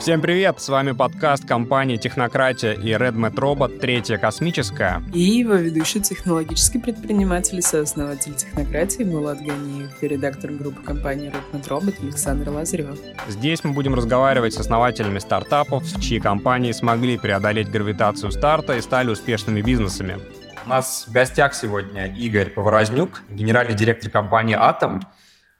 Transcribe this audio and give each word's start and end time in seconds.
Всем 0.00 0.22
привет! 0.22 0.58
С 0.62 0.70
вами 0.70 0.92
подкаст 0.92 1.46
компании 1.46 1.98
«Технократия» 1.98 2.72
и 2.72 2.90
RedMet 2.92 3.34
Robot 3.34 3.80
«Третья 3.80 4.16
космическая». 4.16 5.02
И 5.12 5.20
его 5.20 5.52
ведущий 5.56 6.00
технологический 6.00 6.78
предприниматель 6.78 7.58
и 7.58 7.60
сооснователь 7.60 8.34
«Технократии» 8.34 9.02
Булат 9.02 9.42
Ганиев 9.42 9.90
и 10.02 10.08
редактор 10.08 10.52
группы 10.52 10.80
компании 10.80 11.30
RedMet 11.30 11.68
Robot 11.68 12.02
Александр 12.02 12.48
Лазарев. 12.48 12.98
Здесь 13.28 13.62
мы 13.62 13.72
будем 13.72 13.94
разговаривать 13.94 14.54
с 14.54 14.58
основателями 14.58 15.18
стартапов, 15.18 15.84
чьи 16.00 16.18
компании 16.18 16.72
смогли 16.72 17.18
преодолеть 17.18 17.70
гравитацию 17.70 18.32
старта 18.32 18.78
и 18.78 18.80
стали 18.80 19.10
успешными 19.10 19.60
бизнесами. 19.60 20.18
У 20.64 20.70
нас 20.70 21.04
в 21.08 21.12
гостях 21.12 21.52
сегодня 21.52 22.06
Игорь 22.06 22.48
Поворознюк, 22.48 23.20
генеральный 23.28 23.74
директор 23.74 24.10
компании 24.10 24.56
«Атом», 24.58 25.02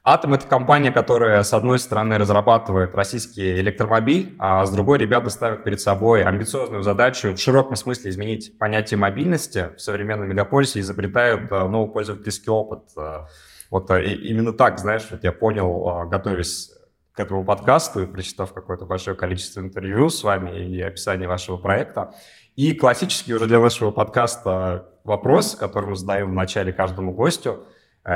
Атом— 0.03 0.33
это 0.35 0.47
компания, 0.47 0.91
которая, 0.91 1.43
с 1.43 1.53
одной 1.53 1.77
стороны, 1.77 2.17
разрабатывает 2.17 2.95
российский 2.95 3.59
электромобиль, 3.59 4.35
а 4.39 4.65
с 4.65 4.71
другой 4.71 4.97
ребята 4.97 5.29
ставят 5.29 5.63
перед 5.63 5.79
собой 5.79 6.23
амбициозную 6.23 6.81
задачу 6.81 7.33
в 7.33 7.37
широком 7.37 7.75
смысле 7.75 8.09
изменить 8.09 8.57
понятие 8.57 8.97
мобильности 8.97 9.69
в 9.77 9.79
современном 9.79 10.27
мегаполисе 10.27 10.79
и 10.79 10.81
изобретают 10.81 11.51
э, 11.51 11.67
новый 11.67 11.91
пользовательский 11.93 12.49
опыт. 12.49 12.89
Э, 12.97 13.27
вот 13.69 13.91
э, 13.91 14.15
именно 14.15 14.53
так, 14.53 14.79
знаешь, 14.79 15.05
вот 15.11 15.23
я 15.23 15.31
понял, 15.31 16.07
готовясь 16.09 16.71
к 17.13 17.19
этому 17.19 17.45
подкасту 17.45 18.01
и 18.01 18.07
прочитав 18.07 18.53
какое-то 18.53 18.87
большое 18.87 19.15
количество 19.15 19.59
интервью 19.59 20.09
с 20.09 20.23
вами 20.23 20.65
и 20.65 20.81
описание 20.81 21.27
вашего 21.27 21.57
проекта. 21.57 22.15
И 22.55 22.73
классический 22.73 23.35
уже 23.35 23.45
для 23.45 23.59
нашего 23.59 23.91
подкаста 23.91 24.87
вопрос, 25.03 25.55
который 25.55 25.91
мы 25.91 25.95
задаем 25.95 26.31
в 26.31 26.33
начале 26.33 26.73
каждому 26.73 27.13
гостю. 27.13 27.67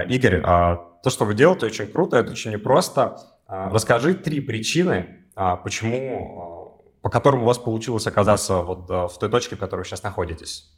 Игорь, 0.07 0.41
а 0.43 0.95
то, 1.03 1.09
что 1.11 1.25
вы 1.25 1.35
делаете, 1.35 1.67
очень 1.67 1.87
круто, 1.87 2.17
это 2.17 2.31
очень 2.31 2.51
непросто. 2.51 3.19
А, 3.45 3.69
расскажи 3.69 4.15
три 4.15 4.41
причины, 4.41 5.27
а, 5.35 5.55
почему, 5.55 6.81
по 7.01 7.09
которым 7.09 7.43
у 7.43 7.45
вас 7.45 7.59
получилось 7.59 8.07
оказаться 8.07 8.61
вот 8.61 8.89
в 8.89 9.19
той 9.19 9.29
точке, 9.29 9.55
в 9.55 9.59
которой 9.59 9.81
вы 9.81 9.85
сейчас 9.85 10.01
находитесь. 10.01 10.71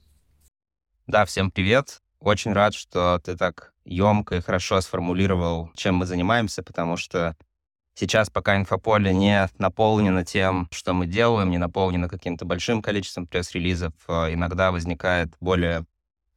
Да, 1.08 1.24
всем 1.24 1.50
привет. 1.52 2.02
Очень 2.20 2.52
рад, 2.52 2.74
что 2.74 3.20
ты 3.24 3.38
так 3.38 3.74
емко 3.86 4.36
и 4.36 4.42
хорошо 4.42 4.82
сформулировал, 4.82 5.72
чем 5.76 5.96
мы 5.96 6.06
занимаемся, 6.06 6.62
потому 6.62 6.98
что 6.98 7.38
сейчас 7.94 8.30
пока 8.30 8.58
инфополе 8.58 9.14
не 9.14 9.48
наполнено 9.60 10.26
тем, 10.26 10.68
что 10.72 10.94
мы 10.94 11.08
делаем, 11.08 11.52
не 11.52 11.58
наполнено 11.58 12.10
каким-то 12.10 12.44
большим 12.44 12.82
количеством 12.82 13.28
пресс-релизов, 13.28 13.94
иногда 14.10 14.72
возникает 14.72 15.30
более 15.40 15.86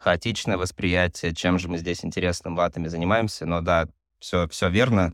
хаотичное 0.01 0.57
восприятие, 0.57 1.35
чем 1.35 1.59
же 1.59 1.69
мы 1.69 1.79
здесь 1.79 2.05
интересным 2.05 2.57
в 2.57 2.61
занимаемся. 2.89 3.47
Но 3.47 3.61
да, 3.61 3.87
все, 4.19 4.49
все 4.49 4.69
верно. 4.69 5.13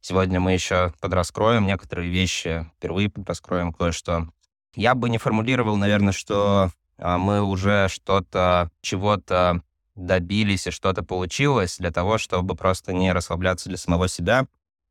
Сегодня 0.00 0.40
мы 0.40 0.52
еще 0.52 0.94
подраскроем 1.00 1.66
некоторые 1.66 2.10
вещи, 2.10 2.70
впервые 2.76 3.10
подраскроем 3.10 3.72
кое-что. 3.72 4.28
Я 4.74 4.94
бы 4.94 5.10
не 5.10 5.18
формулировал, 5.18 5.76
наверное, 5.76 6.12
что 6.12 6.70
а, 6.96 7.18
мы 7.18 7.42
уже 7.42 7.88
что-то, 7.88 8.70
чего-то 8.80 9.62
добились 9.96 10.68
и 10.68 10.70
что-то 10.70 11.02
получилось 11.02 11.76
для 11.78 11.90
того, 11.90 12.16
чтобы 12.16 12.54
просто 12.54 12.92
не 12.92 13.12
расслабляться 13.12 13.68
для 13.68 13.76
самого 13.76 14.08
себя. 14.08 14.46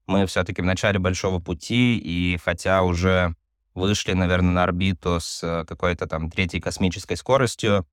Мы 0.06 0.26
все-таки 0.26 0.62
в 0.62 0.66
начале 0.66 1.00
большого 1.00 1.40
пути, 1.40 1.98
и 1.98 2.38
хотя 2.44 2.84
уже 2.84 3.36
вышли, 3.73 4.14
наверное, 4.14 4.52
на 4.52 4.64
орбиту 4.64 5.20
с 5.20 5.42
э, 5.44 5.66
какой-то 5.66 6.08
там 6.08 6.30
третьей 6.30 6.60
космической 6.60 7.16
скоростью, 7.16 7.88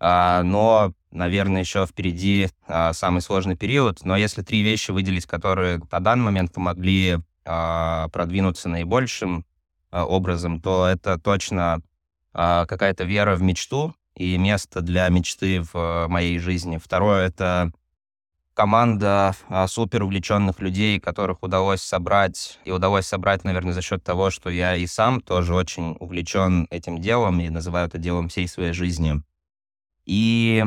но, 0.00 0.94
наверное, 1.10 1.60
еще 1.60 1.86
впереди 1.86 2.48
а, 2.66 2.92
самый 2.94 3.20
сложный 3.20 3.56
период. 3.56 4.04
Но 4.04 4.16
если 4.16 4.42
три 4.42 4.62
вещи 4.62 4.90
выделить, 4.90 5.26
которые 5.26 5.80
на 5.92 6.00
данный 6.00 6.24
момент 6.24 6.52
помогли 6.54 7.18
а, 7.44 8.08
продвинуться 8.08 8.68
наибольшим 8.68 9.44
образом, 9.92 10.60
то 10.60 10.86
это 10.86 11.18
точно 11.18 11.80
какая-то 12.32 13.02
вера 13.02 13.34
в 13.34 13.42
мечту 13.42 13.92
и 14.14 14.38
место 14.38 14.82
для 14.82 15.08
мечты 15.08 15.62
в 15.72 16.06
моей 16.06 16.38
жизни. 16.38 16.78
Второе— 16.78 17.26
это 17.28 17.72
команда 18.54 19.34
супер 19.66 20.04
увлеченных 20.04 20.60
людей, 20.60 21.00
которых 21.00 21.42
удалось 21.42 21.82
собрать. 21.82 22.60
И 22.64 22.70
удалось 22.70 23.06
собрать, 23.06 23.42
наверное, 23.42 23.72
за 23.72 23.82
счет 23.82 24.04
того, 24.04 24.30
что 24.30 24.48
я 24.48 24.76
и 24.76 24.86
сам 24.86 25.20
тоже 25.20 25.54
очень 25.54 25.96
увлечен 25.98 26.68
этим 26.70 27.00
делом 27.00 27.40
и 27.40 27.48
называю 27.48 27.88
это 27.88 27.98
делом 27.98 28.28
всей 28.28 28.46
своей 28.46 28.72
жизни. 28.72 29.22
И 30.10 30.64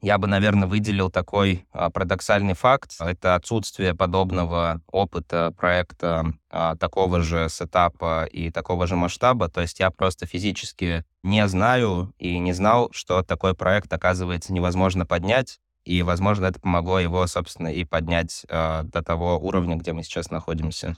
я 0.00 0.16
бы, 0.16 0.26
наверное, 0.26 0.66
выделил 0.66 1.10
такой 1.10 1.66
а, 1.70 1.90
парадоксальный 1.90 2.54
факт. 2.54 2.92
Это 2.98 3.34
отсутствие 3.34 3.94
подобного 3.94 4.80
опыта 4.90 5.52
проекта 5.54 6.32
а, 6.48 6.74
такого 6.76 7.20
же 7.20 7.48
сетапа 7.50 8.24
и 8.24 8.50
такого 8.50 8.86
же 8.86 8.96
масштаба. 8.96 9.50
То 9.50 9.60
есть 9.60 9.80
я 9.80 9.90
просто 9.90 10.24
физически 10.24 11.04
не 11.22 11.46
знаю 11.46 12.14
и 12.16 12.38
не 12.38 12.54
знал, 12.54 12.88
что 12.92 13.22
такой 13.22 13.54
проект, 13.54 13.92
оказывается, 13.92 14.54
невозможно 14.54 15.04
поднять. 15.04 15.60
И, 15.84 16.00
возможно, 16.02 16.46
это 16.46 16.58
помогло 16.58 16.98
его, 16.98 17.26
собственно, 17.26 17.68
и 17.68 17.84
поднять 17.84 18.46
а, 18.48 18.84
до 18.84 19.02
того 19.02 19.38
уровня, 19.38 19.76
где 19.76 19.92
мы 19.92 20.04
сейчас 20.04 20.30
находимся. 20.30 20.96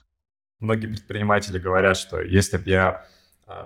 Многие 0.61 0.87
предприниматели 0.87 1.59
говорят, 1.59 1.97
что 1.97 2.21
если 2.21 2.59
бы 2.59 2.71
я 2.71 3.05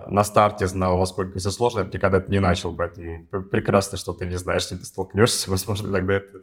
на 0.07 0.23
старте 0.23 0.67
знал, 0.67 0.97
во 0.97 1.05
сколько 1.05 1.39
все 1.39 1.49
сложно, 1.49 1.79
я 1.79 1.85
бы 1.85 1.91
никогда 1.93 2.19
это 2.19 2.31
не 2.31 2.39
начал, 2.39 2.75
поэтому 2.75 3.25
прекрасно, 3.49 3.97
что 3.97 4.13
ты 4.13 4.25
не 4.27 4.37
знаешь, 4.37 4.63
что 4.63 4.77
ты 4.77 4.85
столкнешься, 4.85 5.49
возможно, 5.49 5.91
тогда 5.91 6.13
это 6.13 6.41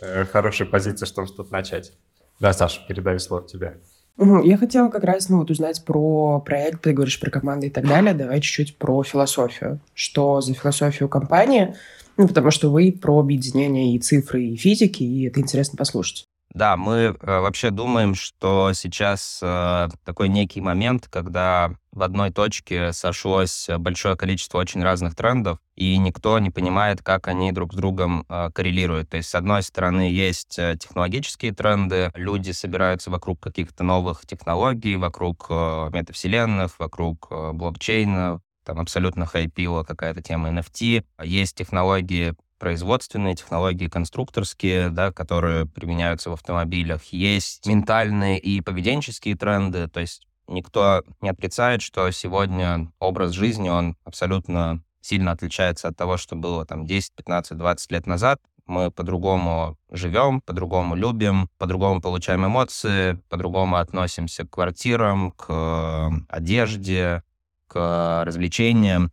э, 0.00 0.24
хорошая 0.26 0.68
позиция, 0.68 1.06
чтобы 1.06 1.26
что-то 1.26 1.52
начать. 1.52 1.92
Да, 2.38 2.52
Саша, 2.52 2.80
передаю 2.86 3.18
слово 3.18 3.46
тебе. 3.48 3.80
Я 4.18 4.56
хотела 4.56 4.88
как 4.88 5.04
раз 5.04 5.28
ну, 5.28 5.38
вот 5.38 5.50
узнать 5.50 5.84
про 5.84 6.40
проект, 6.40 6.82
ты 6.82 6.92
говоришь 6.92 7.20
про 7.20 7.30
команды 7.30 7.66
и 7.66 7.70
так 7.70 7.86
далее. 7.86 8.14
Давай 8.14 8.40
чуть-чуть 8.40 8.78
про 8.78 9.02
философию. 9.02 9.80
Что 9.92 10.40
за 10.40 10.54
философию 10.54 11.08
компании? 11.08 11.74
Ну, 12.16 12.26
потому 12.26 12.50
что 12.50 12.70
вы 12.70 12.92
про 12.92 13.18
объединение 13.18 13.94
и 13.94 13.98
цифры, 13.98 14.42
и 14.42 14.56
физики, 14.56 15.02
и 15.02 15.26
это 15.26 15.40
интересно 15.40 15.76
послушать. 15.76 16.24
Да, 16.56 16.78
мы 16.78 17.14
э, 17.20 17.40
вообще 17.40 17.68
думаем, 17.68 18.14
что 18.14 18.72
сейчас 18.72 19.40
э, 19.42 19.88
такой 20.06 20.30
некий 20.30 20.62
момент, 20.62 21.06
когда 21.06 21.72
в 21.92 22.00
одной 22.00 22.30
точке 22.32 22.94
сошлось 22.94 23.68
большое 23.76 24.16
количество 24.16 24.56
очень 24.56 24.82
разных 24.82 25.14
трендов, 25.14 25.58
и 25.74 25.98
никто 25.98 26.38
не 26.38 26.48
понимает, 26.48 27.02
как 27.02 27.28
они 27.28 27.52
друг 27.52 27.74
с 27.74 27.76
другом 27.76 28.24
э, 28.30 28.48
коррелируют. 28.54 29.10
То 29.10 29.18
есть, 29.18 29.28
с 29.28 29.34
одной 29.34 29.62
стороны, 29.62 30.10
есть 30.10 30.58
э, 30.58 30.78
технологические 30.80 31.52
тренды, 31.52 32.10
люди 32.14 32.52
собираются 32.52 33.10
вокруг 33.10 33.38
каких-то 33.38 33.84
новых 33.84 34.24
технологий, 34.26 34.96
вокруг 34.96 35.48
э, 35.50 35.90
метавселенных, 35.92 36.78
вокруг 36.78 37.26
э, 37.32 37.52
блокчейна, 37.52 38.40
там 38.64 38.80
абсолютно 38.80 39.26
хайпила 39.26 39.84
какая-то 39.84 40.22
тема 40.22 40.48
NFT. 40.48 41.04
Есть 41.22 41.54
технологии 41.54 42.34
производственные 42.58 43.34
технологии, 43.34 43.88
конструкторские, 43.88 44.90
да, 44.90 45.12
которые 45.12 45.66
применяются 45.66 46.30
в 46.30 46.34
автомобилях. 46.34 47.04
Есть 47.06 47.66
ментальные 47.66 48.38
и 48.38 48.60
поведенческие 48.60 49.36
тренды, 49.36 49.88
то 49.88 50.00
есть 50.00 50.26
никто 50.48 51.02
не 51.20 51.28
отрицает, 51.28 51.82
что 51.82 52.10
сегодня 52.10 52.90
образ 52.98 53.32
жизни, 53.32 53.68
он 53.68 53.96
абсолютно 54.04 54.82
сильно 55.00 55.32
отличается 55.32 55.88
от 55.88 55.96
того, 55.96 56.16
что 56.16 56.34
было 56.36 56.66
там 56.66 56.86
10, 56.86 57.12
15, 57.14 57.56
20 57.56 57.92
лет 57.92 58.06
назад. 58.06 58.40
Мы 58.66 58.90
по-другому 58.90 59.78
живем, 59.90 60.40
по-другому 60.40 60.96
любим, 60.96 61.48
по-другому 61.58 62.00
получаем 62.00 62.44
эмоции, 62.46 63.20
по-другому 63.28 63.76
относимся 63.76 64.44
к 64.44 64.50
квартирам, 64.50 65.30
к 65.30 65.46
э, 65.48 66.10
одежде, 66.28 67.22
к 67.68 68.24
развлечениям. 68.24 69.12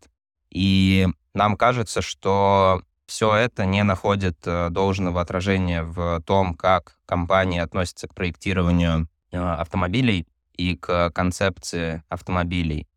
И 0.49 1.07
нам 1.35 1.55
кажется, 1.55 2.01
что 2.01 2.81
все 3.05 3.35
это 3.35 3.65
не 3.65 3.83
находит 3.83 4.37
э, 4.45 4.69
должного 4.69 5.21
отражения 5.21 5.83
в 5.83 6.21
том, 6.21 6.55
как 6.55 6.97
компании 7.05 7.59
относятся 7.59 8.07
к 8.07 8.15
проектированию 8.15 9.07
э, 9.31 9.37
автомобилей 9.37 10.27
и 10.55 10.75
к 10.75 11.11
концепции 11.11 12.03
автомобилей. 12.09 12.87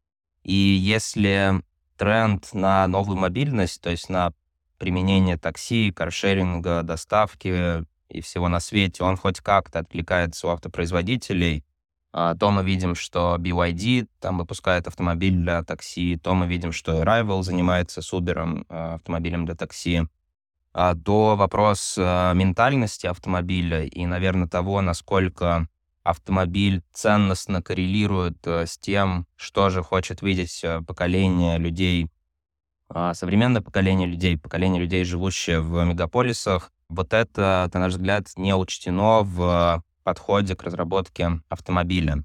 И 0.43 0.55
если 0.55 1.63
тренд 1.97 2.53
на 2.53 2.87
новую 2.87 3.19
мобильность, 3.19 3.81
то 3.81 3.91
есть 3.91 4.09
на 4.09 4.33
применение 4.79 5.39
такси, 5.39 5.91
каршеринга, 5.91 6.83
доставки 6.83 7.85
и 8.09 8.21
всего 8.21 8.49
на 8.49 8.61
свете, 8.61 9.03
он 9.03 9.17
хоть 9.17 9.41
как-то 9.41 9.81
откликается 9.81 10.47
у 10.47 10.51
автопроизводителей, 10.51 11.59
а, 11.59 11.66
то 12.17 12.51
мы 12.51 12.65
видим, 12.65 12.95
что 12.95 13.37
BYD 13.39 14.09
там 14.21 14.39
выпускает 14.39 14.87
автомобиль 14.87 15.37
для 15.37 15.63
такси, 15.63 16.17
то 16.17 16.35
мы 16.35 16.47
видим, 16.47 16.73
что 16.73 17.03
Arrival 17.03 17.43
занимается 17.43 18.01
с 18.01 18.11
Uber 18.11 18.65
а, 18.71 18.95
автомобилем 18.95 19.45
для 19.45 19.55
такси, 19.55 20.05
а, 20.73 20.95
до 20.95 21.37
вопрос 21.37 21.99
ментальности 21.99 23.07
автомобиля 23.07 23.85
и, 23.85 24.07
наверное, 24.07 24.49
того, 24.49 24.81
насколько 24.81 25.69
автомобиль 26.05 26.83
ценностно 26.95 27.63
коррелирует 27.63 28.39
с 28.47 28.79
тем, 28.79 29.27
что 29.37 29.69
же 29.69 29.83
хочет 29.83 30.23
видеть 30.23 30.65
поколение 30.87 31.59
людей, 31.59 32.11
современное 33.13 33.61
поколение 33.61 34.09
людей, 34.09 34.39
поколение 34.39 34.81
людей, 34.81 35.05
живущее 35.05 35.61
в 35.61 35.85
мегаполисах. 35.85 36.73
Вот 36.89 37.13
это, 37.13 37.69
на 37.75 37.81
наш 37.81 37.93
взгляд, 37.93 38.29
не 38.37 38.55
учтено 38.55 39.23
в 39.23 39.83
подходе 40.07 40.55
к 40.55 40.63
разработке 40.63 41.41
автомобиля. 41.49 42.23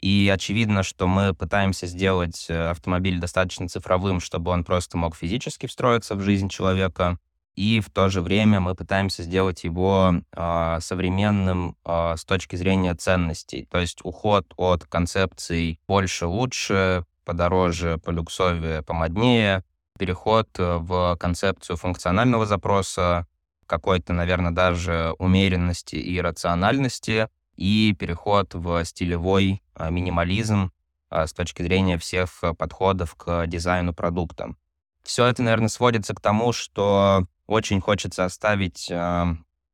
И 0.00 0.32
очевидно, 0.32 0.82
что 0.82 1.06
мы 1.06 1.34
пытаемся 1.34 1.86
сделать 1.86 2.46
э, 2.48 2.70
автомобиль 2.70 3.20
достаточно 3.20 3.68
цифровым, 3.68 4.20
чтобы 4.20 4.50
он 4.50 4.64
просто 4.64 4.96
мог 4.96 5.14
физически 5.14 5.66
встроиться 5.66 6.14
в 6.14 6.22
жизнь 6.22 6.48
человека. 6.48 7.18
И 7.56 7.80
в 7.80 7.90
то 7.90 8.08
же 8.08 8.22
время 8.22 8.60
мы 8.60 8.74
пытаемся 8.74 9.22
сделать 9.22 9.64
его 9.64 10.14
э, 10.14 10.78
современным 10.80 11.76
э, 11.84 12.14
с 12.16 12.24
точки 12.24 12.56
зрения 12.56 12.94
ценностей. 12.94 13.66
То 13.70 13.76
есть 13.76 14.00
уход 14.02 14.46
от 14.56 14.86
концепций 14.86 15.78
больше, 15.86 16.24
лучше, 16.24 17.04
подороже, 17.26 17.98
полюксовее, 18.02 18.80
помоднее, 18.80 19.62
переход 19.98 20.48
э, 20.58 20.78
в 20.78 21.18
концепцию 21.20 21.76
функционального 21.76 22.46
запроса, 22.46 23.26
какой-то, 23.70 24.12
наверное, 24.12 24.50
даже 24.50 25.14
умеренности 25.18 25.94
и 25.94 26.20
рациональности, 26.20 27.28
и 27.54 27.94
переход 27.96 28.52
в 28.54 28.84
стилевой 28.84 29.62
а, 29.74 29.90
минимализм 29.90 30.72
а, 31.08 31.28
с 31.28 31.32
точки 31.32 31.62
зрения 31.62 31.96
всех 31.96 32.42
подходов 32.58 33.14
к 33.14 33.46
дизайну 33.46 33.94
продукта. 33.94 34.56
Все 35.04 35.24
это, 35.26 35.44
наверное, 35.44 35.68
сводится 35.68 36.14
к 36.14 36.20
тому, 36.20 36.52
что 36.52 37.26
очень 37.46 37.80
хочется 37.80 38.24
оставить 38.24 38.90
э, 38.90 39.24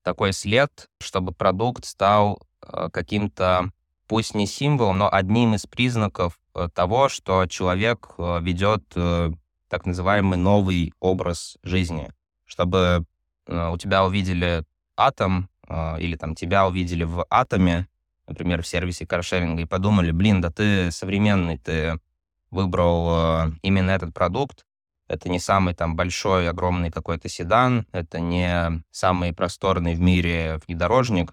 такой 0.03 0.33
след, 0.33 0.89
чтобы 1.01 1.33
продукт 1.33 1.85
стал 1.85 2.41
каким-то, 2.93 3.71
пусть 4.07 4.35
не 4.35 4.47
символом, 4.47 4.99
но 4.99 5.13
одним 5.13 5.55
из 5.55 5.67
признаков 5.67 6.39
э, 6.55 6.69
того, 6.73 7.09
что 7.09 7.47
человек 7.47 8.15
э, 8.19 8.39
ведет 8.41 8.85
э, 8.95 9.33
так 9.69 9.85
называемый 9.85 10.39
новый 10.39 10.93
образ 11.01 11.59
жизни. 11.63 12.13
Чтобы 12.45 13.05
у 13.47 13.77
тебя 13.79 14.05
увидели 14.05 14.65
атом, 14.97 15.49
а, 15.69 15.97
или 15.99 16.17
там 16.17 16.35
тебя 16.35 16.67
увидели 16.67 17.05
в 17.05 17.25
Атоме, 17.29 17.89
например, 18.27 18.63
в 18.63 18.67
сервисе 18.67 19.07
каршеринга, 19.07 19.63
и 19.63 19.67
подумали, 19.67 20.11
блин, 20.11 20.41
да 20.41 20.51
ты 20.51 20.91
современный, 20.91 21.59
ты 21.59 22.01
выбрал 22.51 23.09
а, 23.11 23.53
именно 23.63 23.91
этот 23.91 24.15
продукт, 24.15 24.65
это 25.09 25.29
не 25.29 25.39
самый 25.39 25.75
там 25.75 25.95
большой, 25.95 26.49
огромный 26.49 26.91
какой-то 26.91 27.29
седан, 27.29 27.87
это 27.93 28.19
не 28.19 28.83
самый 28.91 29.33
просторный 29.33 29.95
в 29.95 30.01
мире 30.01 30.61
внедорожник, 30.67 31.33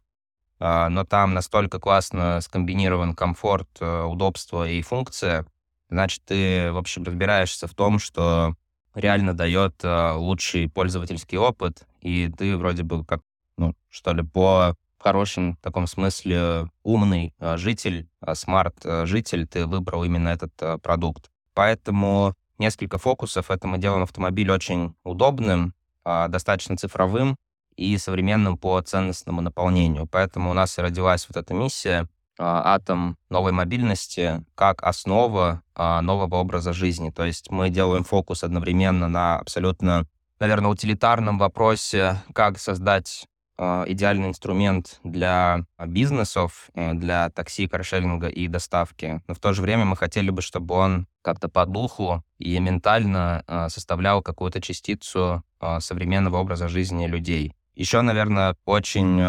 но 0.60 1.04
там 1.06 1.34
настолько 1.34 1.80
классно 1.80 2.40
скомбинирован 2.40 3.16
комфорт, 3.16 3.82
удобство 3.82 4.70
и 4.70 4.84
функция, 4.84 5.48
значит, 5.90 6.24
ты, 6.24 6.72
в 6.72 6.78
общем, 6.78 7.04
разбираешься 7.04 7.68
в 7.68 7.74
том, 7.74 7.98
что 7.98 8.56
реально 8.94 9.34
дает 9.34 9.84
лучший 9.84 10.70
пользовательский 10.70 11.38
опыт, 11.38 11.88
и 12.02 12.32
ты 12.38 12.58
вроде 12.58 12.84
бы 12.84 13.06
как 13.06 13.22
ну, 13.58 13.76
что 13.90 14.14
ли, 14.14 14.24
по 14.24 14.76
хорошем 15.04 15.58
таком 15.58 15.86
смысле 15.86 16.70
умный 16.84 17.36
а, 17.40 17.58
житель, 17.58 18.08
а, 18.22 18.36
смарт-житель, 18.36 19.48
ты 19.48 19.66
выбрал 19.66 20.04
именно 20.04 20.30
этот 20.30 20.54
а, 20.62 20.78
продукт. 20.78 21.30
Поэтому 21.54 22.34
несколько 22.58 22.98
фокусов. 22.98 23.52
Это 23.52 23.68
мы 23.68 23.78
делаем 23.78 24.04
автомобиль 24.04 24.50
очень 24.50 24.96
удобным, 25.04 25.74
достаточно 26.04 26.76
цифровым 26.76 27.36
и 27.76 27.98
современным 27.98 28.58
по 28.58 28.82
ценностному 28.82 29.42
наполнению. 29.42 30.08
Поэтому 30.08 30.52
у 30.52 30.54
нас 30.54 30.78
и 30.78 30.82
родилась 30.82 31.28
вот 31.30 31.38
эта 31.38 31.54
миссия 31.54 32.08
атом 32.40 33.18
новой 33.30 33.52
мобильности 33.52 34.44
как 34.56 34.84
основа 34.84 35.62
нового 35.76 36.36
образа 36.36 36.74
жизни. 36.74 37.10
То 37.10 37.26
есть 37.26 37.52
мы 37.52 37.70
делаем 37.70 38.04
фокус 38.04 38.44
одновременно 38.44 39.08
на 39.08 39.38
абсолютно, 39.38 40.06
наверное, 40.40 40.72
утилитарном 40.72 41.38
вопросе, 41.38 42.18
как 42.34 42.60
создать 42.60 43.28
а, 43.56 43.84
идеальный 43.88 44.30
инструмент 44.30 45.00
для 45.04 45.66
бизнесов, 45.86 46.70
э, 46.74 46.94
для 46.94 47.30
такси, 47.30 47.68
каршеринга 47.68 48.28
и 48.28 48.48
доставки. 48.48 49.22
Но 49.28 49.36
в 49.36 49.40
то 49.40 49.54
же 49.54 49.62
время 49.62 49.86
мы 49.86 49.96
хотели 49.96 50.32
бы, 50.32 50.42
чтобы 50.42 50.74
он 50.74 51.08
как-то 51.22 51.50
по 51.50 51.66
духу 51.66 52.24
и 52.40 52.58
ментально 52.60 53.44
а, 53.46 53.70
составлял 53.70 54.24
какую-то 54.24 54.60
частицу 54.60 55.44
а, 55.60 55.80
современного 55.80 56.38
образа 56.38 56.68
жизни 56.68 57.06
людей. 57.06 57.54
Еще, 57.76 58.02
наверное, 58.02 58.56
очень 58.66 59.20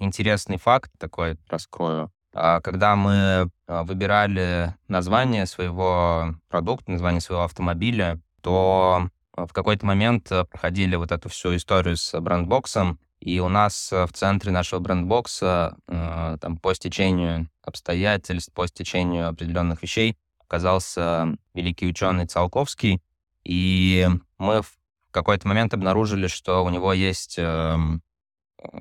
интересный 0.00 0.56
факт 0.56 0.90
такой 0.98 1.38
раскрою. 1.48 2.10
Когда 2.34 2.96
мы 2.96 3.48
выбирали 3.68 4.74
название 4.88 5.46
своего 5.46 6.34
продукта, 6.48 6.90
название 6.90 7.20
своего 7.20 7.44
автомобиля, 7.44 8.20
то 8.42 9.08
в 9.36 9.52
какой-то 9.52 9.86
момент 9.86 10.28
проходили 10.50 10.96
вот 10.96 11.12
эту 11.12 11.28
всю 11.28 11.54
историю 11.54 11.96
с 11.96 12.20
брендбоксом, 12.20 12.98
и 13.20 13.38
у 13.38 13.48
нас 13.48 13.90
в 13.90 14.08
центре 14.12 14.50
нашего 14.50 14.80
брендбокса, 14.80 15.76
там, 15.86 16.58
по 16.60 16.74
стечению 16.74 17.48
обстоятельств, 17.62 18.52
по 18.52 18.66
стечению 18.66 19.28
определенных 19.28 19.82
вещей, 19.82 20.16
оказался 20.40 21.36
великий 21.54 21.86
ученый 21.86 22.26
Циолковский. 22.26 23.00
И 23.44 24.08
мы 24.38 24.62
в 24.62 24.72
какой-то 25.10 25.48
момент 25.48 25.74
обнаружили, 25.74 26.26
что 26.26 26.64
у 26.64 26.70
него 26.70 26.92
есть 26.92 27.36
эм, 27.38 28.02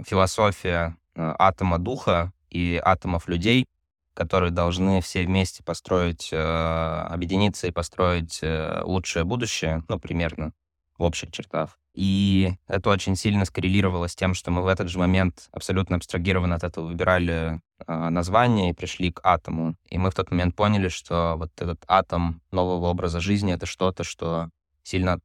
философия 0.06 0.98
э, 1.16 1.36
атома 1.38 1.80
духа 1.80 2.32
и 2.54 2.80
атомов 2.84 3.28
людей, 3.28 3.66
которые 4.14 4.52
должны 4.52 5.02
все 5.02 5.26
вместе 5.26 5.64
построить, 5.64 6.32
объединиться 6.32 7.68
и 7.68 7.72
построить 7.72 8.42
лучшее 8.84 9.24
будущее, 9.24 9.84
ну, 9.90 10.00
примерно, 10.00 10.54
в 10.98 11.04
общих 11.04 11.32
чертах. 11.32 11.80
И 11.94 12.56
это 12.68 12.90
очень 12.90 13.16
сильно 13.16 13.46
скоррелировало 13.46 14.08
с 14.08 14.16
тем, 14.16 14.34
что 14.34 14.50
мы 14.50 14.64
в 14.64 14.68
этот 14.68 14.90
же 14.90 14.98
момент 14.98 15.48
абсолютно 15.52 15.98
абстрагированно 15.98 16.56
от 16.56 16.64
этого 16.64 16.88
выбирали 16.88 17.62
э, 17.86 18.10
название 18.10 18.72
и 18.72 18.74
пришли 18.74 19.12
к 19.12 19.20
атому. 19.24 19.76
И 19.86 20.00
мы 20.00 20.10
в 20.10 20.16
тот 20.16 20.32
момент 20.32 20.56
поняли, 20.56 20.88
что 20.88 21.36
вот 21.38 21.52
этот 21.62 21.84
атом 21.88 22.42
нового 22.52 22.88
образа 22.88 23.20
жизни— 23.20 23.54
это 23.54 23.68
что-то, 23.68 24.04
что 24.04 24.50
сильно 24.82 25.20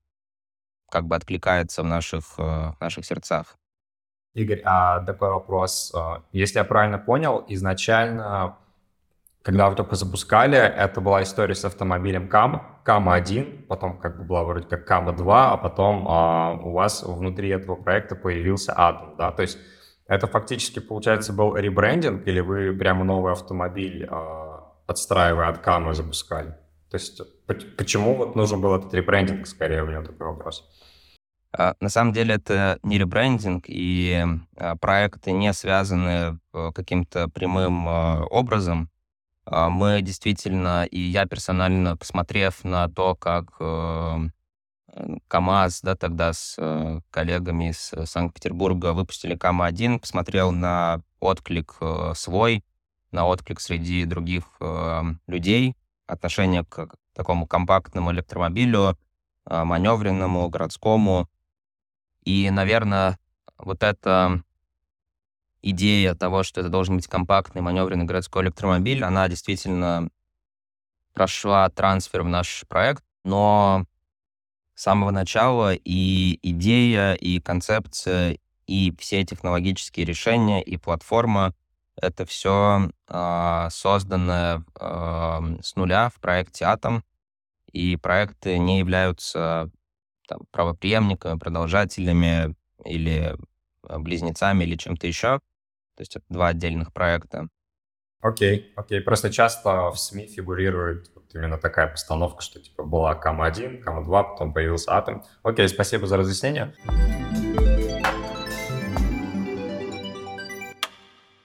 как 0.90 1.06
бы 1.06 1.16
откликается 1.16 1.82
в 1.82 1.86
наших, 1.86 2.34
э, 2.36 2.72
наших 2.80 3.06
сердцах. 3.06 3.57
Игорь, 4.38 4.62
а 4.64 5.00
такой 5.04 5.30
вопрос. 5.30 5.92
А, 5.94 6.22
если 6.32 6.58
я 6.58 6.64
правильно 6.64 6.98
понял, 6.98 7.44
изначально 7.48 8.56
когда 9.48 9.70
вы 9.70 9.76
только 9.76 9.96
запускали, 9.96 10.58
это 10.58 11.00
была 11.00 11.22
история 11.22 11.54
с 11.54 11.64
автомобилем 11.64 12.28
Кама, 12.28 12.80
Кама 12.84 13.14
1, 13.14 13.64
потом 13.66 13.98
как 13.98 14.18
бы 14.18 14.24
была 14.24 14.44
вроде 14.44 14.66
как 14.66 14.84
Кама 14.84 15.12
2, 15.12 15.52
а 15.52 15.56
потом 15.56 16.06
а, 16.06 16.52
у 16.62 16.72
вас 16.72 17.02
внутри 17.02 17.48
этого 17.48 17.76
проекта 17.76 18.14
появился 18.14 18.72
Atom, 18.72 19.16
да, 19.16 19.32
то 19.32 19.40
есть 19.40 19.58
это 20.06 20.26
фактически, 20.26 20.80
получается, 20.80 21.32
был 21.32 21.56
ребрендинг, 21.56 22.26
или 22.26 22.40
вы 22.40 22.74
прямо 22.74 23.04
новый 23.04 23.32
автомобиль, 23.32 24.06
а, 24.10 24.74
подстраивая 24.86 25.48
от 25.48 25.58
Кама, 25.58 25.94
запускали? 25.94 26.54
То 26.90 26.96
есть 26.96 27.20
почему 27.76 28.16
вот 28.16 28.36
нужен 28.36 28.60
был 28.60 28.74
этот 28.74 28.92
ребрендинг, 28.92 29.46
скорее, 29.46 29.82
у 29.82 29.86
меня 29.86 30.02
такой 30.02 30.26
вопрос. 30.26 30.68
А, 31.52 31.74
на 31.80 31.88
самом 31.88 32.12
деле 32.12 32.34
это 32.34 32.78
не 32.82 32.98
ребрендинг, 32.98 33.64
и 33.68 34.24
а, 34.56 34.76
проекты 34.76 35.32
не 35.32 35.52
связаны 35.52 36.38
каким-то 36.52 37.28
прямым 37.28 37.86
образом 37.86 38.90
а, 39.50 39.70
мы 39.70 40.02
действительно, 40.02 40.84
и 40.84 41.00
я 41.00 41.26
персонально, 41.26 41.96
посмотрев 41.96 42.64
на 42.64 42.88
то, 42.88 43.14
как 43.14 43.46
э, 43.60 44.18
КАМАЗ, 45.26 45.80
да, 45.82 45.94
тогда 45.96 46.34
с 46.34 46.56
э, 46.58 47.00
коллегами 47.10 47.70
из 47.70 47.94
Санкт-Петербурга 48.04 48.92
выпустили 48.92 49.36
КАМА-1, 49.36 50.00
посмотрел 50.00 50.52
на 50.52 51.00
отклик 51.18 51.76
э, 51.80 52.12
свой, 52.14 52.62
на 53.10 53.26
отклик 53.26 53.60
среди 53.60 54.04
других 54.04 54.44
людей, 55.26 55.74
отношение 56.06 56.62
к 56.62 56.90
такому 57.14 57.46
компактному 57.46 58.12
электромобилю, 58.12 58.98
маневренному, 59.46 60.46
городскому. 60.50 61.26
И, 62.24 62.50
наверное, 62.50 63.18
вот 63.56 63.82
это 63.82 64.42
идея 65.62 66.14
того, 66.14 66.42
что 66.42 66.60
это 66.60 66.70
должен 66.70 66.96
быть 66.96 67.06
компактный 67.06 67.62
маневренный 67.62 68.04
городской 68.04 68.44
электромобиль, 68.44 69.04
она 69.04 69.28
действительно 69.28 70.08
прошла 71.14 71.68
трансфер 71.68 72.22
в 72.22 72.28
наш 72.28 72.64
проект, 72.68 73.02
но 73.24 73.84
с 74.74 74.82
самого 74.82 75.10
начала 75.10 75.74
и 75.74 76.38
идея, 76.42 77.14
и 77.14 77.40
концепция, 77.40 78.38
и 78.66 78.94
все 78.98 79.24
технологические 79.24 80.06
решения, 80.06 80.62
и 80.62 80.76
платформа— 80.76 81.54
это 81.96 82.24
все 82.24 82.82
э, 82.84 82.90
а, 83.08 83.70
создано 83.70 84.64
э, 84.78 85.56
с 85.62 85.74
нуля 85.74 86.10
в 86.10 86.20
проекте 86.20 86.64
«Атом», 86.66 87.02
и 87.72 87.96
проекты 87.96 88.58
не 88.58 88.78
являются 88.78 89.70
там, 90.28 90.42
правоприемниками, 90.50 91.38
продолжателями 91.38 92.54
или 92.84 93.36
близнецами 93.82 94.64
или 94.64 94.76
чем-то 94.76 95.06
еще. 95.06 95.40
То 95.96 96.02
есть 96.02 96.14
это 96.16 96.24
два 96.28 96.48
отдельных 96.48 96.92
проекта. 96.92 97.48
Окей, 98.20 98.72
окей. 98.76 99.00
Просто 99.00 99.30
часто 99.30 99.90
в 99.90 99.96
СМИ 99.96 100.26
фигурирует 100.26 101.10
вот 101.14 101.34
именно 101.34 101.56
такая 101.56 101.88
постановка, 101.88 102.42
что 102.42 102.60
типа 102.60 102.84
была 102.84 103.14
КАМ-1, 103.14 103.82
КАМ-2, 103.82 104.06
потом 104.06 104.52
появился 104.52 104.92
Атом. 104.92 105.24
Окей, 105.42 105.68
спасибо 105.68 106.06
за 106.06 106.16
разъяснение. 106.16 106.74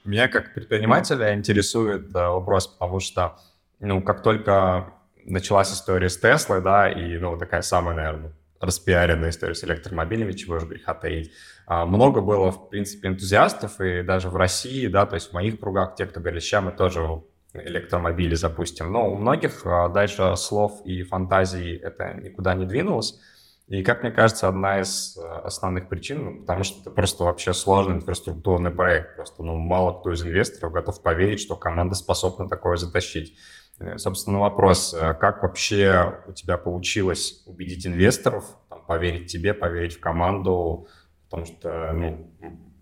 Меня 0.04 0.28
как 0.28 0.52
предпринимателя 0.52 1.34
интересует 1.34 2.14
э, 2.14 2.28
вопрос, 2.28 2.66
потому 2.66 3.00
что 3.00 3.38
ну, 3.80 4.02
как 4.02 4.22
только 4.22 4.92
началась 5.24 5.72
история 5.72 6.08
с 6.08 6.18
Теслой, 6.18 6.60
да, 6.60 6.90
и, 6.90 7.18
ну, 7.18 7.38
такая 7.38 7.62
самая, 7.62 7.96
наверное, 7.96 8.32
распиаренная 8.64 9.30
история 9.30 9.54
с 9.54 9.64
электромобилями, 9.64 10.32
чего 10.32 10.58
же 10.58 10.66
греха 10.66 10.94
таить. 10.94 11.32
А, 11.66 11.86
много 11.86 12.20
было, 12.20 12.50
в 12.50 12.68
принципе, 12.68 13.08
энтузиастов, 13.08 13.80
и 13.80 14.02
даже 14.02 14.28
в 14.28 14.36
России, 14.36 14.86
да, 14.86 15.06
то 15.06 15.14
есть 15.14 15.30
в 15.30 15.32
моих 15.32 15.60
кругах, 15.60 15.94
те, 15.96 16.06
кто 16.06 16.20
говорили, 16.20 16.40
сейчас 16.40 16.64
мы 16.64 16.72
тоже 16.72 17.22
электромобили 17.54 18.34
запустим. 18.34 18.92
Но 18.92 19.10
у 19.10 19.16
многих 19.16 19.64
а, 19.64 19.88
дальше 19.88 20.34
слов 20.36 20.82
и 20.84 21.02
фантазий 21.02 21.76
это 21.76 22.14
никуда 22.14 22.54
не 22.54 22.66
двинулось. 22.66 23.20
И, 23.66 23.82
как 23.82 24.02
мне 24.02 24.12
кажется, 24.12 24.46
одна 24.46 24.80
из 24.80 25.16
э, 25.16 25.26
основных 25.26 25.88
причин, 25.88 26.24
ну, 26.24 26.40
потому 26.40 26.64
что 26.64 26.82
это 26.82 26.90
просто 26.90 27.24
вообще 27.24 27.54
сложный 27.54 27.96
инфраструктурный 27.96 28.70
проект. 28.70 29.16
Просто 29.16 29.42
ну, 29.42 29.56
мало 29.56 29.98
кто 29.98 30.12
из 30.12 30.22
инвесторов 30.22 30.72
готов 30.72 31.02
поверить, 31.02 31.40
что 31.40 31.56
команда 31.56 31.94
способна 31.94 32.46
такое 32.46 32.76
затащить. 32.76 33.38
Э, 33.78 33.98
собственно, 33.98 34.38
вопрос, 34.38 34.94
э, 34.94 35.14
как 35.14 35.42
вообще 35.42 36.22
у 36.26 36.32
тебя 36.32 36.58
получилось 36.58 37.42
убедить 37.46 37.86
инвесторов, 37.86 38.44
там, 38.68 38.84
поверить 38.86 39.30
тебе, 39.30 39.54
поверить 39.54 39.94
в 39.94 40.00
команду, 40.00 40.88
потому 41.24 41.46
что 41.46 41.92
ну, 41.92 42.30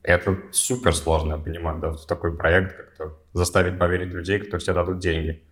это 0.02 0.38
супер 0.52 0.94
сложно, 0.94 1.34
я 1.34 1.38
понимаю, 1.38 1.80
да, 1.80 1.92
в 1.92 2.06
такой 2.06 2.36
проект 2.36 2.76
как-то 2.76 3.18
заставить 3.32 3.78
поверить 3.78 4.12
людей, 4.12 4.38
кто 4.38 4.58
тебе 4.58 4.74
дадут 4.74 4.98
деньги. 4.98 5.42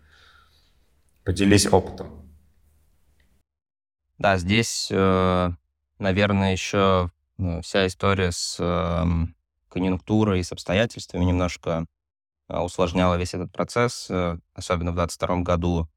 Поделись 1.25 1.73
опытом. 1.73 2.29
Да, 4.19 4.37
здесь, 4.37 4.89
э, 4.91 5.51
наверное, 5.99 6.53
еще 6.53 7.11
ну, 7.39 7.63
вся 7.63 7.87
история 7.87 8.33
с 8.33 8.57
эм, 8.59 9.35
конъюнктурой 9.71 10.41
и 10.41 10.43
с 10.43 10.53
обстоятельствами 10.53 11.25
немножко 11.25 11.87
э, 12.51 12.59
усложняла 12.59 13.17
весь 13.17 13.35
этот 13.35 13.53
процесс, 13.53 14.09
э, 14.11 14.39
особенно 14.55 14.93
в 14.93 14.97
2022 14.97 15.43
году. 15.43 15.89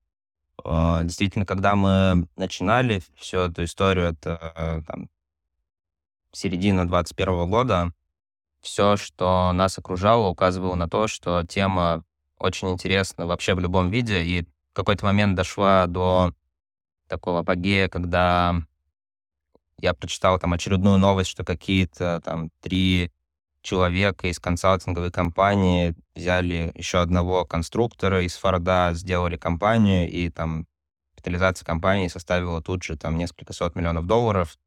Действительно, 0.64 1.48
когда 1.48 1.76
мы 1.76 2.28
начинали 2.38 3.02
всю 3.16 3.40
эту 3.40 3.64
историю, 3.64 4.06
это 4.06 4.84
там, 4.88 5.10
середина 6.32 6.88
2021 6.88 7.50
года, 7.50 7.94
все, 8.62 8.96
что 8.96 9.52
нас 9.52 9.78
окружало, 9.78 10.28
указывало 10.28 10.76
на 10.76 10.88
то, 10.88 11.08
что 11.08 11.44
тема 11.44 12.06
очень 12.38 12.70
интересна 12.70 13.26
вообще 13.26 13.56
в 13.56 13.60
любом 13.60 13.90
виде, 13.90 14.24
и 14.24 14.44
в 14.44 14.74
какой-то 14.74 15.06
момент 15.06 15.36
дошла 15.36 15.88
до 15.88 16.34
такого 17.08 17.40
апогея, 17.40 17.90
когда 17.90 18.56
я 19.80 19.94
прочитал 19.94 20.40
там 20.40 20.54
очередную 20.54 20.98
новость, 20.98 21.30
что 21.30 21.44
какие-то 21.44 22.22
там 22.24 22.50
три 22.62 23.12
человека 23.64 24.28
из 24.28 24.40
консалтинговой 24.40 25.12
компании 25.12 25.96
взяли 26.14 26.72
еще 26.76 27.00
одного 27.00 27.46
конструктора 27.46 28.22
из 28.24 28.36
Форда, 28.36 28.92
сделали 28.94 29.38
компанию, 29.38 30.10
и 30.12 30.30
там 30.30 30.68
капитализация 31.16 31.66
компании 31.66 32.10
составила 32.10 32.62
тут 32.62 32.84
же 32.84 32.98
там 32.98 33.18
несколько 33.18 33.54
сот 33.54 33.76
миллионов 33.76 34.06
долларов. 34.06 34.58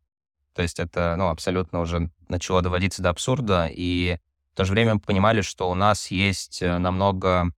То 0.54 0.62
есть 0.62 0.80
это, 0.80 1.14
ну, 1.18 1.28
абсолютно 1.28 1.80
уже 1.80 2.10
начало 2.28 2.62
доводиться 2.62 3.02
до 3.02 3.10
абсурда, 3.10 3.68
и 3.70 4.18
в 4.52 4.56
то 4.56 4.64
же 4.64 4.72
время 4.72 4.98
понимали, 4.98 5.42
что 5.42 5.70
у 5.70 5.74
нас 5.74 6.10
есть 6.10 6.62
э, 6.62 6.78
намного 6.78 7.52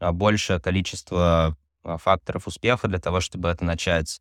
а, 0.00 0.12
большее 0.12 0.58
количество 0.58 1.56
а, 1.84 1.98
факторов 1.98 2.48
успеха 2.48 2.88
для 2.88 2.98
того, 2.98 3.20
чтобы 3.20 3.48
это 3.48 3.64
начать. 3.64 4.20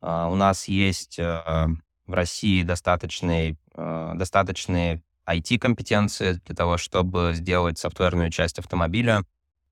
А, 0.00 0.30
у 0.30 0.34
нас 0.34 0.66
есть 0.66 1.18
э, 1.18 1.68
в 2.06 2.14
России 2.14 2.62
достаточные, 2.62 3.58
достаточные 3.74 5.02
IT-компетенции 5.28 6.40
для 6.44 6.54
того, 6.54 6.76
чтобы 6.76 7.32
сделать 7.34 7.78
софтверную 7.78 8.30
часть 8.30 8.58
автомобиля. 8.58 9.24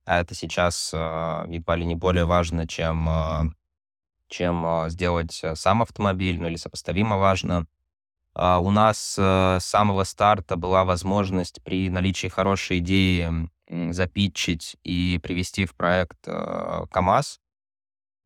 А 0.04 0.20
это 0.20 0.34
сейчас 0.34 0.92
едва 0.92 1.76
ли 1.76 1.84
не 1.84 1.94
более 1.96 2.26
важно, 2.26 2.68
чем, 2.68 3.54
чем 4.28 4.88
сделать 4.88 5.42
сам 5.54 5.82
автомобиль, 5.82 6.40
ну 6.40 6.46
или 6.46 6.56
сопоставимо 6.56 7.16
важно. 7.16 7.66
А, 8.38 8.58
у 8.58 8.70
нас 8.70 9.16
э, 9.18 9.58
с 9.58 9.64
самого 9.64 10.04
старта 10.04 10.56
была 10.56 10.84
возможность 10.84 11.62
при 11.62 11.88
наличии 11.88 12.28
хорошей 12.28 12.80
идеи 12.80 13.48
запитчить 13.92 14.76
и 14.84 15.18
привести 15.22 15.64
в 15.64 15.74
проект 15.74 16.18
э, 16.26 16.84
КАМАЗ 16.90 17.40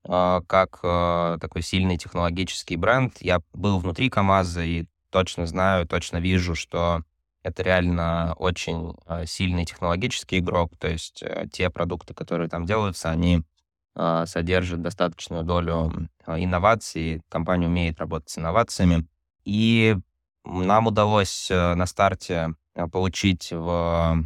а, 0.09 0.41
как 0.49 0.81
э, 0.83 1.39
такой 1.41 1.63
сильный 1.63 1.97
технологический 1.97 2.75
бренд. 2.75 3.19
Я 3.21 3.41
был 3.53 3.79
внутри 3.79 4.11
КАМАЗа 4.11 4.65
и 4.65 4.87
точно 5.11 5.47
знаю, 5.47 5.87
точно 5.87 6.17
вижу, 6.17 6.57
что 6.57 7.05
это 7.43 7.63
реально 7.63 8.35
очень 8.39 8.95
сильный 9.27 9.65
технологический 9.65 10.39
игрок, 10.39 10.73
то 10.79 10.89
есть 10.89 11.23
те 11.53 11.71
продукты, 11.71 12.15
которые 12.15 12.49
там 12.49 12.67
делаются, 12.67 13.11
они 13.11 13.43
содержат 13.95 14.83
достаточную 14.83 15.43
долю 15.43 16.09
инноваций, 16.27 17.23
компания 17.29 17.67
умеет 17.67 17.99
работать 17.99 18.31
с 18.31 18.39
инновациями. 18.39 19.07
И 19.45 19.97
нам 20.45 20.87
удалось 20.87 21.51
э, 21.51 21.75
на 21.75 21.87
старте 21.87 22.55
э, 22.75 22.87
получить 22.89 23.51
в 23.53 24.25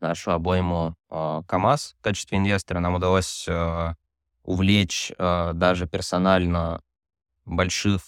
нашу 0.00 0.30
обойму 0.32 0.96
э, 1.10 1.42
КАМАЗ 1.46 1.96
в 1.98 2.02
качестве 2.02 2.38
инвестора. 2.38 2.80
Нам 2.80 2.94
удалось 2.94 3.48
увлечь 4.42 5.10
даже 5.18 5.86
персонально 5.86 6.82
больших 7.46 8.02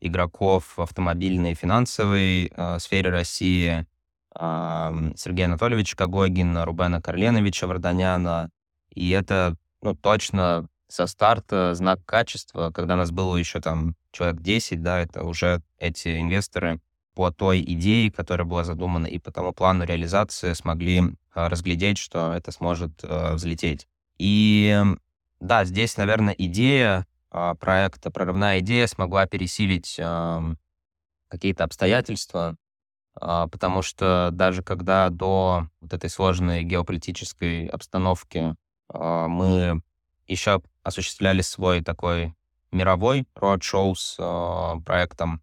игроков 0.00 0.76
в 0.76 0.80
автомобильной 0.80 1.52
и 1.52 1.54
финансовой 1.54 2.52
сфере 2.78 3.10
России. 3.10 3.86
Сергея 4.34 5.46
Анатольевича 5.46 5.96
Кагогина, 5.96 6.64
Рубена 6.64 7.02
Карленовича 7.02 7.66
Варданяна. 7.66 8.50
И 8.94 9.10
это 9.10 9.56
ну, 9.82 9.94
точно 9.94 10.68
со 10.90 11.06
старта 11.06 11.74
знак 11.74 12.04
качества, 12.04 12.70
когда 12.70 12.96
нас 12.96 13.10
было 13.10 13.36
еще 13.36 13.60
там 13.60 13.94
человек 14.12 14.40
10, 14.40 14.82
да, 14.82 15.00
это 15.00 15.24
уже 15.24 15.62
эти 15.78 16.20
инвесторы 16.20 16.80
по 17.14 17.30
той 17.30 17.60
идее, 17.60 18.10
которая 18.10 18.46
была 18.46 18.64
задумана, 18.64 19.06
и 19.06 19.18
по 19.18 19.30
тому 19.30 19.52
плану 19.52 19.84
реализации 19.84 20.52
смогли 20.52 21.02
а, 21.32 21.48
разглядеть, 21.48 21.98
что 21.98 22.32
это 22.32 22.50
сможет 22.50 22.92
а, 23.02 23.34
взлететь. 23.34 23.86
И 24.18 24.82
да, 25.40 25.64
здесь, 25.64 25.96
наверное, 25.96 26.34
идея 26.36 26.98
а, 26.98 27.04
проекта, 27.30 28.10
прорывная 28.10 28.60
идея 28.60 28.86
смогла 28.86 29.26
пересилить 29.26 30.00
какие-то 31.28 31.64
обстоятельства, 31.64 32.56
потому 33.14 33.82
что 33.82 34.30
даже 34.32 34.62
когда 34.62 35.08
до 35.10 35.68
вот 35.80 35.92
этой 35.92 36.10
сложной 36.10 36.64
геополитической 36.64 37.66
обстановки 37.66 38.56
мы 38.92 39.80
еще 40.26 40.60
осуществляли 40.82 41.42
свой 41.42 41.82
такой 41.82 42.34
мировой 42.72 43.26
роад-шоу 43.34 43.94
с 43.94 44.16
э, 44.18 44.80
проектом, 44.84 45.42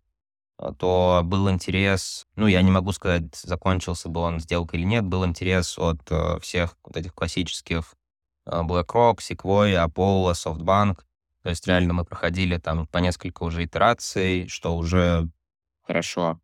то 0.79 1.21
был 1.23 1.49
интерес, 1.51 2.25
ну, 2.35 2.47
я 2.47 2.61
не 2.63 2.71
могу 2.71 2.91
сказать, 2.91 3.35
закончился 3.35 4.09
бы 4.09 4.21
он 4.21 4.39
сделкой 4.39 4.79
или 4.79 4.87
нет, 4.87 5.05
был 5.05 5.25
интерес 5.25 5.77
от 5.77 5.99
э, 6.09 6.39
всех 6.39 6.77
вот 6.83 6.97
этих 6.97 7.13
классических 7.13 7.93
э, 8.45 8.61
BlackRock, 8.63 9.17
Sequoia, 9.17 9.85
Apollo, 9.85 10.33
SoftBank. 10.33 10.99
То 11.47 11.51
есть 11.51 11.65
реально 11.65 11.93
мы 11.93 12.03
проходили 12.03 12.57
там 12.57 12.87
по 12.87 12.97
несколько 12.97 13.43
уже 13.43 13.63
итераций, 13.63 14.49
что 14.49 14.75
уже 14.75 15.29
хорошо. 15.81 16.41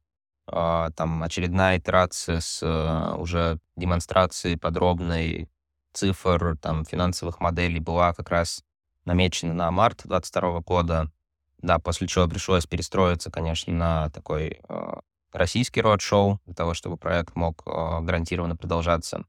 Э, 0.47 0.91
там 0.95 1.21
очередная 1.23 1.77
итерация 1.77 2.39
с 2.39 2.63
э, 2.63 3.15
уже 3.17 3.59
демонстрацией 3.75 4.57
подробной 4.57 5.49
цифр 5.91 6.55
там 6.55 6.85
финансовых 6.85 7.41
моделей 7.41 7.81
была 7.81 8.13
как 8.13 8.29
раз 8.29 8.63
намечена 9.03 9.53
на 9.53 9.69
март 9.71 10.03
2022 10.05 10.61
года. 10.61 11.11
Да, 11.57 11.79
после 11.79 12.07
чего 12.07 12.29
пришлось 12.29 12.65
перестроиться, 12.65 13.29
конечно, 13.29 13.73
на 13.73 14.09
такой 14.11 14.61
э, 14.69 14.93
российский 15.33 15.81
род-шоу 15.81 16.39
для 16.45 16.55
того, 16.55 16.73
чтобы 16.73 16.95
проект 16.95 17.35
мог 17.35 17.61
э, 17.65 17.99
гарантированно 17.99 18.55
продолжаться. 18.55 19.25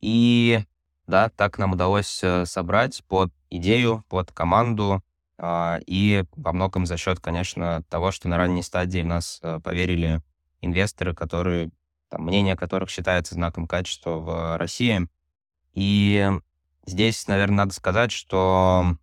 И 0.00 0.60
да, 1.06 1.28
так 1.28 1.58
нам 1.58 1.72
удалось 1.72 2.20
э, 2.22 2.46
собрать 2.46 3.04
под 3.06 3.30
идею, 3.50 4.02
под 4.08 4.32
команду, 4.32 5.02
и 5.86 6.24
во 6.36 6.52
многом 6.52 6.86
за 6.86 6.96
счет, 6.96 7.20
конечно, 7.20 7.82
того, 7.88 8.10
что 8.10 8.28
на 8.28 8.36
ранней 8.36 8.62
стадии 8.62 9.00
в 9.00 9.06
нас 9.06 9.40
э, 9.42 9.58
поверили 9.62 10.22
инвесторы, 10.60 11.14
которые, 11.14 11.70
там, 12.10 12.24
мнение 12.24 12.56
которых 12.56 12.90
считается 12.90 13.34
знаком 13.34 13.66
качества 13.66 14.10
в 14.18 14.58
России. 14.58 15.08
И 15.72 16.30
здесь, 16.84 17.26
наверное, 17.26 17.58
надо 17.58 17.72
сказать, 17.72 18.12
что 18.12 18.96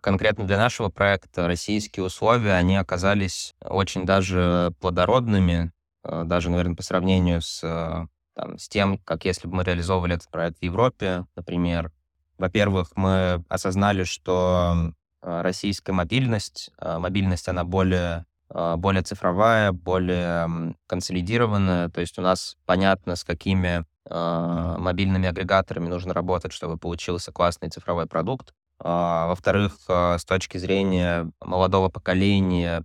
конкретно 0.00 0.44
для 0.44 0.56
нашего 0.56 0.88
проекта 0.88 1.46
российские 1.46 2.06
условия, 2.06 2.54
они 2.54 2.76
оказались 2.76 3.54
очень 3.60 4.04
даже 4.04 4.72
плодородными, 4.80 5.72
э, 6.02 6.24
даже, 6.24 6.50
наверное, 6.50 6.74
по 6.74 6.82
сравнению 6.82 7.42
с, 7.42 7.62
э, 7.62 8.06
там, 8.34 8.58
с 8.58 8.68
тем, 8.68 8.98
как 8.98 9.24
если 9.24 9.46
бы 9.46 9.54
мы 9.54 9.64
реализовывали 9.64 10.16
этот 10.16 10.30
проект 10.30 10.58
в 10.58 10.62
Европе, 10.62 11.26
например. 11.36 11.92
Во-первых, 12.38 12.90
мы 12.96 13.44
осознали, 13.48 14.02
что 14.02 14.92
российская 15.26 15.92
мобильность, 15.92 16.70
мобильность, 16.80 17.48
она 17.48 17.64
более 17.64 18.24
более 18.48 19.02
цифровая, 19.02 19.72
более 19.72 20.76
консолидированная. 20.86 21.88
То 21.88 22.00
есть 22.00 22.16
у 22.16 22.22
нас 22.22 22.56
понятно, 22.64 23.16
с 23.16 23.24
какими 23.24 23.84
мобильными 24.08 25.28
агрегаторами 25.28 25.88
нужно 25.88 26.14
работать, 26.14 26.52
чтобы 26.52 26.78
получился 26.78 27.32
классный 27.32 27.70
цифровой 27.70 28.06
продукт. 28.06 28.54
А, 28.78 29.26
во-вторых, 29.26 29.72
с 29.88 30.24
точки 30.24 30.58
зрения 30.58 31.28
молодого 31.40 31.88
поколения, 31.88 32.84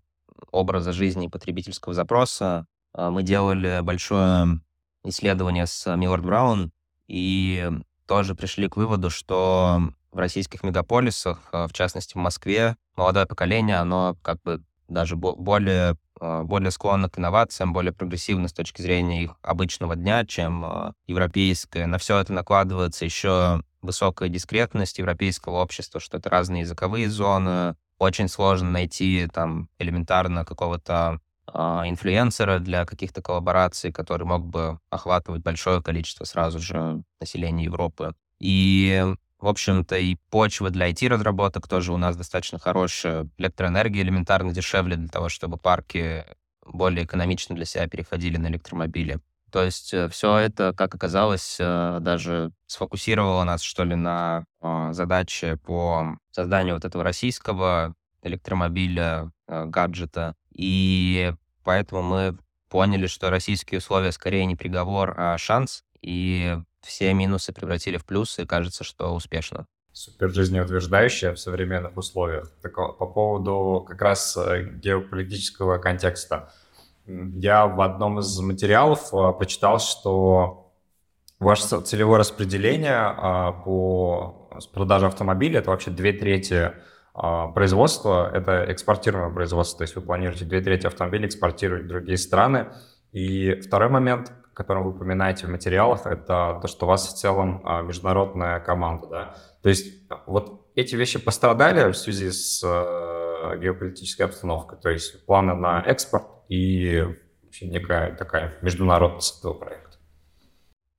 образа 0.52 0.94
жизни 0.94 1.28
и 1.28 1.30
потребительского 1.30 1.94
запроса, 1.94 2.66
мы 2.98 3.22
делали 3.22 3.82
большое 3.84 4.62
исследование 5.04 5.68
с 5.68 5.96
Миллард 5.96 6.26
Браун 6.26 6.72
и 7.08 7.70
тоже 8.12 8.36
пришли 8.36 8.68
к 8.68 8.76
выводу, 8.76 9.10
что 9.10 9.82
в 10.12 10.18
российских 10.18 10.64
мегаполисах, 10.64 11.40
в 11.54 11.72
частности 11.72 12.16
в 12.16 12.18
Москве, 12.18 12.76
молодое 12.98 13.26
поколение, 13.26 13.78
оно 13.78 14.18
как 14.22 14.42
бы 14.42 14.62
даже 14.90 15.16
более, 15.16 15.96
а, 16.20 16.44
более 16.44 16.72
склонно 16.72 17.10
к 17.10 17.18
инновациям, 17.18 17.72
более 17.72 17.94
прогрессивно 17.94 18.50
с 18.50 18.54
точки 18.54 18.82
зрения 18.82 19.24
их 19.24 19.36
обычного 19.42 19.96
дня, 19.96 20.26
чем 20.26 20.66
а, 20.66 20.94
европейское. 21.08 21.88
На 21.88 22.00
все 22.00 22.18
это 22.18 22.34
накладывается 22.34 23.06
еще 23.06 23.64
высокая 23.82 24.28
дискретность 24.28 25.00
европейского 25.00 25.62
общества, 25.62 26.02
что 26.02 26.18
это 26.18 26.30
разные 26.30 26.64
языковые 26.64 27.10
зоны. 27.10 27.78
Очень 27.98 28.28
сложно 28.28 28.72
найти 28.72 29.26
там 29.34 29.70
элементарно 29.80 30.44
какого-то 30.44 31.22
а, 31.48 31.84
инфлюенсера 31.88 32.60
для 32.60 32.86
каких-то 32.86 33.22
коллабораций, 33.22 33.92
который 33.92 34.26
мог 34.26 34.46
бы 34.46 34.80
охватывать 34.90 35.42
большое 35.42 35.82
количество 35.82 36.26
сразу 36.26 36.60
же 36.60 37.04
населения 37.20 37.66
Европы. 37.66 38.14
И 38.40 39.06
в 39.40 39.48
общем-то, 39.48 39.98
и 39.98 40.18
почва 40.30 40.70
для 40.70 40.90
IT-разработок 40.92 41.68
тоже 41.68 41.94
у 41.94 41.98
нас 41.98 42.16
достаточно 42.16 42.60
хорошая. 42.60 43.28
Электроэнергия 43.38 44.04
элементарно 44.04 44.54
дешевле 44.54 44.96
для 44.96 45.08
того, 45.08 45.30
чтобы 45.30 45.58
парки 45.58 46.26
более 46.64 47.06
экономично 47.06 47.56
для 47.56 47.66
себя 47.66 47.88
переходили 47.88 48.38
на 48.38 48.48
электромобили. 48.48 49.20
То 49.52 49.64
есть 49.64 49.94
э, 49.94 50.08
все 50.10 50.38
это, 50.38 50.74
как 50.74 50.96
оказалось, 50.96 51.58
э, 51.60 51.98
даже 52.02 52.52
сфокусировало 52.68 53.44
нас, 53.44 53.62
что 53.62 53.84
ли, 53.84 53.96
на 53.96 54.46
а, 54.62 54.94
задаче 54.94 55.58
по 55.58 56.18
созданию 56.32 56.76
вот 56.76 56.86
этого 56.86 57.04
российского 57.04 57.94
электромобиля, 58.22 59.32
э, 59.48 59.66
гаджета. 59.66 60.36
И 60.54 61.34
поэтому 61.64 62.02
мы 62.02 62.38
поняли, 62.70 63.08
что 63.08 63.30
российские 63.30 63.80
условия 63.80 64.12
скорее 64.12 64.46
не 64.46 64.56
приговор, 64.56 65.14
а 65.18 65.38
шанс. 65.38 65.84
И 66.02 66.58
все 66.82 67.14
минусы 67.14 67.54
превратили 67.54 67.98
в 67.98 68.06
плюсы, 68.06 68.44
и 68.44 68.46
кажется, 68.46 68.84
что 68.84 69.14
успешно. 69.14 69.66
Супер 69.94 70.32
жизнеутверждающее 70.32 71.34
в 71.34 71.40
современных 71.40 71.98
условиях. 71.98 72.50
Так, 72.62 72.76
по 72.76 73.06
поводу 73.06 73.86
как 73.88 74.02
раз 74.02 74.38
э, 74.38 74.64
геополитического 74.64 75.80
контекста. 75.80 76.52
Я 77.06 77.68
в 77.68 77.82
одном 77.82 78.20
из 78.20 78.40
материалов 78.40 79.14
э, 79.14 79.34
почитал, 79.38 79.80
что 79.80 80.62
ваше 81.42 81.82
целевое 81.82 82.20
распределение 82.20 82.96
а, 82.96 83.52
по 83.52 84.50
продаже 84.74 85.08
автомобилей 85.08 85.58
это 85.58 85.72
вообще 85.72 85.92
две 85.92 86.14
трети 86.14 86.72
а, 87.14 87.48
производства, 87.48 88.30
это 88.34 88.66
экспортируемое 88.72 89.34
производство, 89.34 89.80
то 89.80 89.84
есть 89.84 89.96
вы 89.96 90.02
планируете 90.02 90.46
две 90.46 90.62
трети 90.62 90.88
автомобилей 90.88 91.28
экспортировать 91.28 91.86
в 91.86 91.88
другие 91.88 92.18
страны. 92.18 92.68
И 93.12 93.60
второй 93.60 93.90
момент, 93.90 94.32
котором 94.62 94.84
вы 94.84 94.92
упоминаете 94.92 95.48
в 95.48 95.50
материалах, 95.50 96.06
это 96.06 96.60
то, 96.62 96.68
что 96.68 96.86
у 96.86 96.90
вас 96.90 97.08
в 97.08 97.18
целом 97.18 97.62
а, 97.66 97.82
международная 97.82 98.60
команда, 98.60 99.08
да? 99.08 99.36
То 99.64 99.70
есть 99.70 100.08
вот 100.26 100.68
эти 100.76 100.96
вещи 100.96 101.20
пострадали 101.20 101.92
в 101.92 101.98
связи 101.98 102.32
с 102.32 102.62
э, 102.64 103.60
геополитической 103.60 104.24
обстановкой, 104.24 104.80
то 104.80 104.90
есть 104.90 105.26
планы 105.26 105.56
на 105.56 105.82
экспорт 105.82 106.26
и 106.48 107.04
вообще 107.44 107.68
некая 107.68 108.16
такая 108.16 108.54
международность 108.62 109.40
этого 109.40 109.54
проекта. 109.54 109.98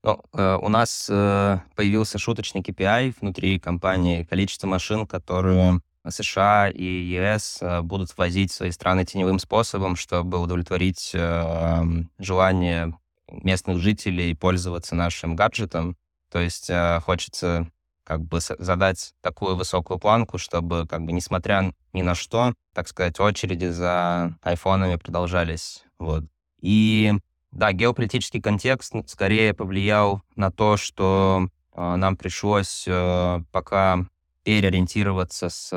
Ну, 0.05 0.21
э, 0.33 0.59
у 0.61 0.69
нас 0.69 1.09
э, 1.11 1.59
появился 1.77 2.19
шуточный 2.19 2.63
KPI 2.63 3.15
внутри 3.21 3.59
компании, 3.59 4.25
количество 4.25 4.67
машин, 4.67 5.07
которые 5.07 5.81
США 6.09 6.69
и 6.69 6.85
ЕС 6.85 7.59
э, 7.61 7.81
будут 7.83 8.17
ввозить 8.17 8.51
в 8.51 8.55
свои 8.55 8.71
страны 8.71 9.05
теневым 9.05 9.39
способом, 9.39 9.97
чтобы 9.97 10.39
удовлетворить 10.39 11.13
э, 11.15 11.83
желание 12.19 12.97
местных 13.29 13.79
жителей 13.79 14.35
пользоваться 14.35 14.95
нашим 14.95 15.37
гаджетом. 15.37 15.97
То 16.31 16.41
есть 16.41 16.69
э, 16.71 17.01
хочется 17.01 17.71
как 18.05 18.23
бы 18.23 18.41
задать 18.41 19.15
такую 19.21 19.57
высокую 19.57 19.99
планку, 19.99 20.39
чтобы 20.39 20.87
как 20.87 21.03
бы 21.03 21.13
несмотря 21.13 21.73
ни 21.93 22.03
на 22.03 22.15
что, 22.15 22.55
так 22.75 22.89
сказать, 22.89 23.21
очереди 23.21 23.67
за 23.67 24.37
айфонами 24.43 24.97
продолжались. 24.97 25.85
Вот. 25.99 26.25
И 26.61 27.13
да, 27.53 27.73
геополитический 27.73 28.41
контекст 28.41 28.95
скорее 29.07 29.55
повлиял 29.55 30.23
на 30.37 30.51
то, 30.51 30.77
что 30.77 31.49
э, 31.75 31.97
нам 31.97 32.17
пришлось 32.17 32.85
э, 32.89 33.41
пока 33.53 34.07
переориентироваться 34.45 35.49
с 35.49 35.71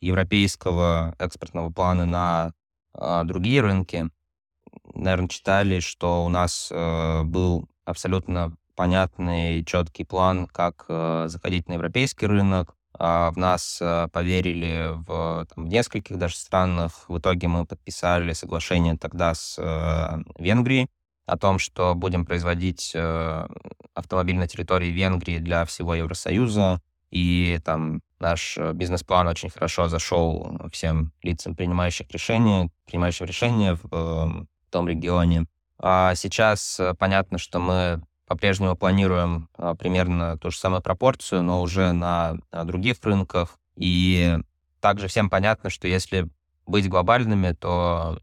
европейского 0.00 1.14
экспортного 1.18 1.70
плана 1.70 2.06
на 2.06 2.52
э, 2.94 3.22
другие 3.24 3.60
рынки 3.62 4.10
наверное, 4.94 5.28
читали, 5.28 5.80
что 5.80 6.24
у 6.24 6.28
нас 6.28 6.68
э, 6.70 7.22
был 7.24 7.68
абсолютно 7.84 8.54
понятный, 8.74 9.64
четкий 9.64 10.04
план, 10.04 10.46
как 10.46 10.84
э, 10.88 11.26
заходить 11.28 11.68
на 11.68 11.74
европейский 11.74 12.26
рынок. 12.26 12.74
А 13.00 13.30
в 13.30 13.36
нас 13.36 13.78
э, 13.80 14.08
поверили 14.12 14.88
в, 14.92 15.46
там, 15.54 15.64
в 15.66 15.68
нескольких 15.68 16.18
даже 16.18 16.36
странах. 16.36 17.08
В 17.08 17.18
итоге 17.18 17.48
мы 17.48 17.66
подписали 17.66 18.32
соглашение 18.32 18.96
тогда 18.96 19.34
с 19.34 19.58
Венгрией 20.38 20.88
о 21.26 21.36
том, 21.36 21.58
что 21.58 21.94
будем 21.94 22.24
производить 22.24 22.96
автомобиль 23.94 24.36
на 24.36 24.48
территории 24.48 24.88
Венгрии 24.88 25.38
для 25.38 25.64
всего 25.66 25.94
Евросоюза. 25.94 26.80
И 27.10 27.58
там 27.64 28.02
наш 28.20 28.58
э, 28.58 28.72
бизнес-план 28.72 29.28
очень 29.28 29.50
хорошо 29.50 29.88
зашел 29.88 30.58
всем 30.72 31.12
лицам, 31.22 31.54
принимающих 31.54 32.10
решения, 32.10 32.70
принимающим 32.86 33.26
решения 33.26 33.74
в 33.74 33.86
э, 33.90 34.46
в 34.68 34.70
том 34.70 34.88
регионе. 34.88 35.46
А 35.78 36.14
сейчас 36.14 36.78
э, 36.78 36.94
понятно, 36.94 37.38
что 37.38 37.58
мы 37.58 38.02
по-прежнему 38.26 38.76
планируем 38.76 39.48
а, 39.56 39.74
примерно 39.74 40.36
ту 40.36 40.50
же 40.50 40.58
самую 40.58 40.82
пропорцию, 40.82 41.42
но 41.42 41.62
уже 41.62 41.92
на, 41.92 42.36
на 42.52 42.64
других 42.64 42.96
рынках. 43.02 43.58
И 43.74 44.36
также 44.80 45.08
всем 45.08 45.30
понятно, 45.30 45.70
что 45.70 45.88
если 45.88 46.28
быть 46.66 46.90
глобальными, 46.90 47.52
то 47.52 48.18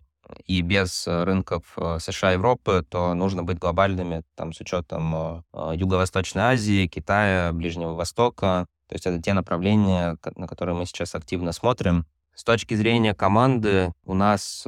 и 0.45 0.61
без 0.61 1.07
рынков 1.07 1.73
э, 1.77 1.97
США 1.99 2.31
и 2.31 2.35
Европы, 2.35 2.85
то 2.87 3.15
нужно 3.15 3.41
быть 3.41 3.57
глобальными 3.57 4.21
там, 4.35 4.53
с 4.53 4.61
учетом 4.61 5.43
Юго-Восточной 5.53 6.43
Азии, 6.43 6.85
Китая, 6.85 7.51
Ближнего 7.51 7.93
Востока. 7.93 8.67
То 8.87 8.95
есть 8.95 9.05
это 9.05 9.21
те 9.21 9.33
направления, 9.33 10.17
на 10.35 10.47
которые 10.47 10.75
мы 10.75 10.85
сейчас 10.85 11.15
активно 11.15 11.51
смотрим. 11.51 12.05
С 12.33 12.43
точки 12.43 12.73
зрения 12.75 13.13
команды 13.13 13.93
у 14.03 14.13
нас 14.13 14.65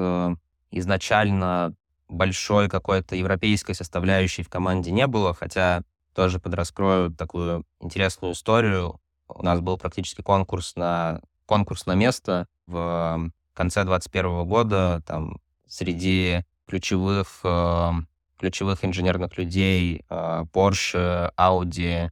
изначально 0.71 1.75
большой 2.08 2.69
какой-то 2.69 3.15
европейской 3.15 3.73
составляющей 3.73 4.43
в 4.43 4.49
команде 4.49 4.91
не 4.91 5.08
было, 5.08 5.34
хотя 5.34 5.82
тоже 6.13 6.39
подраскрою 6.39 7.12
такую 7.12 7.63
интересную 7.80 8.34
историю. 8.34 8.99
У 9.27 9.43
нас 9.43 9.60
был 9.60 9.77
практически 9.77 10.21
конкурс 10.21 10.75
на, 10.75 11.21
конкурс 11.45 11.86
на 11.86 11.93
место 11.95 12.47
в 12.65 13.30
конце 13.53 13.84
2021 13.84 14.45
года. 14.47 15.03
Там 15.06 15.38
среди 15.67 16.43
ключевых, 16.67 17.39
э, 17.43 17.91
ключевых 18.39 18.84
инженерных 18.86 19.38
людей 19.38 20.06
э, 20.10 20.45
Porsche, 20.53 21.32
Audi 21.38 22.06
э, 22.06 22.10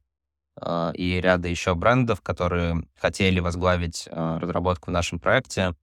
и 0.95 1.19
ряда 1.21 1.47
еще 1.47 1.75
брендов, 1.75 2.21
которые 2.21 2.83
хотели 2.97 3.39
возглавить 3.39 4.07
э, 4.09 4.37
разработку 4.39 4.89
в 4.89 4.93
нашем 4.93 5.19
проекте. 5.19 5.75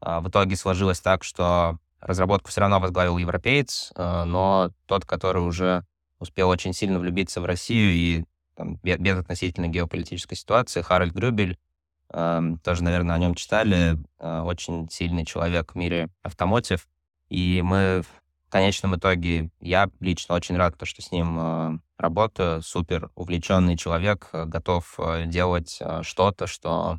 Э, 0.00 0.20
в 0.20 0.28
итоге 0.28 0.56
сложилось 0.56 1.00
так, 1.00 1.24
что 1.24 1.78
Разработку 2.00 2.50
все 2.50 2.60
равно 2.60 2.80
возглавил 2.80 3.16
европеец, 3.16 3.90
но 3.96 4.70
тот, 4.84 5.06
который 5.06 5.38
уже 5.38 5.86
успел 6.18 6.50
очень 6.50 6.74
сильно 6.74 6.98
влюбиться 6.98 7.40
в 7.40 7.46
Россию 7.46 7.92
и 7.92 8.24
там, 8.56 8.78
без, 8.82 9.18
относительно 9.18 9.68
геополитической 9.68 10.34
ситуации, 10.34 10.82
Харальд 10.82 11.14
Грюбель, 11.14 11.58
тоже, 12.10 12.84
наверное, 12.84 13.16
о 13.16 13.18
нем 13.18 13.34
читали, 13.34 13.96
очень 14.18 14.90
сильный 14.90 15.24
человек 15.24 15.72
в 15.72 15.76
мире 15.76 16.10
автомотив, 16.22 16.88
и 17.30 17.62
мы 17.62 18.04
конечном 18.54 18.96
итоге, 18.96 19.50
я 19.60 19.90
лично 20.00 20.34
очень 20.34 20.56
рад, 20.56 20.78
то, 20.78 20.86
что 20.86 21.02
с 21.02 21.12
ним 21.12 21.36
э, 21.38 21.78
работаю, 21.98 22.62
супер 22.62 23.10
увлеченный 23.14 23.76
человек, 23.76 24.28
готов 24.32 24.98
делать 25.26 25.80
что-то, 26.02 26.46
что 26.46 26.98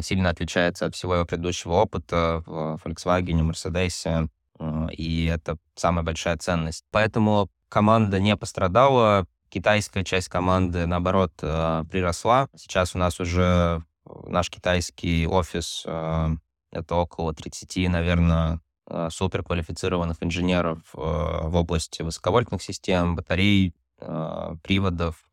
сильно 0.00 0.30
отличается 0.30 0.86
от 0.86 0.94
всего 0.94 1.14
его 1.14 1.24
предыдущего 1.26 1.74
опыта 1.74 2.42
в 2.46 2.80
Volkswagen, 2.84 3.50
Mercedes, 3.50 4.28
Э, 4.58 4.86
и 4.92 5.26
это 5.26 5.56
самая 5.74 6.04
большая 6.04 6.36
ценность. 6.36 6.84
Поэтому 6.90 7.48
команда 7.68 8.20
не 8.20 8.36
пострадала, 8.36 9.26
китайская 9.48 10.04
часть 10.04 10.28
команды, 10.28 10.86
наоборот, 10.86 11.32
э, 11.42 11.84
приросла. 11.90 12.48
Сейчас 12.56 12.94
у 12.94 12.98
нас 12.98 13.20
уже 13.20 13.82
наш 14.26 14.50
китайский 14.50 15.26
офис, 15.26 15.84
э, 15.86 16.28
это 16.70 16.94
около 16.96 17.34
30, 17.34 17.88
наверное, 17.88 18.60
суперквалифицированных 18.88 20.22
инженеров 20.22 20.78
в 20.92 21.56
области 21.56 22.02
высоковольтных 22.02 22.62
систем, 22.62 23.16
батарей, 23.16 23.74
приводов, 23.98 25.24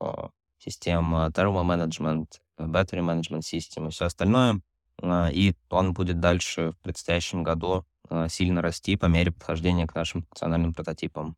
систем, 0.57 1.31
термоменеджмент, 1.33 2.41
battery 2.57 3.01
management 3.01 3.41
system 3.41 3.87
и 3.87 3.91
все 3.91 4.05
остальное. 4.05 4.61
И 5.31 5.55
он 5.69 5.93
будет 5.93 6.19
дальше 6.19 6.71
в 6.71 6.77
предстоящем 6.83 7.43
году 7.43 7.85
сильно 8.29 8.61
расти 8.61 8.95
по 8.95 9.07
мере 9.07 9.31
подхождения 9.31 9.87
к 9.87 9.95
нашим 9.95 10.23
функциональным 10.23 10.73
прототипам. 10.73 11.35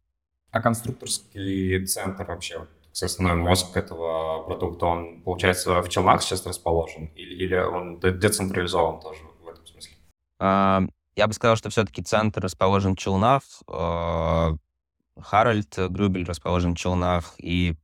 А 0.52 0.62
конструкторский 0.62 1.86
центр 1.86 2.26
вообще, 2.26 2.68
основной 3.02 3.38
мозг 3.38 3.76
этого 3.76 4.44
продукта, 4.44 4.86
он, 4.86 5.22
получается, 5.24 5.82
в 5.82 5.90
Челнах 5.90 6.22
сейчас 6.22 6.46
расположен? 6.46 7.08
Или, 7.16 7.46
или 7.46 7.56
он 7.56 8.00
децентрализован 8.00 9.00
тоже 9.00 9.22
в 9.44 9.48
этом 9.48 9.66
смысле? 9.66 9.94
А, 10.40 10.84
я 11.16 11.28
бы 11.28 11.34
сказал, 11.34 11.56
что 11.56 11.70
все-таки 11.70 12.02
центр 12.02 12.42
расположен 12.42 12.96
в 12.96 12.98
Челнах, 12.98 13.44
а, 13.68 14.56
Харальд 15.20 15.78
Грюбель 15.90 16.26
расположен 16.26 16.74
в 16.74 16.78
Челнах, 16.78 17.36
и 17.38 17.76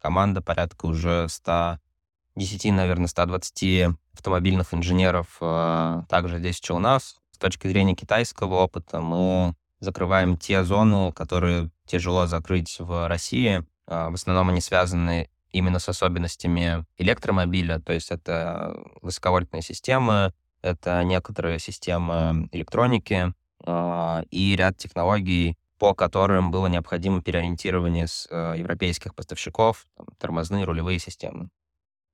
команда 0.00 0.42
порядка 0.42 0.86
уже 0.86 1.28
110, 1.28 2.72
наверное, 2.72 3.08
120 3.08 3.96
автомобильных 4.12 4.74
инженеров 4.74 5.36
а, 5.40 6.04
также 6.08 6.38
здесь 6.38 6.58
в 6.58 6.62
Челнах. 6.62 7.02
С 7.02 7.38
точки 7.38 7.68
зрения 7.68 7.94
китайского 7.94 8.54
опыта 8.54 9.00
мы 9.00 9.54
закрываем 9.80 10.36
те 10.36 10.64
зоны, 10.64 11.12
которые 11.12 11.70
тяжело 11.86 12.26
закрыть 12.26 12.76
в 12.78 13.08
России. 13.08 13.64
А, 13.86 14.10
в 14.10 14.14
основном 14.14 14.48
они 14.50 14.60
связаны 14.60 15.30
именно 15.52 15.78
с 15.78 15.88
особенностями 15.88 16.84
электромобиля, 16.98 17.80
то 17.80 17.92
есть 17.92 18.10
это 18.10 18.76
высоковольтные 19.00 19.62
системы, 19.62 20.34
это 20.66 21.02
некоторые 21.04 21.58
системы 21.58 22.48
электроники 22.52 23.32
э, 23.64 24.22
и 24.30 24.56
ряд 24.56 24.76
технологий, 24.76 25.56
по 25.78 25.94
которым 25.94 26.50
было 26.50 26.66
необходимо 26.66 27.22
переориентирование 27.22 28.06
с 28.06 28.28
э, 28.30 28.54
европейских 28.58 29.14
поставщиков, 29.14 29.86
там, 29.96 30.06
тормозные 30.18 30.64
рулевые 30.64 30.98
системы. 30.98 31.48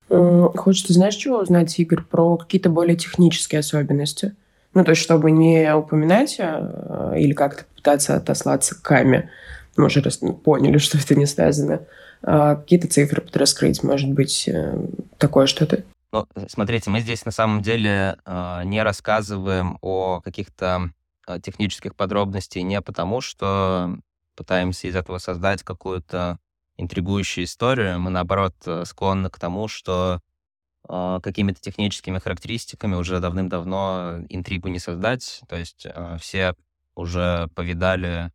Хочется, 0.08 0.92
знаешь, 0.92 1.14
чего 1.14 1.38
узнать, 1.38 1.78
Игорь, 1.78 2.02
про 2.02 2.36
какие-то 2.36 2.68
более 2.68 2.96
технические 2.96 3.60
особенности? 3.60 4.34
Ну, 4.74 4.84
то 4.84 4.90
есть, 4.90 5.02
чтобы 5.02 5.30
не 5.30 5.74
упоминать 5.74 6.36
э, 6.38 7.14
или 7.18 7.32
как-то 7.32 7.64
попытаться 7.64 8.16
отослаться 8.16 8.74
к 8.74 8.82
каме, 8.82 9.30
мы 9.76 9.86
уже 9.86 10.02
ну, 10.20 10.34
поняли, 10.34 10.78
что 10.78 10.98
это 10.98 11.14
не 11.14 11.26
связано, 11.26 11.82
а 12.22 12.56
какие-то 12.56 12.88
цифры 12.88 13.20
подраскрыть, 13.20 13.82
может 13.82 14.10
быть, 14.10 14.48
э, 14.48 14.86
такое 15.18 15.46
что-то? 15.46 15.84
Ну, 16.12 16.28
смотрите, 16.46 16.90
мы 16.90 17.00
здесь 17.00 17.24
на 17.24 17.30
самом 17.30 17.62
деле 17.62 18.18
э, 18.26 18.62
не 18.64 18.82
рассказываем 18.82 19.78
о 19.80 20.20
каких-то 20.20 20.90
э, 21.26 21.40
технических 21.40 21.96
подробностях 21.96 22.62
не 22.62 22.82
потому, 22.82 23.22
что 23.22 23.96
пытаемся 24.36 24.88
из 24.88 24.96
этого 24.96 25.16
создать 25.16 25.62
какую-то 25.62 26.38
интригующую 26.76 27.44
историю. 27.44 27.98
Мы, 27.98 28.10
наоборот, 28.10 28.54
э, 28.66 28.84
склонны 28.84 29.30
к 29.30 29.38
тому, 29.38 29.68
что 29.68 30.20
э, 30.86 31.20
какими-то 31.22 31.62
техническими 31.62 32.18
характеристиками 32.18 32.94
уже 32.94 33.18
давным-давно 33.18 34.26
интригу 34.28 34.68
не 34.68 34.80
создать. 34.80 35.40
То 35.48 35.56
есть 35.56 35.86
э, 35.86 36.18
все 36.20 36.54
уже 36.94 37.48
повидали 37.54 38.32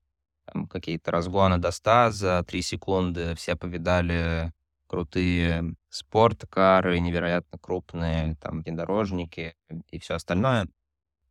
какие-то 0.72 1.12
разгоны 1.12 1.60
до 1.60 1.70
100 1.70 2.10
за 2.10 2.44
3 2.48 2.62
секунды, 2.64 3.36
все 3.36 3.56
повидали 3.56 4.52
крутые 4.88 5.76
спорткары, 5.90 7.00
невероятно 7.00 7.60
крупные 7.60 8.36
там 8.42 8.62
внедорожники 8.62 9.56
и 9.90 10.00
все 10.00 10.16
остальное. 10.16 10.68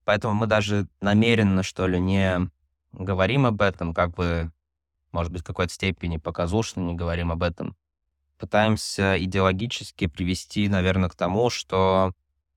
Поэтому 0.05 0.35
мы 0.35 0.47
даже 0.47 0.87
намеренно, 1.01 1.62
что 1.62 1.87
ли, 1.87 1.99
не 1.99 2.49
говорим 2.92 3.47
об 3.47 3.61
этом, 3.61 3.92
как 3.92 4.14
бы, 4.14 4.53
может 5.12 5.33
быть, 5.33 5.42
в 5.42 5.47
какой-то 5.47 5.73
степени 5.73 6.16
показушно 6.16 6.81
не 6.81 6.95
говорим 6.95 7.33
об 7.33 7.42
этом. 7.42 7.77
Пытаемся 8.38 9.16
идеологически 9.19 10.07
привести, 10.07 10.69
наверное, 10.69 11.09
к 11.09 11.16
тому, 11.16 11.51
что 11.51 12.12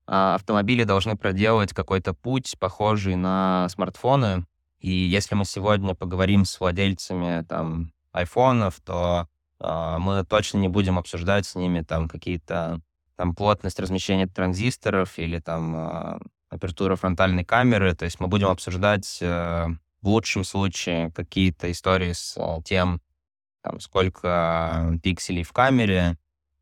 а, 0.05 0.35
автомобили 0.35 0.83
должны 0.83 1.15
проделать 1.15 1.73
какой-то 1.73 2.13
путь, 2.13 2.55
похожий 2.59 3.15
на 3.15 3.67
смартфоны. 3.69 4.45
И 4.79 4.89
если 4.89 5.35
мы 5.35 5.45
сегодня 5.45 5.95
поговорим 5.95 6.45
с 6.45 6.59
владельцами 6.59 7.43
там 7.43 7.93
айфонов, 8.11 8.79
то 8.81 9.27
мы 9.59 10.25
точно 10.25 10.57
не 10.59 10.69
будем 10.69 10.97
обсуждать 10.97 11.45
с 11.45 11.55
ними 11.55 11.81
там 11.81 12.07
какие-то 12.07 12.81
там 13.19 13.35
плотность 13.35 13.79
размещения 13.79 14.27
транзисторов 14.27 15.19
или 15.19 15.39
там 15.39 15.75
а, 15.75 16.19
апертура 16.49 16.95
фронтальной 16.95 17.43
камеры. 17.43 17.93
То 17.93 18.05
есть 18.05 18.21
мы 18.21 18.27
будем 18.27 18.47
обсуждать 18.47 19.19
э, 19.21 19.67
в 20.01 20.07
лучшем 20.07 20.45
случае 20.45 21.11
какие-то 21.11 21.69
истории 21.69 22.13
с 22.13 22.35
э, 22.37 22.61
тем, 22.63 23.01
там, 23.61 23.81
сколько 23.81 24.97
пикселей 25.03 25.43
в 25.43 25.51
камере 25.51 26.17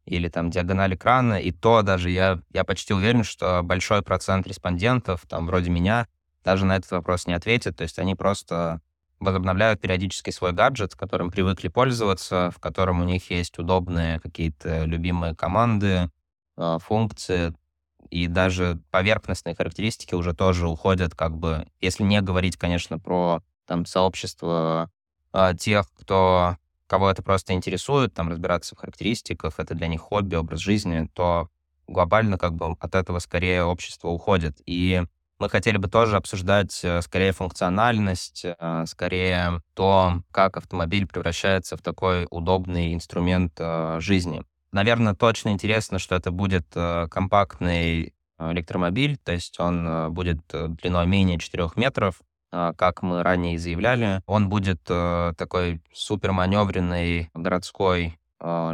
или 0.06 0.30
там 0.30 0.50
диагональ 0.50 0.96
экрана. 0.96 1.40
И 1.40 1.52
то 1.52 1.84
даже 1.84 2.10
я, 2.10 2.42
я 2.52 2.64
почти 2.64 2.94
уверен, 2.94 3.24
что 3.24 3.62
большой 3.62 4.02
процент 4.02 4.48
респондентов, 4.48 5.28
там, 5.28 5.46
вроде 5.46 5.70
меня, 5.70 6.08
даже 6.44 6.66
на 6.66 6.76
этот 6.76 6.90
вопрос 6.92 7.28
не 7.28 7.34
ответит. 7.34 7.78
То 7.78 7.84
есть 7.84 8.00
они 8.00 8.16
просто 8.16 8.82
возобновляют 9.20 9.82
периодически 9.82 10.30
свой 10.30 10.52
гаджет, 10.52 10.96
которым 10.96 11.32
привыкли 11.32 11.68
пользоваться, 11.70 12.52
в 12.56 12.60
котором 12.60 13.02
у 13.02 13.04
них 13.04 13.30
есть 13.32 13.58
удобные 13.58 14.20
какие-то 14.20 14.86
любимые 14.86 15.36
команды, 15.36 16.10
а, 16.56 16.80
функции, 16.80 17.54
и 18.10 18.28
даже 18.28 18.80
поверхностные 18.92 19.56
характеристики 19.56 20.16
уже 20.16 20.34
тоже 20.34 20.68
уходят, 20.68 21.16
как 21.16 21.36
бы, 21.38 21.68
если 21.82 22.04
не 22.04 22.22
говорить, 22.22 22.58
конечно, 22.58 23.00
про 23.00 23.42
там 23.66 23.86
сообщество 23.86 24.90
а, 25.34 25.54
тех, 25.54 25.92
кто 25.94 26.58
кого 26.88 27.10
это 27.10 27.22
просто 27.22 27.54
интересует, 27.54 28.14
там 28.14 28.30
разбираться 28.30 28.76
в 28.76 28.80
характеристиках, 28.80 29.60
это 29.60 29.76
для 29.76 29.88
них 29.88 30.02
хобби, 30.02 30.36
образ 30.36 30.62
жизни, 30.62 31.10
то 31.14 31.50
глобально 31.88 32.38
как 32.38 32.54
бы 32.56 32.76
от 32.80 32.96
этого 32.96 33.20
скорее 33.20 33.64
общество 33.64 34.08
уходит. 34.10 34.62
И 34.66 35.04
мы 35.40 35.50
хотели 35.50 35.78
бы 35.78 35.88
тоже 35.88 36.16
обсуждать 36.16 36.80
э, 36.84 37.02
скорее 37.02 37.32
функциональность, 37.32 38.44
э, 38.46 38.84
скорее 38.88 39.62
то, 39.74 40.22
как 40.32 40.58
автомобиль 40.58 41.08
превращается 41.08 41.78
в 41.78 41.82
такой 41.82 42.28
удобный 42.30 42.94
инструмент 42.94 43.54
э, 43.60 43.98
жизни. 44.00 44.44
Наверное, 44.72 45.14
точно 45.14 45.50
интересно, 45.50 46.00
что 46.00 46.16
это 46.16 46.30
будет 46.32 46.68
компактный 46.74 48.14
электромобиль, 48.38 49.18
то 49.18 49.32
есть 49.32 49.60
он 49.60 50.14
будет 50.14 50.40
длиной 50.50 51.08
менее 51.08 51.40
4 51.40 51.70
метров, 51.78 52.22
как 52.52 53.02
мы 53.02 53.24
ранее 53.24 53.58
заявляли. 53.58 54.22
Он 54.26 54.50
будет 54.50 54.84
такой 54.84 55.82
суперманевренный 55.94 57.32
городской 57.34 58.20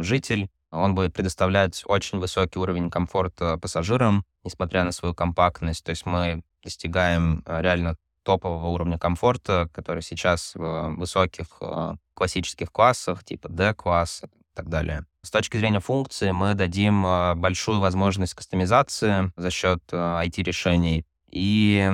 житель, 0.00 0.50
он 0.72 0.96
будет 0.96 1.14
предоставлять 1.14 1.84
очень 1.86 2.18
высокий 2.18 2.58
уровень 2.58 2.90
комфорта 2.90 3.56
пассажирам, 3.56 4.24
несмотря 4.42 4.82
на 4.82 4.90
свою 4.90 5.14
компактность. 5.14 5.84
То 5.84 5.90
есть 5.90 6.04
мы 6.04 6.42
достигаем 6.64 7.42
э, 7.46 7.60
реально 7.60 7.96
топового 8.22 8.68
уровня 8.68 8.98
комфорта, 8.98 9.68
который 9.72 10.02
сейчас 10.02 10.54
в 10.54 10.94
высоких 10.96 11.46
э, 11.60 11.94
классических 12.14 12.72
классах, 12.72 13.22
типа 13.22 13.48
D-класс 13.50 14.22
и 14.24 14.54
так 14.54 14.68
далее. 14.70 15.04
С 15.22 15.30
точки 15.30 15.58
зрения 15.58 15.80
функции 15.80 16.30
мы 16.30 16.54
дадим 16.54 17.06
э, 17.06 17.34
большую 17.34 17.80
возможность 17.80 18.34
кастомизации 18.34 19.30
за 19.36 19.50
счет 19.50 19.82
IT-решений. 19.92 21.04
И 21.30 21.92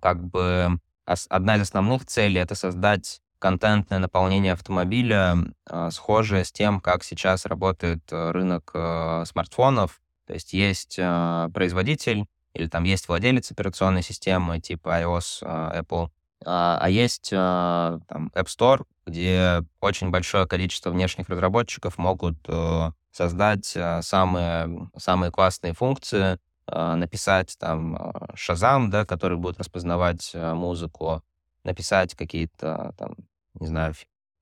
как 0.00 0.22
бы 0.24 0.80
одна 1.04 1.56
из 1.56 1.62
основных 1.62 2.06
целей— 2.06 2.40
это 2.40 2.54
создать 2.54 3.20
контентное 3.38 4.00
наполнение 4.00 4.54
автомобиля, 4.54 5.36
схожее 5.90 6.44
с 6.44 6.50
тем, 6.50 6.80
как 6.80 7.04
сейчас 7.04 7.46
работает 7.46 8.02
рынок 8.10 8.74
смартфонов. 9.28 10.00
То 10.26 10.34
есть 10.34 10.52
есть 10.52 10.96
производитель, 10.96 12.26
или 12.58 12.68
там 12.68 12.84
есть 12.84 13.08
владелец 13.08 13.50
операционной 13.50 14.02
системы 14.02 14.60
типа 14.60 15.00
iOS, 15.02 15.38
а, 15.42 15.80
Apple, 15.80 16.10
а, 16.44 16.78
а 16.80 16.90
есть 16.90 17.30
а, 17.32 18.00
там 18.08 18.30
App 18.34 18.46
Store, 18.46 18.84
где 19.06 19.62
очень 19.80 20.10
большое 20.10 20.46
количество 20.46 20.90
внешних 20.90 21.28
разработчиков 21.28 21.96
могут 21.96 22.36
э, 22.46 22.90
создать 23.10 23.64
самые, 24.02 24.90
самые 24.98 25.32
классные 25.32 25.72
функции, 25.72 26.38
написать 26.66 27.56
там 27.58 27.96
Shazam, 28.34 28.88
да, 28.88 29.06
который 29.06 29.38
будет 29.38 29.58
распознавать 29.58 30.32
музыку, 30.34 31.22
написать 31.64 32.14
какие-то 32.14 32.92
там, 32.98 33.14
не 33.54 33.66
знаю, 33.66 33.94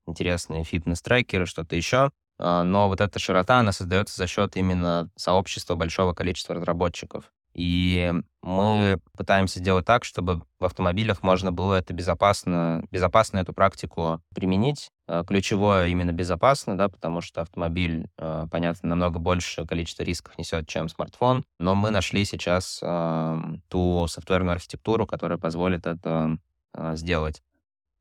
интересные 0.05 0.65
фитнес-трекеры, 0.65 1.45
что-то 1.45 1.77
еще. 1.77 2.11
Но 2.37 2.89
вот 2.89 2.99
эта 2.99 3.17
широта, 3.19 3.59
она 3.59 3.71
создается 3.71 4.17
за 4.17 4.27
счет 4.27 4.57
именно 4.57 5.09
сообщества 5.15 5.75
большого 5.75 6.13
количества 6.13 6.55
разработчиков. 6.55 7.31
И 7.57 8.13
мы 8.43 8.99
пытаемся 9.17 9.57
сделать 9.57 9.83
так, 9.83 10.05
чтобы 10.05 10.43
в 10.59 10.65
автомобилях 10.65 11.23
можно 11.23 11.51
было 11.51 11.73
это 11.73 11.91
безопасно, 11.91 12.83
безопасно 12.91 13.39
эту 13.39 13.51
практику 13.51 14.21
применить. 14.35 14.91
Э, 15.07 15.23
ключевое 15.27 15.87
именно 15.87 16.11
безопасно, 16.11 16.77
да, 16.77 16.87
потому 16.87 17.21
что 17.21 17.41
автомобиль, 17.41 18.09
э, 18.19 18.45
понятно, 18.51 18.89
намного 18.89 19.17
больше 19.17 19.65
количество 19.65 20.03
рисков 20.03 20.37
несет, 20.37 20.67
чем 20.67 20.87
смартфон. 20.87 21.43
Но 21.57 21.73
мы 21.73 21.89
нашли 21.89 22.25
сейчас 22.25 22.79
э, 22.83 23.41
ту 23.69 24.05
софтверную 24.07 24.53
архитектуру, 24.53 25.07
которая 25.07 25.39
позволит 25.39 25.87
это 25.87 26.37
э, 26.75 26.95
сделать. 26.95 27.41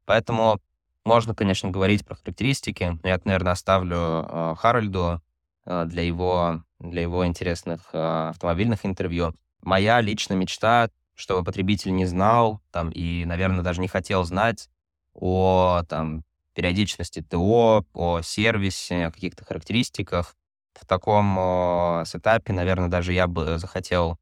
Поэтому 0.05 0.61
можно, 1.07 1.35
конечно, 1.35 1.71
говорить 1.71 2.05
про 2.05 2.15
характеристики, 2.15 2.99
я, 3.05 3.21
наверное, 3.25 3.53
оставлю 3.53 4.57
Харальду 4.59 5.23
для 5.65 6.03
его, 6.03 6.63
для 6.79 7.03
его 7.03 7.27
интересных 7.27 7.93
автомобильных 7.93 8.85
интервью. 8.85 9.33
Моя 9.67 10.01
личная 10.01 10.37
мечта, 10.37 10.91
чтобы 11.17 11.43
потребитель 11.43 11.93
не 11.93 12.07
знал 12.07 12.61
там, 12.71 12.89
и, 12.91 13.25
наверное, 13.25 13.65
даже 13.65 13.81
не 13.81 13.89
хотел 13.89 14.23
знать 14.23 14.71
о 15.13 15.83
там, 15.89 16.23
периодичности 16.55 17.21
ТО, 17.21 17.85
о 17.93 18.21
сервисе, 18.23 19.07
о 19.07 19.11
каких-то 19.11 19.45
характеристиках. 19.45 20.37
В 20.75 20.87
таком 20.87 21.37
э, 21.37 22.05
сетапе, 22.07 22.53
наверное, 22.53 22.87
даже 22.87 23.13
я 23.13 23.27
бы 23.27 23.59
захотел 23.59 24.21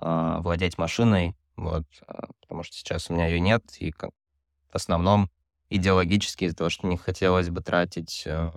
э, 0.00 0.36
владеть 0.38 0.78
машиной, 0.78 1.36
вот, 1.56 1.84
э, 2.08 2.14
потому 2.40 2.62
что 2.62 2.74
сейчас 2.74 3.10
у 3.10 3.12
меня 3.12 3.26
ее 3.26 3.40
нет, 3.40 3.64
и 3.80 3.90
как, 3.90 4.12
в 4.72 4.76
основном 4.76 5.28
идеологически 5.68 6.44
из-за 6.44 6.56
того, 6.56 6.70
что 6.70 6.86
не 6.86 6.96
хотелось 6.96 7.50
бы 7.50 7.60
тратить 7.60 8.22
э, 8.24 8.50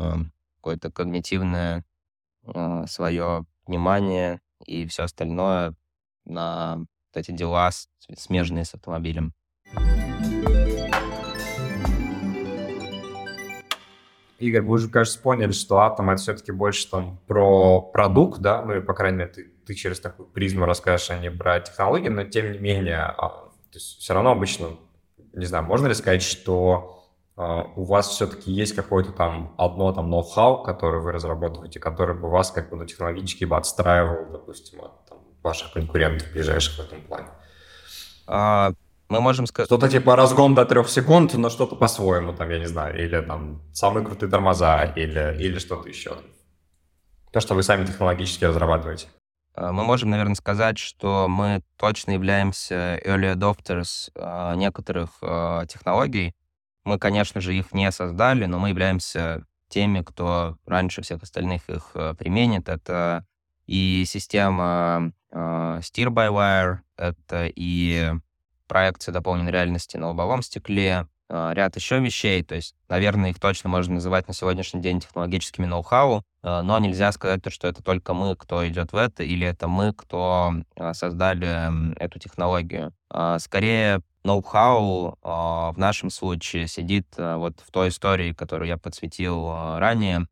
какое-то 0.56 0.90
когнитивное 0.90 1.84
э, 2.44 2.86
свое 2.88 3.46
внимание 3.68 4.40
и 4.66 4.88
все 4.88 5.04
остальное 5.04 5.76
на 6.30 6.78
вот 6.78 6.88
эти 7.16 7.32
дела, 7.32 7.70
смежные 8.16 8.66
с 8.66 8.74
автомобилем. 8.74 9.34
Игорь, 14.40 14.62
вы 14.62 14.76
уже, 14.76 14.90
кажется, 14.90 15.20
поняли, 15.20 15.52
что 15.52 15.80
атом 15.80 16.10
это 16.10 16.22
все-таки 16.22 16.52
больше 16.52 16.90
там 16.90 17.20
про 17.28 17.82
продукт, 17.82 18.40
да, 18.40 18.62
ну 18.62 18.78
и, 18.78 18.82
по 18.82 18.94
крайней 18.94 19.18
мере, 19.18 19.32
ты, 19.32 19.44
ты 19.66 19.74
через 19.74 20.00
такую 20.00 20.30
призму 20.30 20.66
расскажешь, 20.66 21.12
а 21.12 21.18
не 21.18 21.30
про 21.30 21.60
технологии, 21.60 22.08
но 22.08 22.24
тем 22.24 22.54
не 22.54 22.58
менее, 22.58 23.00
а, 23.00 23.28
то 23.28 23.76
есть 23.76 24.00
все 24.00 24.14
равно 24.14 24.32
обычно, 24.32 24.78
не 25.34 25.46
знаю, 25.46 25.66
можно 25.66 25.88
ли 25.88 25.94
сказать, 25.94 26.22
что 26.22 27.04
а, 27.36 27.64
у 27.76 27.84
вас 27.84 28.08
все-таки 28.08 28.50
есть 28.52 28.74
какое-то 28.74 29.12
там 29.12 29.54
одно 29.58 29.92
там 29.92 30.10
ноу-хау, 30.10 30.64
которое 30.64 31.02
вы 31.02 31.12
разрабатываете, 31.12 31.82
которое 31.82 32.14
бы 32.14 32.30
вас 32.30 32.52
как 32.52 32.70
бы 32.70 32.78
ну, 32.78 32.86
технологически 32.86 33.44
бы 33.44 33.58
отстраивало, 33.58 34.26
допустим, 34.26 34.82
от 34.82 35.06
там, 35.06 35.20
ваших 35.44 35.74
конкурентов 35.74 36.32
ближайших 36.32 36.76
в 36.78 36.80
этом 36.80 37.02
плане? 37.02 37.28
А, 38.28 38.74
мы 39.10 39.22
можем 39.22 39.48
сказать... 39.48 39.68
Что-то 39.68 39.90
типа 39.90 40.16
разгон 40.16 40.54
до 40.54 40.66
трех 40.66 40.88
секунд, 40.90 41.34
но 41.34 41.50
что-то 41.50 41.76
по-своему, 41.76 42.34
там, 42.34 42.50
я 42.50 42.60
не 42.60 42.68
знаю, 42.68 42.96
или 43.04 43.20
там 43.22 43.62
самые 43.74 44.06
крутые 44.06 44.30
тормоза, 44.30 44.84
или, 44.96 45.36
или 45.40 45.58
что-то 45.58 45.90
еще. 45.90 46.18
То, 47.32 47.40
что 47.40 47.56
вы 47.56 47.64
сами 47.64 47.86
технологически 47.86 48.46
разрабатываете. 48.46 49.08
А, 49.56 49.72
мы 49.72 49.84
можем, 49.84 50.10
наверное, 50.10 50.36
сказать, 50.36 50.78
что 50.78 51.28
мы 51.28 51.62
точно 51.76 52.12
являемся 52.12 53.00
early 53.06 53.36
adopters 53.36 54.12
а, 54.16 54.56
некоторых 54.56 55.10
а, 55.22 55.66
технологий. 55.66 56.34
Мы, 56.86 56.98
конечно 56.98 57.42
же, 57.42 57.56
их 57.56 57.74
не 57.74 57.92
создали, 57.92 58.46
но 58.46 58.60
мы 58.60 58.70
являемся 58.70 59.44
теми, 59.70 60.02
кто 60.02 60.58
раньше 60.66 61.02
всех 61.02 61.22
остальных 61.24 61.70
их 61.70 61.92
применит. 62.18 62.70
Это 62.70 63.26
и 63.68 64.06
система 64.08 65.12
steer-by-wire, 65.32 66.78
это 66.98 67.50
и 67.54 68.14
проекция 68.68 69.12
дополненной 69.12 69.52
реальности 69.52 69.98
на 69.98 70.08
лобовом 70.08 70.42
стекле, 70.42 71.08
а, 71.30 71.54
ряд 71.54 71.76
еще 71.76 72.00
вещей. 72.00 72.44
То 72.44 72.56
есть, 72.56 72.76
наверное, 72.88 73.30
их 73.30 73.40
точно 73.40 73.70
можно 73.70 73.96
называть 73.96 74.28
на 74.28 74.34
сегодняшний 74.34 74.82
день 74.82 75.00
технологическими 75.00 75.66
ноу-хау, 75.66 76.24
а, 76.42 76.64
но 76.64 76.80
нельзя 76.80 77.12
сказать, 77.12 77.42
что 77.52 77.68
это 77.68 77.84
только 77.84 78.14
мы, 78.14 78.36
кто 78.36 78.68
идет 78.68 78.94
в 78.94 78.96
это, 78.96 79.24
или 79.24 79.46
это 79.46 79.68
мы, 79.68 79.94
кто 79.94 80.54
а, 80.76 80.94
создали 80.94 81.96
эту 82.00 82.20
технологию. 82.20 82.94
Скорее, 83.40 84.02
ноу-хау 84.24 85.18
в 85.24 85.74
нашем 85.78 86.12
случае 86.12 86.68
сидит 86.68 87.08
вот 87.18 87.60
в 87.66 87.72
той 87.72 87.90
истории, 87.90 88.34
которую 88.34 88.68
я 88.68 88.78
подсветил 88.78 89.78
ранее, 89.78 90.28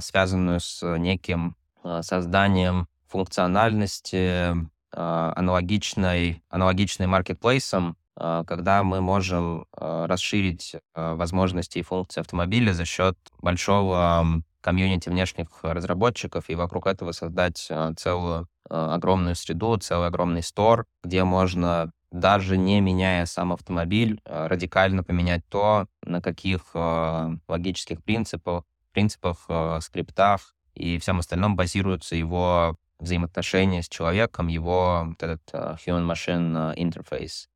связанную 0.00 0.60
с 0.60 0.98
неким 0.98 1.56
созданием 2.02 2.86
функциональности 3.08 4.54
а, 4.90 5.32
аналогичной, 5.36 6.42
аналогичной 6.48 7.06
маркетплейсам, 7.06 7.96
а, 8.16 8.44
когда 8.44 8.82
мы 8.82 9.00
можем 9.00 9.66
а, 9.72 10.06
расширить 10.06 10.76
возможности 10.94 11.78
и 11.78 11.82
функции 11.82 12.20
автомобиля 12.20 12.72
за 12.72 12.84
счет 12.84 13.16
большого 13.40 14.42
комьюнити 14.60 15.08
внешних 15.08 15.48
разработчиков 15.62 16.48
и 16.48 16.54
вокруг 16.54 16.86
этого 16.86 17.12
создать 17.12 17.70
целую 17.96 18.48
огромную 18.68 19.34
среду, 19.34 19.76
целый 19.78 20.08
огромный 20.08 20.42
стор, 20.42 20.84
где 21.02 21.24
можно 21.24 21.90
даже 22.10 22.58
не 22.58 22.80
меняя 22.80 23.24
сам 23.24 23.52
автомобиль, 23.52 24.20
радикально 24.24 25.04
поменять 25.04 25.42
то, 25.48 25.86
на 26.02 26.20
каких 26.20 26.74
логических 26.74 28.02
принципах, 28.02 28.64
принципах, 28.92 29.48
скриптах 29.80 30.54
и 30.74 30.98
всем 30.98 31.20
остальном 31.20 31.54
базируется 31.56 32.16
его 32.16 32.76
взаимоотношения 32.98 33.82
с 33.82 33.88
человеком, 33.88 34.48
его 34.48 35.04
вот 35.08 35.22
этот 35.22 35.42
uh, 35.52 35.76
human-machine 35.86 36.76
interface. 36.76 37.46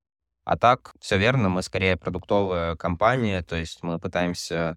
А 0.44 0.56
так, 0.56 0.92
все 1.00 1.18
верно, 1.18 1.48
мы 1.48 1.62
скорее 1.62 1.96
продуктовая 1.96 2.76
компания, 2.76 3.42
то 3.42 3.56
есть 3.56 3.82
мы 3.82 3.98
пытаемся 3.98 4.76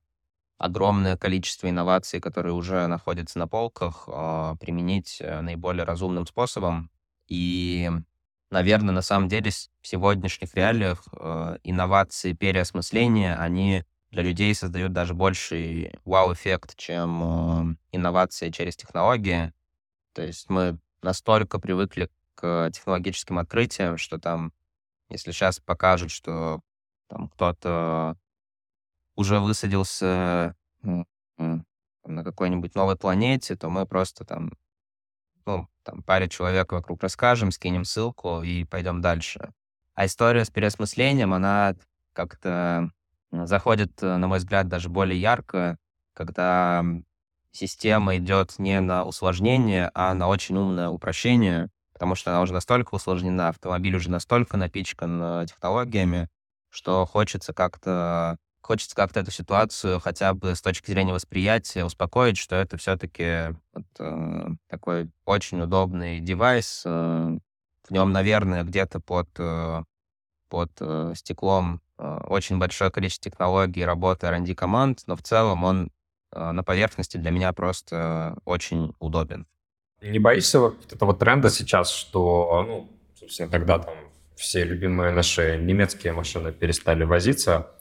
огромное 0.57 1.17
количество 1.17 1.69
инноваций, 1.69 2.19
которые 2.19 2.53
уже 2.53 2.87
находятся 2.87 3.39
на 3.39 3.47
полках, 3.47 4.07
uh, 4.07 4.57
применить 4.57 5.21
наиболее 5.21 5.83
разумным 5.83 6.25
способом. 6.27 6.89
И, 7.27 7.89
наверное, 8.51 8.93
на 8.93 9.01
самом 9.01 9.27
деле 9.27 9.51
в 9.81 9.87
сегодняшних 9.87 10.53
реалиях 10.53 11.07
инновации 11.63 12.33
переосмысления, 12.33 13.35
они 13.35 13.83
для 14.11 14.23
людей 14.23 14.53
создают 14.55 14.93
даже 14.93 15.13
больший 15.13 15.99
вау-эффект, 16.05 16.75
чем 16.77 17.77
инновации 17.91 18.49
через 18.49 18.77
технологии. 18.77 19.51
То 20.15 20.23
есть 20.23 20.49
мы 20.49 20.79
настолько 21.01 21.59
привыкли 21.59 22.09
к 22.35 22.71
технологическим 22.71 23.37
открытиям, 23.37 23.97
что 23.97 24.17
там, 24.17 24.53
если 25.09 25.31
сейчас 25.31 25.59
покажут, 25.59 26.09
что 26.09 26.61
там 27.07 27.27
кто-то 27.27 28.17
уже 29.15 29.39
высадился 29.39 30.55
на 31.37 32.23
какой-нибудь 32.23 32.75
новой 32.75 32.95
планете, 32.95 33.57
то 33.57 33.69
мы 33.69 33.85
просто 33.85 34.23
там, 34.23 34.53
ну, 35.45 35.67
там 35.83 36.01
паре 36.01 36.29
человек 36.29 36.71
вокруг 36.71 37.03
расскажем, 37.03 37.51
скинем 37.51 37.83
ссылку 37.83 38.41
и 38.41 38.63
пойдем 38.63 39.01
дальше. 39.01 39.53
А 39.95 40.05
история 40.05 40.45
с 40.45 40.49
переосмыслением, 40.49 41.33
она 41.33 41.75
как-то 42.13 42.89
заходит, 43.31 44.01
на 44.01 44.27
мой 44.27 44.37
взгляд, 44.37 44.69
даже 44.69 44.87
более 44.87 45.19
ярко, 45.19 45.77
когда 46.13 46.85
система 47.55 48.17
идет 48.17 48.59
не 48.59 48.79
на 48.81 49.05
усложнение, 49.05 49.89
а 49.93 50.13
на 50.13 50.27
очень 50.27 50.57
умное 50.57 50.89
упрощение, 50.89 51.69
потому 51.93 52.15
что 52.15 52.31
она 52.31 52.41
уже 52.41 52.53
настолько 52.53 52.95
усложнена, 52.95 53.49
автомобиль 53.49 53.95
уже 53.95 54.09
настолько 54.09 54.57
напичкан 54.57 55.21
э, 55.21 55.45
технологиями, 55.47 56.27
что 56.69 57.05
хочется 57.05 57.53
как-то 57.53 58.37
хочется 58.61 58.95
как-то 58.95 59.19
эту 59.19 59.29
ситуацию 59.29 59.99
хотя 59.99 60.33
бы 60.33 60.55
с 60.55 60.61
точки 60.61 60.89
зрения 60.89 61.13
восприятия 61.13 61.85
успокоить, 61.85 62.37
что 62.37 62.55
это 62.55 62.77
все-таки 62.77 63.55
вот, 63.73 63.85
э, 63.99 64.47
такой 64.67 65.11
очень 65.25 65.61
удобный 65.61 66.19
девайс. 66.19 66.81
Э, 66.85 67.37
в 67.87 67.91
нем, 67.91 68.11
наверное, 68.11 68.63
где-то 68.63 68.99
под, 68.99 69.29
э, 69.37 69.83
под 70.49 70.71
э, 70.79 71.13
стеклом 71.15 71.81
э, 71.99 72.17
очень 72.27 72.57
большое 72.57 72.89
количество 72.89 73.29
технологий, 73.29 73.85
работы 73.85 74.25
R&D 74.25 74.55
команд, 74.55 75.03
но 75.05 75.15
в 75.15 75.21
целом 75.21 75.63
он 75.63 75.91
на 76.35 76.63
поверхности 76.63 77.17
для 77.17 77.31
меня 77.31 77.53
просто 77.53 78.37
очень 78.45 78.93
удобен. 78.99 79.47
Не 80.01 80.19
боишься 80.19 80.59
вот 80.59 80.91
этого 80.91 81.15
тренда 81.15 81.49
сейчас, 81.49 81.89
что, 81.89 82.63
ну, 82.67 82.89
собственно, 83.15 83.49
тогда 83.49 83.79
там 83.79 83.95
все 84.35 84.63
любимые 84.63 85.11
наши 85.11 85.57
немецкие 85.57 86.13
машины 86.13 86.51
перестали 86.51 87.03
возиться. 87.03 87.71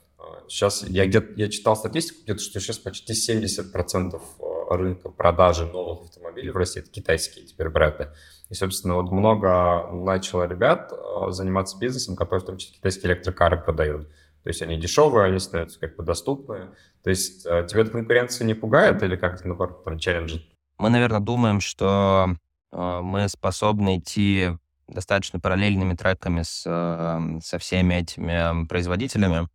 Сейчас 0.47 0.83
я 0.87 1.05
где-то 1.05 1.33
я 1.35 1.49
читал 1.49 1.75
статистику, 1.75 2.23
где-то, 2.23 2.41
что 2.41 2.59
сейчас 2.59 2.77
почти 2.77 3.13
70% 3.13 4.21
а, 4.39 4.77
рынка 4.77 5.09
продажи 5.09 5.65
новых 5.65 6.05
автомобилей 6.09 6.51
в 6.51 6.57
России 6.57 6.81
это 6.81 6.91
китайские 6.91 7.45
теперь 7.45 7.69
бренды. 7.69 8.09
И, 8.49 8.53
собственно, 8.53 8.95
вот 8.95 9.11
много 9.11 9.89
начало 9.91 10.43
ребят 10.43 10.91
а, 10.93 11.31
заниматься 11.31 11.77
бизнесом, 11.79 12.15
которые 12.15 12.43
в 12.43 12.45
том 12.45 12.57
числе 12.57 12.75
китайские 12.75 13.13
электрокары 13.13 13.57
продают. 13.59 14.07
То 14.45 14.49
есть 14.49 14.61
они 14.61 14.77
дешевые, 14.77 15.25
они 15.25 15.39
становятся 15.39 15.79
как 15.79 15.95
бы 15.95 16.03
доступны. 16.03 16.69
То 17.03 17.09
есть 17.09 17.47
э, 17.47 17.65
тебя 17.67 17.81
эта 17.81 17.89
конкуренция 17.89 18.45
не 18.45 18.53
пугает 18.53 19.01
или 19.01 19.15
как-то, 19.15 19.47
наоборот, 19.47 19.83
там, 19.83 19.97
челленджит? 19.97 20.43
Мы, 20.77 20.91
наверное, 20.91 21.19
думаем, 21.19 21.59
что 21.59 22.35
э, 22.71 22.99
мы 23.01 23.27
способны 23.27 23.97
идти 23.97 24.51
достаточно 24.87 25.39
параллельными 25.39 25.95
треками 25.95 26.43
с, 26.43 26.61
э, 26.63 27.39
со 27.43 27.57
всеми 27.57 27.95
этими 27.95 28.67
производителями. 28.67 29.49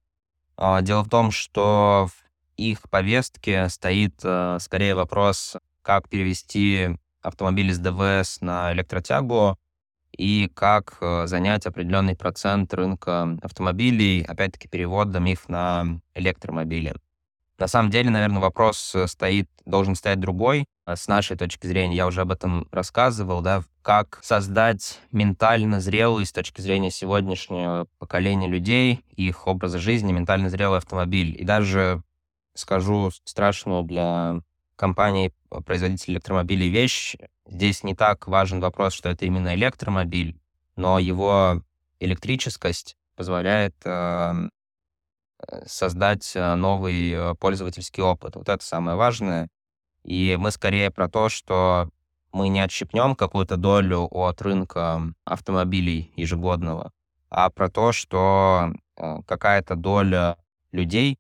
Э, 0.59 0.81
дело 0.83 1.05
в 1.05 1.09
том, 1.09 1.31
что 1.31 2.09
в 2.09 2.25
их 2.57 2.83
повестке 2.91 3.69
стоит 3.69 4.17
э, 4.25 4.59
скорее 4.61 4.97
вопрос, 4.97 5.57
как 5.83 6.09
перевести 6.09 6.99
автомобиль 7.23 7.71
из 7.71 7.79
ДВС 7.79 8.41
на 8.41 8.73
электротягу, 8.73 9.57
и 10.17 10.51
как 10.55 10.99
э, 11.01 11.27
занять 11.27 11.67
определенный 11.67 12.17
процент 12.17 12.73
рынка 12.75 13.39
автомобилей, 13.43 14.23
опять-таки 14.23 14.69
переводом 14.69 15.27
их 15.27 15.49
на 15.49 16.01
электромобили. 16.15 16.95
На 17.59 17.69
самом 17.69 17.91
деле, 17.91 18.11
наверное, 18.11 18.41
вопрос 18.41 18.95
э, 18.95 19.07
стоит, 19.07 19.49
должен 19.67 19.95
стоять 19.95 20.21
другой. 20.21 20.65
с 20.87 21.07
нашей 21.09 21.37
точки 21.37 21.67
зрения, 21.67 21.97
я 21.97 22.07
уже 22.07 22.23
об 22.23 22.33
этом 22.33 22.67
рассказывал, 22.73 23.43
да, 23.43 23.63
как 23.83 24.19
создать 24.23 24.99
ментально 25.13 25.81
зрелый 25.81 26.27
с 26.27 26.33
точки 26.33 26.61
зрения 26.61 26.91
сегодняшнего 26.91 27.87
поколения 27.99 28.49
людей, 28.49 29.05
их 29.15 29.47
образа 29.47 29.79
жизни, 29.79 30.13
ментально 30.13 30.49
зрелый 30.49 30.79
автомобиль. 30.79 31.37
И 31.39 31.45
даже 31.45 32.03
скажу 32.55 33.11
страшную 33.25 33.83
для 33.83 34.41
компании 34.77 35.33
производителей 35.67 36.15
электромобилей 36.15 36.69
вещь. 36.69 37.17
Здесь 37.51 37.83
не 37.83 37.97
так 37.97 38.29
важен 38.29 38.61
вопрос, 38.61 38.93
что 38.93 39.09
это 39.09 39.27
именно 39.27 39.57
электромобиль, 39.57 40.41
но 40.77 41.01
его 41.01 41.61
электрическость 41.99 42.97
позволяет 43.17 43.75
эм, 43.85 44.53
э, 45.49 45.67
создать 45.67 46.31
э, 46.37 46.55
новый 46.55 47.11
э, 47.11 47.35
пользовательский 47.35 48.05
опыт. 48.05 48.37
Вот 48.37 48.49
это 48.49 48.65
самое 48.65 48.97
важное. 48.97 49.49
И 50.05 50.37
мы 50.39 50.53
скорее 50.53 50.93
про 50.93 51.09
то, 51.09 51.29
что 51.29 51.91
мы 52.33 52.49
не 52.49 52.61
отщипнем 52.61 53.17
какую-то 53.17 53.57
долю 53.57 54.07
от 54.09 54.41
рынка 54.43 55.03
автомобилей 55.25 56.13
ежегодного, 56.15 56.93
а 57.31 57.51
про 57.51 57.69
то, 57.69 57.91
что 57.91 58.73
э, 58.97 59.23
какая-то 59.27 59.75
доля 59.75 60.39
людей, 60.71 61.19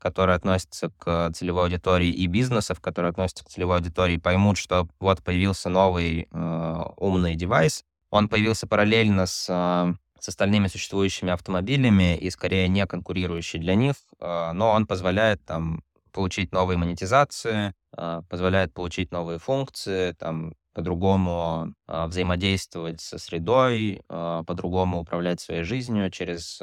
которые 0.00 0.34
относятся 0.34 0.90
к 0.98 1.30
целевой 1.32 1.64
аудитории, 1.64 2.08
и 2.08 2.26
бизнесов, 2.26 2.80
которые 2.80 3.10
относятся 3.10 3.44
к 3.44 3.48
целевой 3.48 3.76
аудитории, 3.76 4.16
поймут, 4.16 4.56
что 4.58 4.88
вот 4.98 5.22
появился 5.22 5.68
новый 5.68 6.26
э, 6.30 6.82
умный 6.96 7.36
девайс, 7.36 7.84
он 8.10 8.28
появился 8.28 8.66
параллельно 8.66 9.26
с, 9.26 9.46
э, 9.48 9.94
с 10.18 10.28
остальными 10.28 10.66
существующими 10.66 11.30
автомобилями 11.30 12.16
и 12.16 12.30
скорее 12.30 12.66
не 12.66 12.84
конкурирующий 12.86 13.60
для 13.60 13.76
них, 13.76 13.94
э, 14.18 14.52
но 14.52 14.70
он 14.70 14.86
позволяет 14.86 15.44
там 15.44 15.82
получить 16.10 16.52
новые 16.52 16.76
монетизации, 16.76 17.74
а, 17.96 18.22
позволяет 18.22 18.72
получить 18.72 19.10
новые 19.10 19.38
функции, 19.38 20.12
там, 20.12 20.54
по-другому 20.72 21.74
а, 21.86 22.06
взаимодействовать 22.06 23.00
со 23.00 23.18
средой, 23.18 24.02
а, 24.08 24.44
по-другому 24.44 25.00
управлять 25.00 25.40
своей 25.40 25.62
жизнью 25.62 26.10
через, 26.10 26.60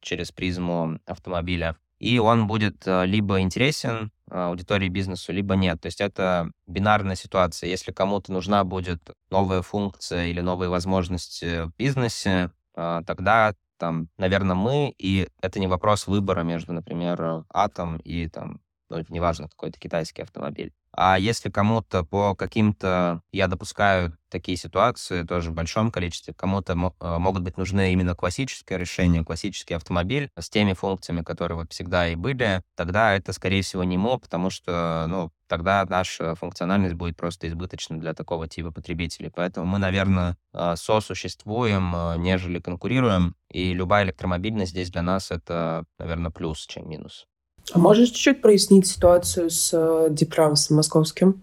через 0.00 0.32
призму 0.32 0.98
автомобиля. 1.06 1.76
И 2.00 2.18
он 2.18 2.48
будет 2.48 2.82
либо 2.86 3.40
интересен 3.40 4.10
аудитории 4.28 4.88
бизнесу, 4.88 5.32
либо 5.32 5.54
нет. 5.54 5.80
То 5.80 5.86
есть 5.86 6.00
это 6.00 6.50
бинарная 6.66 7.14
ситуация. 7.14 7.68
Если 7.68 7.92
кому-то 7.92 8.32
нужна 8.32 8.64
будет 8.64 9.00
новая 9.30 9.62
функция 9.62 10.26
или 10.26 10.40
новые 10.40 10.68
возможности 10.70 11.66
в 11.66 11.72
бизнесе, 11.76 12.50
тогда 12.74 13.54
там, 13.76 14.08
наверное, 14.18 14.56
мы, 14.56 14.94
и 14.98 15.28
это 15.40 15.60
не 15.60 15.66
вопрос 15.66 16.06
выбора 16.06 16.42
между, 16.42 16.72
например, 16.72 17.44
Атом 17.52 17.98
и 17.98 18.28
там, 18.28 18.60
ну, 18.90 19.04
неважно, 19.08 19.48
какой-то 19.48 19.78
китайский 19.78 20.22
автомобиль. 20.22 20.72
А 20.92 21.18
если 21.18 21.50
кому-то 21.50 22.04
по 22.04 22.34
каким-то, 22.34 23.22
я 23.32 23.46
допускаю 23.46 24.16
такие 24.28 24.56
ситуации 24.56 25.22
тоже 25.22 25.50
в 25.50 25.54
большом 25.54 25.92
количестве, 25.92 26.34
кому-то 26.34 26.72
э, 26.72 27.18
могут 27.18 27.42
быть 27.42 27.56
нужны 27.56 27.92
именно 27.92 28.14
классические 28.16 28.78
решения, 28.78 29.24
классический 29.24 29.74
автомобиль 29.74 30.30
с 30.36 30.50
теми 30.50 30.72
функциями, 30.72 31.22
которые 31.22 31.58
вот 31.58 31.72
всегда 31.72 32.08
и 32.08 32.16
были, 32.16 32.62
тогда 32.76 33.14
это, 33.14 33.32
скорее 33.32 33.62
всего, 33.62 33.84
не 33.84 33.96
мо, 33.98 34.18
потому 34.18 34.50
что, 34.50 35.06
ну, 35.08 35.30
тогда 35.46 35.84
наша 35.88 36.34
функциональность 36.34 36.94
будет 36.94 37.16
просто 37.16 37.48
избыточна 37.48 37.98
для 37.98 38.12
такого 38.12 38.48
типа 38.48 38.72
потребителей. 38.72 39.30
Поэтому 39.34 39.66
мы, 39.66 39.78
наверное, 39.78 40.36
э, 40.52 40.74
сосуществуем, 40.76 41.94
э, 41.94 42.16
нежели 42.18 42.58
конкурируем, 42.58 43.36
и 43.50 43.72
любая 43.72 44.04
электромобильность 44.04 44.72
здесь 44.72 44.90
для 44.90 45.02
нас 45.02 45.30
это, 45.30 45.84
наверное, 45.98 46.32
плюс, 46.32 46.66
чем 46.66 46.88
минус. 46.88 47.26
А 47.72 47.78
можешь 47.78 48.10
чуть-чуть 48.10 48.42
прояснить 48.42 48.86
ситуацию 48.86 49.50
с 49.50 49.70
э, 49.72 50.54
с 50.54 50.70
московским? 50.70 51.42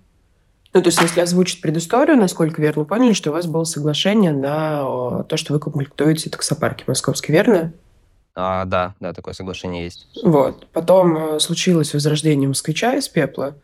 Ну, 0.73 0.81
то 0.81 0.89
есть, 0.89 1.01
если 1.01 1.21
озвучить 1.21 1.61
предысторию, 1.61 2.17
насколько 2.17 2.61
верно 2.61 2.85
поняли, 2.85 3.13
что 3.13 3.31
у 3.31 3.33
вас 3.33 3.47
было 3.47 3.63
соглашение 3.63 4.31
на 4.31 5.23
то, 5.23 5.37
что 5.37 5.53
вы 5.53 5.59
комплектуете 5.59 6.29
таксопарки 6.29 6.83
московские, 6.85 7.35
верно? 7.35 7.73
А, 8.35 8.65
да, 8.65 8.93
да, 8.99 9.13
такое 9.13 9.33
соглашение 9.33 9.85
есть. 9.85 10.07
Вот. 10.23 10.67
Потом 10.73 11.17
э, 11.17 11.39
случилось 11.39 11.93
возрождение 11.93 12.47
москвича 12.47 12.95
из 12.95 13.07
пепла, 13.07 13.55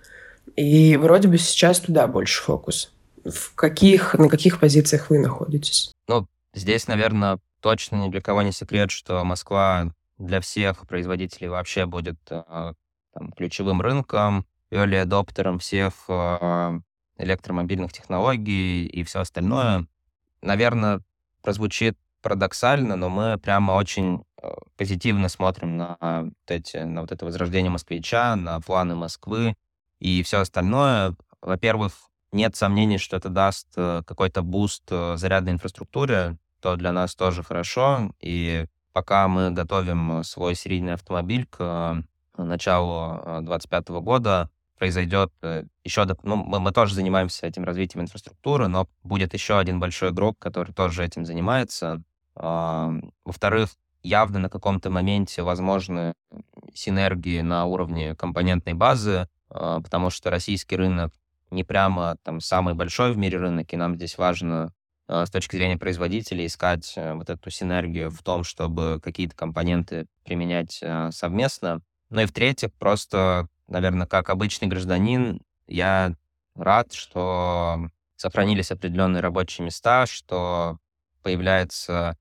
и 0.56 0.98
вроде 0.98 1.28
бы 1.28 1.38
сейчас 1.38 1.80
туда 1.80 2.08
больше 2.08 2.42
фокус. 2.42 2.92
В 3.24 3.54
каких, 3.54 4.16
на 4.16 4.30
каких 4.30 4.60
позициях 4.60 5.12
вы 5.12 5.20
находитесь? 5.20 5.92
Ну, 6.08 6.26
здесь, 6.56 6.88
наверное, 6.88 7.38
точно 7.60 7.98
ни 7.98 8.10
для 8.10 8.22
кого 8.22 8.42
не 8.42 8.52
секрет, 8.52 8.90
что 8.90 9.24
Москва 9.24 9.92
для 10.18 10.42
всех 10.42 10.88
производителей 10.88 11.50
вообще 11.50 11.86
будет 11.86 12.20
а, 12.30 12.74
там, 13.14 13.32
ключевым 13.32 13.82
рынком, 13.82 14.46
early 14.72 14.98
адоптером 14.98 15.60
всех 15.60 15.94
а, 16.08 16.80
электромобильных 17.18 17.94
технологий 17.94 18.86
и 18.86 19.04
все 19.04 19.20
остальное. 19.22 19.88
Наверное, 20.42 21.02
прозвучит 21.42 21.98
парадоксально, 22.22 22.96
но 22.96 23.10
мы 23.10 23.38
прямо 23.38 23.74
очень 23.74 24.24
а, 24.42 24.56
позитивно 24.78 25.30
смотрим 25.30 25.78
на, 25.78 25.98
вот 26.00 26.34
эти, 26.48 26.78
на 26.78 27.02
вот 27.02 27.12
это 27.12 27.26
возрождение 27.26 27.72
москвича, 27.72 28.36
на 28.36 28.60
планы 28.62 28.96
Москвы 28.96 29.56
и 30.00 30.24
все 30.24 30.40
остальное. 30.40 31.16
Во-первых, 31.42 31.94
нет 32.34 32.56
сомнений, 32.56 32.98
что 32.98 33.16
это 33.16 33.30
даст 33.30 33.68
э, 33.76 34.02
какой-то 34.06 34.42
буст 34.42 34.84
э, 34.90 35.16
зарядной 35.18 35.54
инфраструктуре, 35.54 36.38
то 36.62 36.76
для 36.76 36.92
нас 36.92 37.16
тоже 37.16 37.44
хорошо. 37.44 38.12
И 38.20 38.66
пока 38.94 39.28
мы 39.28 39.52
готовим 39.52 40.20
э, 40.20 40.24
свой 40.24 40.56
серийный 40.56 40.94
автомобиль 40.94 41.46
к 41.46 41.58
э, 42.38 42.42
началу 42.42 43.16
2025 43.42 43.90
э, 43.90 44.00
года, 44.00 44.50
произойдет 44.78 45.32
еще... 45.84 46.06
Ну, 46.24 46.36
мы, 46.36 46.60
мы 46.60 46.72
тоже 46.72 46.94
занимаемся 46.96 47.48
этим 47.48 47.64
развитием 47.64 48.04
инфраструктуры, 48.04 48.68
но 48.68 48.88
будет 49.04 49.34
еще 49.34 49.58
один 49.58 49.80
большой 49.80 50.10
игрок, 50.10 50.38
который 50.40 50.74
тоже 50.74 51.06
этим 51.06 51.26
занимается. 51.26 52.02
Во-вторых, 52.36 53.70
явно 54.02 54.40
на 54.40 54.50
каком-то 54.50 54.90
моменте 54.90 55.44
возможны 55.44 56.14
синергии 56.74 57.40
на 57.42 57.66
уровне 57.66 58.16
компонентной 58.16 58.74
базы, 58.74 59.30
потому 59.48 60.10
что 60.10 60.32
российский 60.32 60.76
рынок 60.76 61.14
не 61.52 61.64
прямо 61.64 62.18
там 62.24 62.42
самый 62.42 62.74
большой 62.74 63.14
в 63.14 63.18
мире 63.18 63.38
рынок, 63.38 63.72
и 63.72 63.78
нам 63.78 63.96
здесь 63.96 64.18
важно 64.18 64.64
а, 64.66 64.83
с 65.08 65.30
точки 65.30 65.56
зрения 65.56 65.78
производителей 65.78 66.46
искать 66.46 66.94
э, 66.96 67.14
вот 67.14 67.30
эту 67.30 67.50
синергию 67.50 68.10
в 68.10 68.24
том, 68.24 68.44
чтобы 68.44 69.00
какие-то 69.04 69.36
компоненты 69.36 70.08
применять 70.24 70.80
а, 70.82 71.12
совместно. 71.12 71.82
Ну 72.10 72.22
и 72.22 72.26
в-третьих, 72.26 72.72
просто, 72.74 73.48
наверное, 73.68 74.08
как 74.08 74.30
обычный 74.30 74.68
гражданин, 74.68 75.42
я 75.68 76.14
рад, 76.56 76.94
что 76.94 77.88
сохранились 78.16 78.72
определенные 78.72 79.22
рабочие 79.22 79.66
места, 79.66 80.06
что 80.06 80.78
появляется 81.22 82.18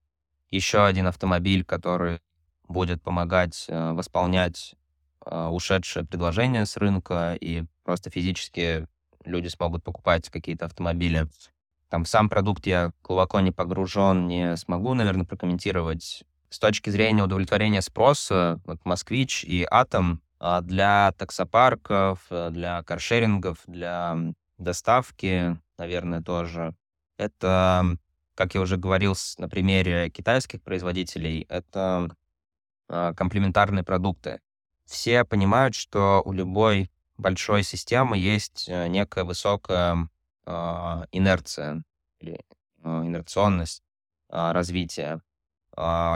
еще 0.51 0.85
один 0.85 1.07
автомобиль, 1.07 1.64
который 1.64 2.21
будет 2.68 3.03
помогать 3.03 3.66
э, 3.68 3.92
восполнять 3.92 4.75
э, 5.25 5.47
ушедшее 5.47 6.05
предложение 6.05 6.66
с 6.66 6.77
рынка, 6.77 7.37
и 7.40 7.64
просто 7.85 8.11
физически 8.11 8.88
люди 9.25 9.49
смогут 9.49 9.85
покупать 9.85 10.29
какие-то 10.31 10.66
автомобили 10.66 11.29
там 11.92 12.07
сам 12.07 12.31
продукт 12.31 12.66
я 12.66 12.92
глубоко 13.05 13.40
не 13.40 13.50
погружен, 13.50 14.26
не 14.26 14.57
смогу, 14.57 14.94
наверное, 14.94 15.26
прокомментировать. 15.26 16.24
С 16.48 16.59
точки 16.59 16.88
зрения 16.88 17.22
удовлетворения 17.22 17.83
спроса, 17.83 18.62
вот 18.64 18.83
«Москвич» 18.87 19.44
и 19.44 19.66
«Атом» 19.70 20.22
а, 20.40 20.62
для 20.62 21.12
таксопарков, 21.18 22.20
э, 22.31 22.48
для 22.48 22.83
каршерингов, 22.85 23.59
для 23.66 24.16
доставки, 24.57 25.59
наверное, 25.76 26.22
тоже. 26.22 26.74
Это, 27.18 27.98
как 28.37 28.55
я 28.55 28.62
уже 28.62 28.78
говорил 28.78 29.14
на 29.37 29.50
примере 29.50 30.09
китайских 30.09 30.62
производителей, 30.62 31.44
это 31.50 32.09
а, 32.88 33.12
комплементарные 33.12 33.85
продукты. 33.85 34.40
Все 34.87 35.26
понимают, 35.26 35.74
что 35.74 36.22
у 36.24 36.33
любой 36.33 36.90
большой 37.19 37.62
системы 37.62 38.17
есть 38.17 38.64
э, 38.67 38.88
некая 38.88 39.25
высокая 39.25 40.08
инерция 40.45 41.85
или 42.21 42.40
а, 42.83 43.05
инерционность 43.05 43.83
а, 44.29 44.53
развития. 44.53 45.21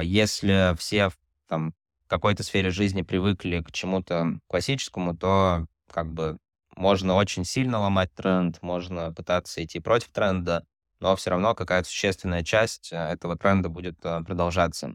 Если 0.02 0.76
все 0.76 1.10
там 1.48 1.72
в 2.04 2.08
какой-то 2.08 2.42
сфере 2.42 2.68
жизни 2.70 3.00
привыкли 3.00 3.60
к 3.60 3.72
чему-то 3.72 4.38
классическому, 4.48 5.16
то 5.16 5.66
как 5.90 6.12
бы 6.12 6.36
можно 6.76 7.14
очень 7.14 7.46
сильно 7.46 7.80
ломать 7.80 8.12
тренд, 8.12 8.60
можно 8.60 9.14
пытаться 9.14 9.64
идти 9.64 9.80
против 9.80 10.12
тренда, 10.12 10.66
но 11.00 11.16
все 11.16 11.30
равно 11.30 11.54
какая-то 11.54 11.88
существенная 11.88 12.44
часть 12.44 12.92
этого 12.92 13.38
тренда 13.38 13.70
будет 13.70 13.98
продолжаться. 13.98 14.94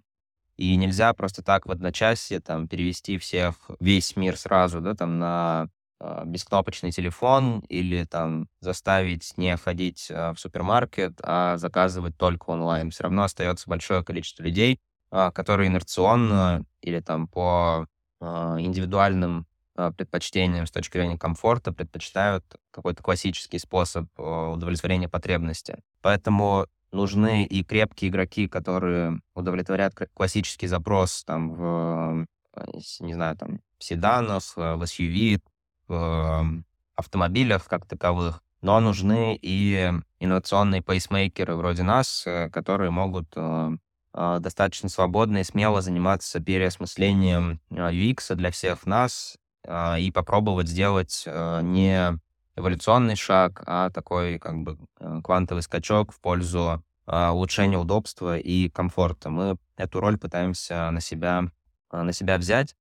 И 0.57 0.75
нельзя 0.75 1.11
просто 1.13 1.41
так 1.41 1.65
в 1.65 1.71
одночасье 1.71 2.39
там 2.39 2.67
перевести 2.67 3.17
всех, 3.17 3.55
весь 3.79 4.15
мир 4.15 4.37
сразу, 4.37 4.79
да, 4.79 4.93
там 4.93 5.17
на 5.17 5.61
а, 5.63 5.67
бескнопочный 6.25 6.91
телефон 6.91 7.59
или 7.69 8.05
там 8.05 8.47
заставить 8.59 9.37
не 9.37 9.55
ходить 9.57 10.09
а, 10.11 10.33
в 10.33 10.39
супермаркет, 10.39 11.19
а 11.21 11.57
заказывать 11.57 12.17
только 12.17 12.49
онлайн. 12.49 12.89
Все 12.91 13.03
равно 13.03 13.23
остается 13.23 13.69
большое 13.69 14.03
количество 14.03 14.43
людей, 14.43 14.79
а, 15.11 15.31
которые 15.31 15.69
инерционно 15.69 16.63
или 16.81 16.99
там 16.99 17.27
по 17.27 17.87
индивидуальным 18.19 19.47
предпочтениям 19.73 20.67
с 20.67 20.71
точки 20.71 20.97
зрения 20.97 21.17
комфорта 21.17 21.73
предпочитают 21.73 22.45
какой-то 22.69 23.01
классический 23.01 23.57
способ 23.57 24.07
удовлетворения 24.15 25.09
потребности. 25.09 25.79
Поэтому 26.03 26.67
нужны 26.91 27.45
и 27.45 27.63
крепкие 27.63 28.11
игроки, 28.11 28.47
которые 28.47 29.19
удовлетворят 29.33 29.95
классический 30.13 30.67
запрос 30.67 31.23
там 31.23 31.51
в, 31.51 32.27
не 32.99 33.15
знаю, 33.15 33.37
там, 33.37 33.59
седанах, 33.79 34.55
в 34.55 34.83
SUV, 34.83 35.41
в 35.91 36.63
автомобилях 36.95 37.67
как 37.67 37.85
таковых, 37.85 38.41
но 38.61 38.79
нужны 38.79 39.37
и 39.41 39.91
инновационные 40.19 40.81
пейсмейкеры 40.81 41.55
вроде 41.55 41.83
нас, 41.83 42.25
которые 42.51 42.91
могут 42.91 43.33
а, 43.35 44.39
достаточно 44.39 44.87
свободно 44.87 45.39
и 45.39 45.43
смело 45.43 45.81
заниматься 45.81 46.39
переосмыслением 46.39 47.59
UX 47.69 48.35
для 48.35 48.51
всех 48.51 48.85
нас 48.85 49.37
и 49.67 50.11
попробовать 50.13 50.67
сделать 50.67 51.23
не 51.27 52.19
эволюционный 52.55 53.15
шаг, 53.15 53.63
а 53.65 53.89
такой 53.89 54.39
как 54.39 54.57
бы 54.63 54.77
э, 54.99 55.21
квантовый 55.23 55.63
скачок 55.63 56.11
в 56.11 56.19
пользу 56.19 56.83
улучшения 57.07 57.77
удобства 57.77 58.37
и 58.37 58.69
комфорта. 58.69 59.29
Мы 59.29 59.57
эту 59.75 59.99
роль 59.99 60.17
пытаемся 60.17 60.89
на 60.91 61.01
себя, 61.01 61.43
на 61.91 62.13
себя 62.13 62.37
взять. 62.37 62.75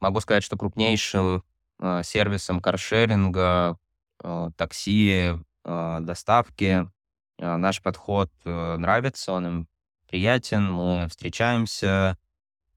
Могу 0.00 0.20
сказать, 0.20 0.44
что 0.44 0.56
крупнейшим 0.56 1.42
сервисом 2.02 2.60
каршеринга, 2.60 3.76
такси, 4.56 5.32
доставки 5.64 6.88
наш 7.38 7.82
подход 7.82 8.30
э, 8.44 8.76
нравится, 8.76 9.32
он 9.32 9.46
им 9.46 9.68
приятен, 10.08 10.70
мы 10.72 11.08
встречаемся, 11.08 12.16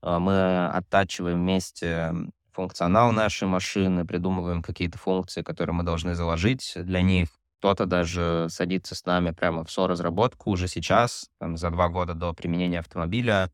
мы 0.02 0.68
оттачиваем 0.68 1.40
вместе 1.40 2.14
функционал 2.52 3.12
нашей 3.12 3.48
машины, 3.48 4.06
придумываем 4.06 4.64
какие-то 4.64 4.98
функции, 4.98 5.44
которые 5.44 5.76
мы 5.76 5.84
должны 5.84 6.16
заложить 6.16 6.74
для 6.76 7.02
них. 7.02 7.30
Кто-то 7.60 7.86
даже 7.86 8.48
садится 8.50 8.96
с 8.96 9.06
нами 9.06 9.32
прямо 9.32 9.64
в 9.64 9.72
со-разработку 9.72 10.52
уже 10.52 10.68
сейчас, 10.68 11.30
там, 11.40 11.58
за 11.58 11.70
два 11.70 11.90
года 11.90 12.14
до 12.14 12.34
применения 12.34 12.80
автомобиля. 12.80 13.52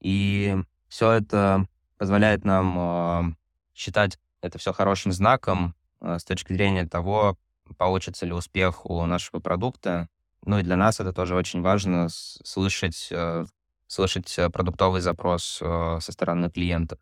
И 0.00 0.56
все 0.88 1.12
это 1.12 1.66
позволяет 1.96 2.44
нам 2.44 2.76
э, 2.78 3.34
считать 3.74 4.18
это 4.42 4.58
все 4.58 4.72
хорошим 4.72 5.12
знаком 5.12 5.74
э, 6.00 6.18
с 6.18 6.24
точки 6.24 6.52
зрения 6.52 6.86
того, 6.86 7.38
получится 7.78 8.26
ли 8.26 8.32
успех 8.32 8.84
у 8.84 9.06
нашего 9.06 9.40
продукта. 9.40 10.08
Ну 10.44 10.58
и 10.58 10.62
для 10.62 10.76
нас 10.76 11.00
это 11.00 11.12
тоже 11.12 11.34
очень 11.36 11.62
важно 11.62 12.08
слышать, 12.10 13.08
э, 13.10 13.46
слышать 13.86 14.34
э, 14.36 14.50
продуктовый 14.50 15.00
запрос 15.00 15.44
со 15.62 16.12
стороны 16.12 16.50
клиентов. 16.50 16.98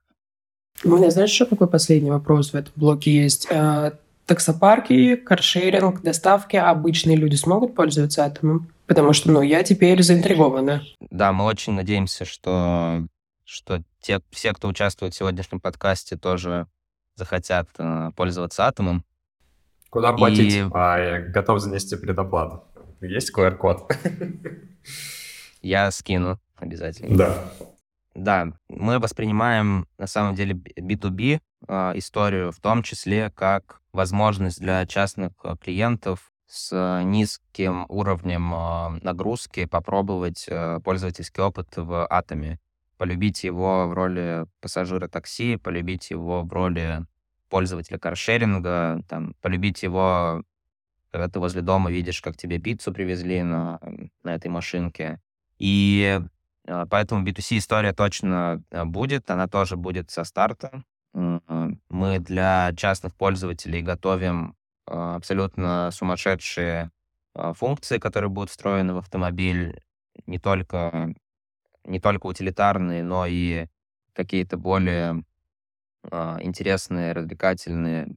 У 0.84 0.91
меня, 0.91 1.11
знаешь, 1.11 1.30
еще 1.30 1.47
какой 1.47 1.68
последний 1.68 2.11
вопрос 2.11 2.53
в 2.53 2.55
этом 2.55 2.72
блоке 2.76 3.12
есть? 3.12 3.49
Таксопарки, 4.26 5.16
каршеринг, 5.16 6.03
доставки, 6.03 6.55
обычные 6.55 7.16
люди 7.16 7.34
смогут 7.34 7.74
пользоваться 7.74 8.24
этим? 8.24 8.70
Потому 8.86 9.12
что, 9.12 9.30
ну, 9.30 9.43
я 9.43 9.64
теперь 9.64 10.03
заинтригована. 10.03 10.82
Да, 11.11 11.32
мы 11.32 11.45
очень 11.45 11.72
надеемся, 11.72 12.24
что, 12.24 13.05
что 13.45 13.82
те, 14.01 14.20
все, 14.30 14.53
кто 14.53 14.68
участвует 14.68 15.14
в 15.14 15.16
сегодняшнем 15.16 15.59
подкасте, 15.59 16.16
тоже 16.16 16.68
захотят 17.21 17.68
пользоваться 18.16 18.66
атомом. 18.66 19.05
Куда 19.91 20.12
платить? 20.12 20.55
И... 20.55 20.64
А, 20.73 20.99
я 20.99 21.21
готов 21.21 21.61
занести 21.61 21.97
предоплату. 21.97 22.64
Есть 23.01 23.37
QR-код? 23.37 23.93
Я 25.62 25.91
скину 25.91 26.39
обязательно. 26.57 27.16
Да. 27.16 27.53
Да, 28.14 28.49
мы 28.68 28.99
воспринимаем 28.99 29.87
на 29.97 30.07
самом 30.07 30.35
деле 30.35 30.55
B2B 30.55 31.41
э, 31.68 31.93
историю, 31.95 32.51
в 32.51 32.59
том 32.59 32.83
числе 32.83 33.31
как 33.31 33.81
возможность 33.93 34.61
для 34.61 34.85
частных 34.87 35.33
а, 35.45 35.57
клиентов 35.57 36.33
с 36.47 37.03
низким 37.05 37.87
уровнем 37.89 38.53
э, 38.53 39.01
нагрузки 39.03 39.64
попробовать 39.66 40.47
э, 40.49 40.81
пользовательский 40.85 41.43
опыт 41.43 41.68
в 41.77 42.05
Атоме, 42.07 42.59
полюбить 42.99 43.45
его 43.45 43.87
в 43.87 43.95
роли 43.95 44.47
пассажира 44.61 45.07
такси, 45.07 45.57
полюбить 45.57 46.11
его 46.11 46.43
в 46.43 46.53
роли 46.53 47.07
пользователя 47.51 47.98
каршеринга, 47.98 49.03
там, 49.09 49.34
полюбить 49.42 49.82
его 49.82 50.42
когда 51.11 51.28
ты 51.28 51.40
возле 51.40 51.61
дома 51.62 51.90
видишь, 51.90 52.22
как 52.22 52.36
тебе 52.36 52.59
пиццу 52.59 52.92
привезли 52.92 53.42
на, 53.42 53.80
на 54.22 54.34
этой 54.34 54.48
машинке. 54.48 55.20
И 55.59 56.20
а, 56.66 56.86
поэтому 56.86 57.26
B2C 57.26 57.59
история 57.59 57.92
точно 57.92 58.62
а, 58.70 58.84
будет, 58.84 59.30
она 59.30 59.48
тоже 59.48 59.76
будет 59.76 60.11
со 60.11 60.24
старта. 60.24 60.84
Мы 61.12 62.20
для 62.20 62.72
частных 62.76 63.16
пользователей 63.16 63.82
готовим 63.82 64.55
а, 64.86 65.16
абсолютно 65.16 65.90
сумасшедшие 65.92 66.90
функции, 67.55 67.98
которые 67.98 68.28
будут 68.28 68.51
встроены 68.51 68.92
в 68.92 68.98
автомобиль, 68.98 69.80
не 70.26 70.38
только, 70.38 71.14
не 71.84 72.01
только 72.01 72.26
утилитарные, 72.26 73.05
но 73.05 73.24
и 73.26 73.66
какие-то 74.14 74.57
более 74.57 75.22
интересные, 76.05 77.12
развлекательные 77.12 78.14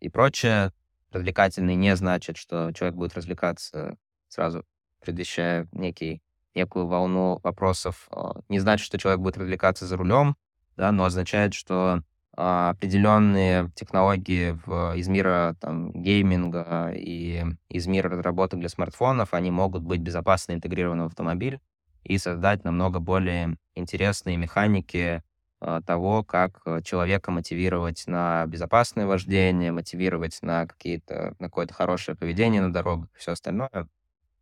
и 0.00 0.08
прочее 0.08 0.72
развлекательный 1.10 1.74
не 1.74 1.96
значит, 1.96 2.36
что 2.36 2.72
человек 2.72 2.96
будет 2.96 3.14
развлекаться 3.14 3.96
сразу, 4.28 4.64
предвещая 5.00 5.68
некий, 5.72 6.22
некую 6.54 6.86
волну 6.86 7.40
вопросов. 7.42 8.08
А, 8.10 8.40
не 8.48 8.58
значит, 8.58 8.84
что 8.84 8.98
человек 8.98 9.20
будет 9.20 9.38
развлекаться 9.38 9.86
за 9.86 9.96
рулем, 9.96 10.36
да, 10.76 10.92
но 10.92 11.04
означает, 11.04 11.54
что 11.54 12.02
а, 12.36 12.70
определенные 12.70 13.70
технологии 13.74 14.58
в, 14.66 14.94
из 14.96 15.08
мира 15.08 15.56
там, 15.60 15.92
гейминга 15.92 16.92
и 16.94 17.44
из 17.68 17.86
мира 17.86 18.10
разработок 18.10 18.60
для 18.60 18.68
смартфонов, 18.68 19.34
они 19.34 19.50
могут 19.50 19.82
быть 19.82 20.00
безопасно 20.00 20.52
интегрированы 20.52 21.04
в 21.04 21.06
автомобиль 21.06 21.60
и 22.04 22.18
создать 22.18 22.64
намного 22.64 23.00
более 23.00 23.56
интересные 23.74 24.36
механики 24.36 25.22
а, 25.22 25.27
того, 25.60 26.22
как 26.22 26.60
э, 26.66 26.80
человека 26.82 27.30
мотивировать 27.30 28.04
на 28.06 28.46
безопасное 28.46 29.06
вождение, 29.06 29.72
мотивировать 29.72 30.38
на 30.42 30.66
какие-то 30.66 31.34
на 31.38 31.46
какое-то 31.46 31.74
хорошее 31.74 32.16
поведение 32.16 32.62
на 32.62 32.72
дорогах 32.72 33.08
и 33.14 33.18
все 33.18 33.32
остальное. 33.32 33.88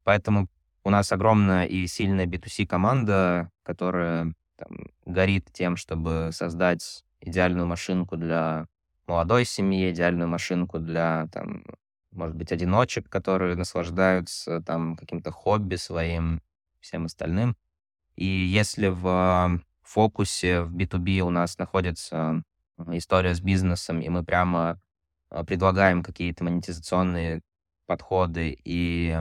Поэтому 0.04 0.48
у 0.84 0.90
нас 0.90 1.10
огромная 1.10 1.64
и 1.64 1.86
сильная 1.86 2.26
B2C 2.26 2.66
команда, 2.66 3.50
которая 3.62 4.34
там, 4.56 4.68
горит 5.04 5.48
тем, 5.52 5.76
чтобы 5.76 6.30
создать 6.32 7.04
идеальную 7.20 7.66
машинку 7.66 8.16
для 8.16 8.66
молодой 9.06 9.44
семьи, 9.44 9.90
идеальную 9.90 10.28
машинку 10.28 10.78
для, 10.78 11.28
там, 11.32 11.64
может 12.12 12.36
быть, 12.36 12.52
одиночек, 12.52 13.08
которые 13.08 13.56
наслаждаются 13.56 14.60
там 14.62 14.96
каким-то 14.96 15.30
хобби 15.30 15.76
своим, 15.76 16.40
всем 16.80 17.06
остальным. 17.06 17.56
И 18.16 18.24
если 18.24 18.88
в 18.88 19.60
фокусе 19.88 20.62
в 20.62 20.74
B2B 20.74 21.20
у 21.20 21.30
нас 21.30 21.58
находится 21.58 22.42
история 22.88 23.34
с 23.34 23.40
бизнесом, 23.40 24.00
и 24.00 24.08
мы 24.08 24.24
прямо 24.24 24.80
а, 25.30 25.44
предлагаем 25.44 26.02
какие-то 26.02 26.44
монетизационные 26.44 27.42
подходы 27.86 28.58
и 28.64 29.16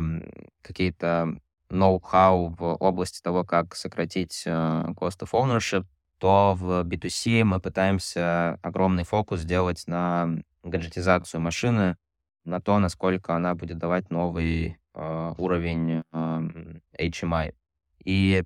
какие-то 0.61 1.39
ноу-хау 1.69 2.49
в 2.49 2.75
области 2.75 3.21
того, 3.21 3.43
как 3.43 3.75
сократить 3.75 4.43
а, 4.47 4.91
cost 4.95 5.21
of 5.21 5.31
ownership, 5.31 5.85
то 6.17 6.55
в 6.57 6.83
B2C 6.83 7.43
мы 7.43 7.59
пытаемся 7.59 8.59
огромный 8.61 9.03
фокус 9.03 9.41
сделать 9.41 9.83
на 9.87 10.29
гаджетизацию 10.63 11.41
машины, 11.41 11.97
на 12.45 12.61
то, 12.61 12.79
насколько 12.79 13.35
она 13.35 13.55
будет 13.55 13.77
давать 13.77 14.09
новый 14.11 14.77
э, 14.93 15.33
уровень 15.37 16.03
э, 16.11 16.79
HMI. 16.99 17.55
И 18.03 18.43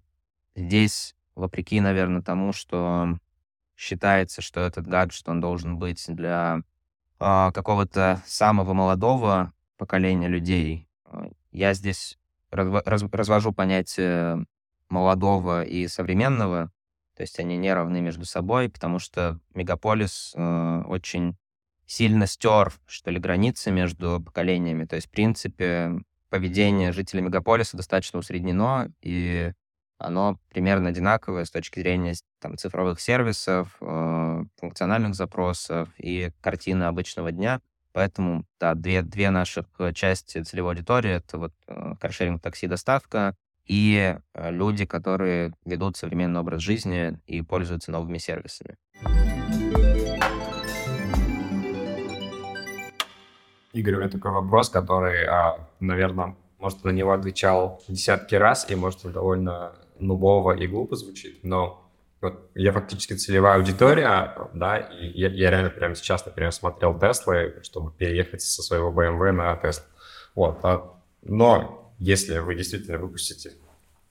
здесь 0.56 1.16
вопреки, 1.40 1.80
наверное, 1.82 2.22
тому, 2.22 2.54
что 2.54 3.18
считается, 3.76 4.42
что 4.42 4.60
этот 4.60 4.88
гаджет, 4.88 5.28
он 5.30 5.40
должен 5.40 5.78
быть 5.78 6.04
для 6.08 6.62
э, 7.20 7.52
какого-то 7.54 8.22
самого 8.26 8.74
молодого 8.74 9.54
поколения 9.78 10.28
людей. 10.28 10.88
А, 11.06 11.30
я 11.52 11.74
здесь 11.74 12.18
раз 12.52 13.04
развожу 13.12 13.54
понятие 13.54 14.46
молодого 14.90 15.64
и 15.64 15.88
современного, 15.88 16.72
то 17.16 17.22
есть 17.22 17.40
они 17.40 17.58
не 17.58 17.74
равны 17.74 18.02
между 18.02 18.26
собой, 18.26 18.70
потому 18.70 19.00
что 19.00 19.40
мегаполис 19.54 20.34
э, 20.36 20.84
очень 20.88 21.38
сильно 21.86 22.28
стер, 22.28 22.74
что 22.86 23.12
ли, 23.12 23.20
границы 23.20 23.72
между 23.72 24.22
поколениями. 24.22 24.86
То 24.86 24.96
есть, 24.96 25.08
в 25.08 25.12
принципе, 25.12 25.92
поведение 26.30 26.92
жителей 26.92 27.22
мегаполиса 27.22 27.78
достаточно 27.78 28.20
усреднено, 28.20 28.92
и 29.02 29.54
оно 30.00 30.40
примерно 30.50 30.90
одинаковое 30.90 31.44
с 31.44 31.52
точки 31.52 31.82
зрения 31.82 32.16
там, 32.40 32.58
цифровых 32.58 33.00
сервисов, 33.00 33.76
э, 33.82 34.44
функциональных 34.58 35.14
запросов 35.14 35.90
и 35.98 36.32
картины 36.42 36.86
обычного 36.86 37.32
дня. 37.32 37.60
Поэтому, 37.92 38.46
да, 38.60 38.76
две, 38.76 39.02
две 39.02 39.30
наших 39.30 39.66
э, 39.78 39.94
части 39.94 40.42
целевой 40.42 40.74
аудитории— 40.74 41.12
это 41.12 41.38
вот 41.38 41.52
э, 41.68 41.96
каршеринг, 42.00 42.42
такси, 42.42 42.68
доставка 42.68 43.36
и 43.66 44.18
э, 44.34 44.52
люди, 44.52 44.86
которые 44.86 45.54
ведут 45.66 45.98
современный 45.98 46.40
образ 46.40 46.62
жизни 46.62 47.20
и 47.28 47.42
пользуются 47.42 47.92
новыми 47.92 48.18
сервисами. 48.18 48.78
Игорь, 53.74 53.96
у 53.96 54.00
меня 54.00 54.10
такой 54.10 54.32
вопрос, 54.32 54.70
который, 54.70 55.26
а, 55.26 55.68
наверное, 55.80 56.36
может, 56.58 56.84
на 56.84 56.90
него 56.90 57.14
отвечал 57.14 57.82
десятки 57.88 58.36
раз, 58.36 58.70
и, 58.70 58.76
может, 58.76 59.06
он 59.06 59.12
довольно 59.12 59.74
нубово 60.00 60.52
и 60.54 60.68
глупо 60.68 60.96
звучит, 60.96 61.44
но 61.44 61.86
вот 62.22 62.50
я 62.54 62.74
фактически 62.74 63.14
целевая 63.14 63.58
аудитория, 63.58 64.36
да, 64.54 64.78
и 64.78 65.08
я, 65.18 65.30
я 65.30 65.52
реально 65.52 65.70
прямо 65.70 65.96
сейчас, 65.96 66.26
например, 66.26 66.52
смотрел 66.52 66.98
Теслы, 67.00 67.60
чтобы 67.64 67.92
переехать 67.92 68.42
со 68.42 68.62
своего 68.62 68.92
BMW 68.92 69.32
на 69.32 69.56
Теслу. 69.56 69.86
Вот, 70.36 70.60
а, 70.64 70.94
но 71.22 71.94
если 71.98 72.40
вы 72.40 72.56
действительно 72.56 72.98
выпустите 72.98 73.54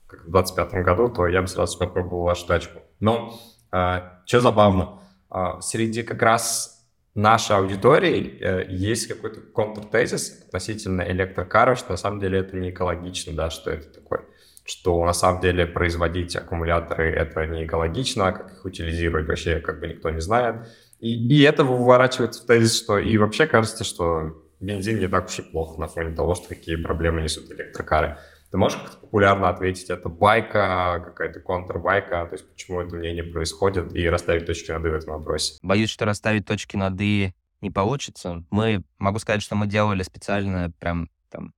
как 0.06 0.24
в 0.24 0.30
25 0.30 0.84
году, 0.84 1.08
то 1.10 1.26
я 1.26 1.42
бы 1.42 1.48
сразу 1.48 1.78
попробовал 1.78 2.24
вашу 2.24 2.46
тачку. 2.46 2.80
Но 2.98 3.38
а, 3.70 4.22
что 4.24 4.40
забавно, 4.40 5.00
а, 5.28 5.60
среди 5.60 6.02
как 6.02 6.22
раз 6.22 6.78
нашей 7.14 7.56
аудитории 7.56 8.38
э, 8.40 8.66
есть 8.70 9.08
какой-то 9.08 9.40
контртезис 9.40 10.44
относительно 10.46 11.02
электрокара, 11.02 11.74
что 11.74 11.90
на 11.90 11.96
самом 11.96 12.20
деле 12.20 12.38
это 12.38 12.56
не 12.56 12.70
экологично, 12.70 13.32
да, 13.32 13.50
что 13.50 13.70
это 13.70 13.88
такое 13.88 14.24
что 14.68 15.04
на 15.04 15.14
самом 15.14 15.40
деле 15.40 15.66
производить 15.66 16.36
аккумуляторы 16.36 17.10
это 17.10 17.46
не 17.46 17.64
экологично, 17.64 18.28
а 18.28 18.32
как 18.32 18.52
их 18.52 18.64
утилизировать 18.64 19.26
вообще 19.26 19.60
как 19.60 19.80
бы 19.80 19.88
никто 19.88 20.10
не 20.10 20.20
знает. 20.20 20.68
И, 21.00 21.14
и 21.14 21.42
это 21.42 21.64
выворачивается 21.64 22.42
в 22.42 22.46
тезис, 22.46 22.76
что 22.78 22.98
и 22.98 23.16
вообще 23.16 23.46
кажется, 23.46 23.84
что 23.84 24.42
бензин 24.60 24.98
не 24.98 25.08
так 25.08 25.26
уж 25.26 25.38
и 25.38 25.42
плохо 25.42 25.80
на 25.80 25.88
фоне 25.88 26.14
того, 26.14 26.34
что 26.34 26.48
какие 26.48 26.76
проблемы 26.76 27.22
несут 27.22 27.50
электрокары. 27.50 28.18
Ты 28.50 28.58
можешь 28.58 28.78
как-то 28.78 28.98
популярно 28.98 29.48
ответить, 29.48 29.88
это 29.88 30.08
байка, 30.08 31.02
какая-то 31.04 31.40
контрбайка, 31.40 32.26
то 32.26 32.34
есть 32.34 32.50
почему 32.50 32.80
это 32.80 32.94
мнение 32.94 33.24
происходит, 33.24 33.94
и 33.94 34.08
расставить 34.08 34.46
точки 34.46 34.70
над 34.70 34.84
«и» 34.86 34.88
в 34.88 34.94
этом 34.94 35.14
вопросе? 35.14 35.58
Боюсь, 35.62 35.90
что 35.90 36.04
расставить 36.04 36.46
точки 36.46 36.76
над 36.76 36.98
«и» 37.00 37.34
не 37.60 37.70
получится. 37.70 38.44
Мы, 38.50 38.82
могу 38.98 39.18
сказать, 39.18 39.42
что 39.42 39.54
мы 39.54 39.66
делали 39.66 40.02
специально 40.02 40.70
прям 40.78 41.08
там 41.30 41.52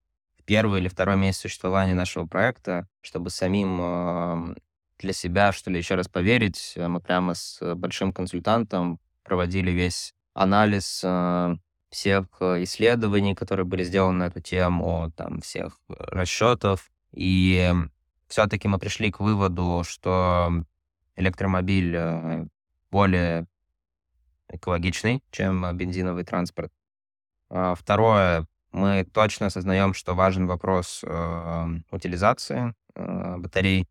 первый 0.50 0.80
или 0.80 0.88
второй 0.88 1.16
месяц 1.16 1.42
существования 1.42 1.94
нашего 1.94 2.26
проекта, 2.26 2.88
чтобы 3.02 3.30
самим 3.30 4.56
для 4.98 5.12
себя, 5.12 5.52
что 5.52 5.70
ли, 5.70 5.78
еще 5.78 5.94
раз 5.94 6.08
поверить, 6.08 6.72
э, 6.74 6.88
мы 6.88 7.00
прямо 7.00 7.34
с 7.34 7.74
большим 7.76 8.12
консультантом 8.12 8.98
проводили 9.22 9.70
весь 9.70 10.12
анализ 10.34 11.02
э, 11.04 11.54
всех 11.90 12.26
исследований, 12.40 13.36
которые 13.36 13.64
были 13.64 13.84
сделаны 13.84 14.18
на 14.18 14.24
эту 14.24 14.40
тему, 14.40 15.12
там, 15.16 15.40
всех 15.40 15.78
расчетов. 15.86 16.90
И 17.12 17.72
все-таки 18.26 18.66
мы 18.66 18.80
пришли 18.80 19.12
к 19.12 19.20
выводу, 19.20 19.84
что 19.86 20.64
электромобиль 21.14 21.94
э, 21.94 22.46
более 22.90 23.46
экологичный, 24.48 25.22
чем 25.30 25.76
бензиновый 25.76 26.24
транспорт. 26.24 26.72
А 27.50 27.76
второе, 27.76 28.48
мы 28.72 29.04
точно 29.04 29.46
осознаем, 29.46 29.94
что 29.94 30.14
важен 30.14 30.46
вопрос 30.46 31.02
э, 31.04 31.66
утилизации 31.90 32.74
э, 32.94 33.36
батарей, 33.38 33.86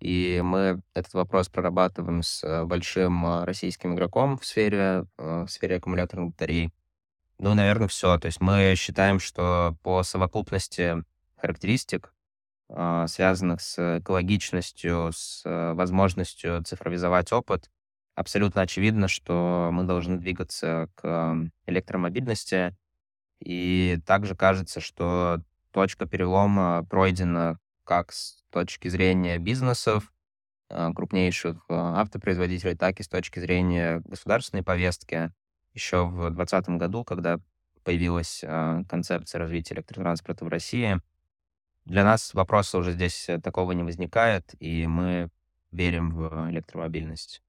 и 0.00 0.42
мы 0.44 0.82
этот 0.94 1.14
вопрос 1.14 1.48
прорабатываем 1.48 2.22
с 2.22 2.44
э, 2.44 2.64
большим 2.64 3.24
э, 3.24 3.44
российским 3.44 3.94
игроком 3.94 4.38
в 4.38 4.44
сфере, 4.44 5.06
э, 5.16 5.44
в 5.44 5.48
сфере 5.48 5.76
аккумуляторных 5.76 6.32
батарей. 6.32 6.70
Ну, 7.38 7.54
наверное, 7.54 7.88
все. 7.88 8.18
То 8.18 8.26
есть 8.26 8.40
мы 8.40 8.74
считаем, 8.76 9.20
что 9.20 9.76
по 9.82 10.02
совокупности 10.02 11.02
характеристик, 11.36 12.12
связанных 12.68 13.60
с 13.60 13.98
экологичностью, 13.98 15.10
с 15.12 15.42
возможностью 15.44 16.64
цифровизовать 16.64 17.30
опыт, 17.32 17.70
абсолютно 18.14 18.62
очевидно, 18.62 19.06
что 19.06 19.68
мы 19.70 19.84
должны 19.84 20.16
двигаться 20.16 20.88
к 20.94 21.36
электромобильности, 21.66 22.74
и 23.40 23.98
также 24.06 24.34
кажется, 24.34 24.80
что 24.80 25.40
точка 25.72 26.06
перелома 26.06 26.86
пройдена 26.88 27.58
как 27.84 28.12
с 28.12 28.42
точки 28.50 28.88
зрения 28.88 29.38
бизнесов, 29.38 30.12
а, 30.68 30.92
крупнейших 30.92 31.64
а, 31.68 32.00
автопроизводителей, 32.00 32.76
так 32.76 32.98
и 32.98 33.02
с 33.02 33.08
точки 33.08 33.38
зрения 33.38 34.02
государственной 34.04 34.62
повестки. 34.62 35.32
Еще 35.74 36.06
в 36.06 36.30
2020 36.30 36.68
году, 36.70 37.04
когда 37.04 37.38
появилась 37.84 38.42
а, 38.44 38.82
концепция 38.88 39.38
развития 39.38 39.74
электротранспорта 39.74 40.44
в 40.44 40.48
России, 40.48 41.00
для 41.84 42.02
нас 42.02 42.34
вопроса 42.34 42.78
уже 42.78 42.92
здесь 42.92 43.28
э, 43.28 43.40
такого 43.40 43.70
не 43.70 43.84
возникает, 43.84 44.56
и 44.58 44.88
мы 44.88 45.30
верим 45.70 46.10
в 46.10 46.50
электромобильность. 46.50 47.42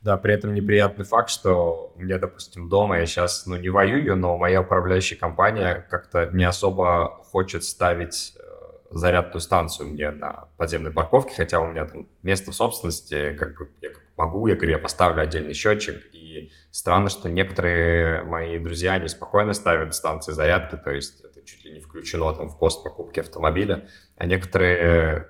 Да, 0.00 0.16
при 0.16 0.32
этом 0.32 0.54
неприятный 0.54 1.04
факт, 1.04 1.28
что 1.28 1.92
у 1.94 2.00
меня, 2.00 2.18
допустим, 2.18 2.70
дома 2.70 2.98
я 2.98 3.06
сейчас, 3.06 3.44
ну, 3.46 3.56
не 3.56 3.68
воюю, 3.68 4.16
но 4.16 4.38
моя 4.38 4.62
управляющая 4.62 5.18
компания 5.18 5.86
как-то 5.90 6.30
не 6.32 6.44
особо 6.44 7.20
хочет 7.30 7.64
ставить 7.64 8.34
э, 8.38 8.40
зарядную 8.90 9.42
станцию 9.42 9.88
мне 9.88 10.10
на 10.10 10.48
подземной 10.56 10.90
парковке, 10.90 11.34
хотя 11.36 11.60
у 11.60 11.66
меня 11.66 11.84
там 11.84 12.08
место 12.22 12.50
в 12.50 12.54
собственности, 12.54 13.34
как 13.34 13.58
бы 13.58 13.68
я 13.82 13.90
могу, 14.16 14.46
я 14.46 14.54
говорю, 14.54 14.72
я 14.72 14.78
поставлю 14.78 15.22
отдельный 15.22 15.52
счетчик, 15.52 16.02
и 16.14 16.50
странно, 16.70 17.10
что 17.10 17.28
некоторые 17.28 18.22
мои 18.22 18.58
друзья, 18.58 18.94
они 18.94 19.08
спокойно 19.08 19.52
ставят 19.52 19.94
станции 19.94 20.32
зарядки, 20.32 20.76
то 20.82 20.92
есть 20.92 21.20
это 21.20 21.44
чуть 21.44 21.62
ли 21.66 21.72
не 21.72 21.80
включено 21.80 22.32
там 22.32 22.48
в 22.48 22.58
пост 22.58 22.82
покупки 22.82 23.20
автомобиля, 23.20 23.86
а 24.16 24.24
некоторые 24.24 25.28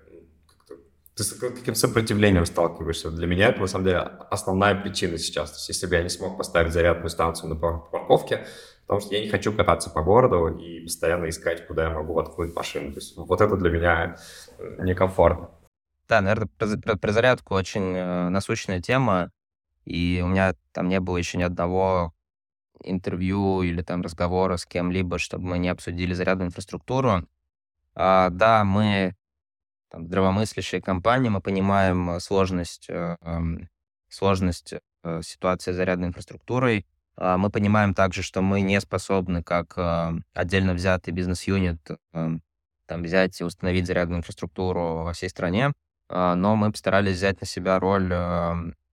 ты 1.21 1.25
с 1.25 1.33
каким 1.35 1.75
сопротивлением 1.75 2.47
сталкиваешься? 2.47 3.11
Для 3.11 3.27
меня 3.27 3.49
это, 3.49 3.61
на 3.61 3.67
самом 3.67 3.85
деле, 3.85 3.99
основная 4.31 4.75
причина 4.75 5.19
сейчас. 5.19 5.51
То 5.51 5.57
есть, 5.57 5.69
если 5.69 5.87
бы 5.87 5.97
я 5.97 6.03
не 6.03 6.09
смог 6.09 6.39
поставить 6.39 6.73
зарядную 6.73 7.11
станцию 7.11 7.51
на 7.51 7.57
парковке, 7.57 8.47
потому 8.87 9.01
что 9.01 9.15
я 9.15 9.21
не 9.21 9.29
хочу 9.29 9.53
кататься 9.53 9.91
по 9.91 10.03
городу 10.03 10.49
и 10.49 10.81
постоянно 10.81 11.29
искать, 11.29 11.67
куда 11.67 11.85
я 11.85 11.91
могу 11.91 12.15
воткнуть 12.15 12.55
машину. 12.55 12.93
То 12.93 13.01
есть, 13.01 13.17
вот 13.17 13.41
это 13.41 13.57
для 13.57 13.71
меня 13.71 14.17
э, 14.59 14.83
некомфортно. 14.83 15.51
Да, 16.09 16.23
наверное, 16.23 16.49
про, 16.57 16.69
про, 16.79 16.97
про 16.97 17.13
зарядку 17.13 17.55
очень 17.55 17.95
э, 17.95 18.29
насущная 18.31 18.81
тема, 18.81 19.31
и 19.85 20.23
у 20.25 20.29
меня 20.29 20.55
там 20.73 20.89
не 20.89 21.01
было 21.01 21.19
еще 21.19 21.37
ни 21.37 21.43
одного 21.43 22.15
интервью 22.83 23.61
или 23.61 23.83
там 23.83 24.01
разговора 24.01 24.57
с 24.57 24.65
кем-либо, 24.65 25.19
чтобы 25.19 25.45
мы 25.45 25.59
не 25.59 25.69
обсудили 25.69 26.15
зарядную 26.15 26.49
инфраструктуру. 26.49 27.29
А, 27.95 28.31
да, 28.31 28.65
мы 28.65 29.15
там, 29.91 30.07
здравомыслящая 30.07 30.81
компания, 30.81 31.31
мы 31.31 31.41
понимаем 31.41 32.11
э, 32.11 32.21
сложность, 32.21 32.87
э, 32.89 33.17
сложность 34.09 34.75
э, 35.03 35.21
ситуации 35.23 35.73
с 35.73 35.77
зарядной 35.77 36.09
инфраструктурой. 36.09 36.87
А, 37.17 37.37
мы 37.37 37.51
понимаем 37.51 37.95
также, 37.95 38.23
что 38.23 38.41
мы 38.41 38.61
не 38.61 38.81
способны, 38.81 39.43
как 39.43 39.77
отдельно 40.33 40.75
взятый 40.75 41.13
бизнес-юнит, 41.13 41.81
там, 42.13 43.03
взять 43.03 43.41
и 43.41 43.45
установить 43.45 43.87
зарядную 43.87 44.19
инфраструктуру 44.19 45.05
во 45.05 45.13
всей 45.13 45.29
стране, 45.29 45.73
а, 46.09 46.35
но 46.35 46.57
мы 46.57 46.73
постарались 46.73 47.17
взять 47.17 47.41
на 47.41 47.47
себя 47.47 47.79
роль 47.79 48.13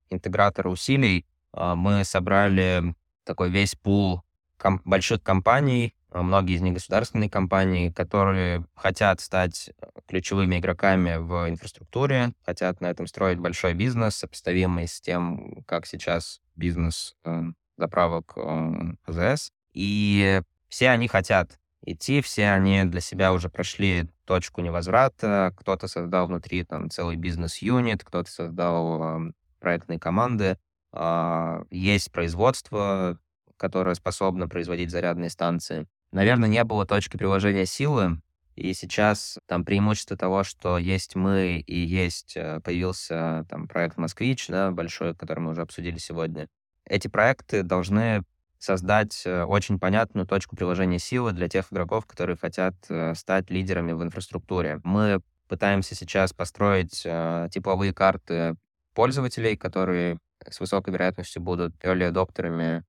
интегратора 0.10 0.70
усилий. 0.70 1.26
А, 1.52 1.76
мы 1.76 2.04
собрали 2.04 2.95
такой 3.24 3.50
весь 3.50 3.76
пул 3.76 4.24
ком- 4.58 4.82
больших 4.86 5.24
компаний, 5.24 5.95
многие 6.12 6.55
из 6.55 6.62
них 6.62 6.74
государственные 6.74 7.30
компании, 7.30 7.89
которые 7.89 8.66
хотят 8.76 9.20
стать 9.20 9.70
э, 9.70 9.88
ключевыми 10.08 10.58
игроками 10.58 11.18
в 11.18 11.49
инфраструктуре, 11.49 12.34
хотят 12.45 12.82
на 12.82 12.88
этом 12.88 13.08
строить 13.08 13.39
большой 13.39 13.74
бизнес, 13.74 14.16
сопоставимый 14.16 14.88
с 14.88 15.01
тем, 15.01 15.64
как 15.66 15.86
сейчас 15.86 16.41
бизнес 16.55 17.16
э, 17.26 17.43
заправок 17.78 18.34
э. 18.38 19.36
И 19.74 20.41
все 20.70 20.89
они 20.89 21.08
хотят 21.08 21.60
идти, 21.86 22.22
все 22.22 22.49
они 22.49 22.84
для 22.84 23.01
себя 23.01 23.32
уже 23.34 23.49
прошли 23.49 24.10
точку 24.26 24.62
невозврата, 24.62 25.53
кто-то 25.58 25.88
создал 25.88 26.28
внутри 26.28 26.64
там 26.64 26.89
целый 26.89 27.16
бизнес-юнит, 27.16 28.03
кто-то 28.03 28.30
создал 28.30 29.28
э, 29.28 29.32
проектные 29.60 29.99
команды, 29.99 30.58
э, 30.93 31.64
есть 31.70 32.12
производство, 32.12 33.20
которое 33.55 33.95
способно 33.95 34.47
производить 34.47 34.91
зарядные 34.91 35.30
станции. 35.30 35.88
Наверное, 36.12 36.49
не 36.49 36.64
было 36.64 36.86
точки 36.86 37.18
приложения 37.18 37.66
силы, 37.66 38.22
и 38.58 38.74
сейчас 38.74 39.38
там 39.45 39.64
преимущество 39.64 40.18
того, 40.18 40.43
что 40.43 40.80
есть 40.80 41.16
мы 41.16 41.60
и 41.60 41.80
есть 41.80 42.36
э, 42.36 42.60
появился 42.62 43.45
там 43.49 43.68
проект 43.68 43.97
«Москвич», 43.97 44.47
да, 44.47 44.72
большой, 44.72 45.14
который 45.14 45.41
мы 45.41 45.51
уже 45.51 45.62
обсудили 45.62 45.99
сегодня. 45.99 46.47
Эти 46.84 47.08
проекты 47.08 47.62
должны 47.62 48.24
создать 48.58 49.22
э, 49.28 49.43
очень 49.43 49.80
понятную 49.80 50.26
точку 50.26 50.55
приложения 50.55 50.97
силы 50.97 51.34
для 51.34 51.47
тех 51.47 51.72
игроков, 51.72 52.08
которые 52.08 52.36
хотят 52.36 52.74
э, 52.89 53.14
стать 53.14 53.51
лидерами 53.51 53.91
в 53.91 54.01
инфраструктуре. 54.01 54.82
Мы 54.84 55.22
пытаемся 55.47 55.93
сейчас 55.93 56.34
построить 56.34 57.03
тепловые 57.03 57.93
карты 57.93 58.55
пользователей, 58.95 59.55
которые 59.55 60.18
с 60.49 60.60
высокой 60.60 60.93
вероятностью 60.93 61.43
будут 61.43 61.76
early 61.84 62.05
адоптерами 62.05 62.84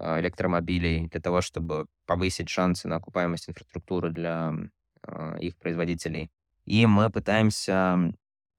электромобилей 0.00 1.08
для 1.08 1.20
того, 1.20 1.40
чтобы 1.40 1.86
повысить 2.06 2.48
шансы 2.48 2.88
на 2.88 2.96
окупаемость 2.96 3.48
инфраструктуры 3.48 4.10
для 4.10 4.54
а, 5.02 5.36
их 5.38 5.56
производителей. 5.56 6.30
И 6.64 6.86
мы 6.86 7.10
пытаемся 7.10 8.12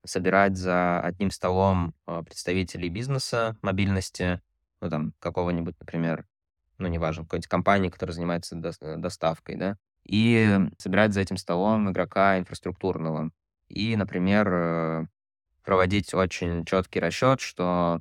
собирать 0.04 0.56
за 0.56 1.00
одним 1.00 1.30
столом 1.30 1.94
а, 2.06 2.22
представителей 2.22 2.88
бизнеса, 2.88 3.56
мобильности, 3.62 4.40
ну 4.80 4.90
там 4.90 5.14
какого-нибудь, 5.18 5.76
например, 5.78 6.26
ну, 6.78 6.88
неважно, 6.88 7.24
какой-нибудь 7.24 7.48
компании, 7.48 7.90
которая 7.90 8.14
занимается 8.14 8.56
доставкой, 8.56 9.56
да, 9.56 9.76
и 10.04 10.58
собирать 10.78 11.12
за 11.12 11.20
этим 11.20 11.36
столом 11.36 11.90
игрока 11.90 12.38
инфраструктурного. 12.38 13.30
И, 13.68 13.96
например, 13.96 15.08
проводить 15.62 16.14
очень 16.14 16.64
четкий 16.64 17.00
расчет, 17.00 17.40
что 17.40 18.00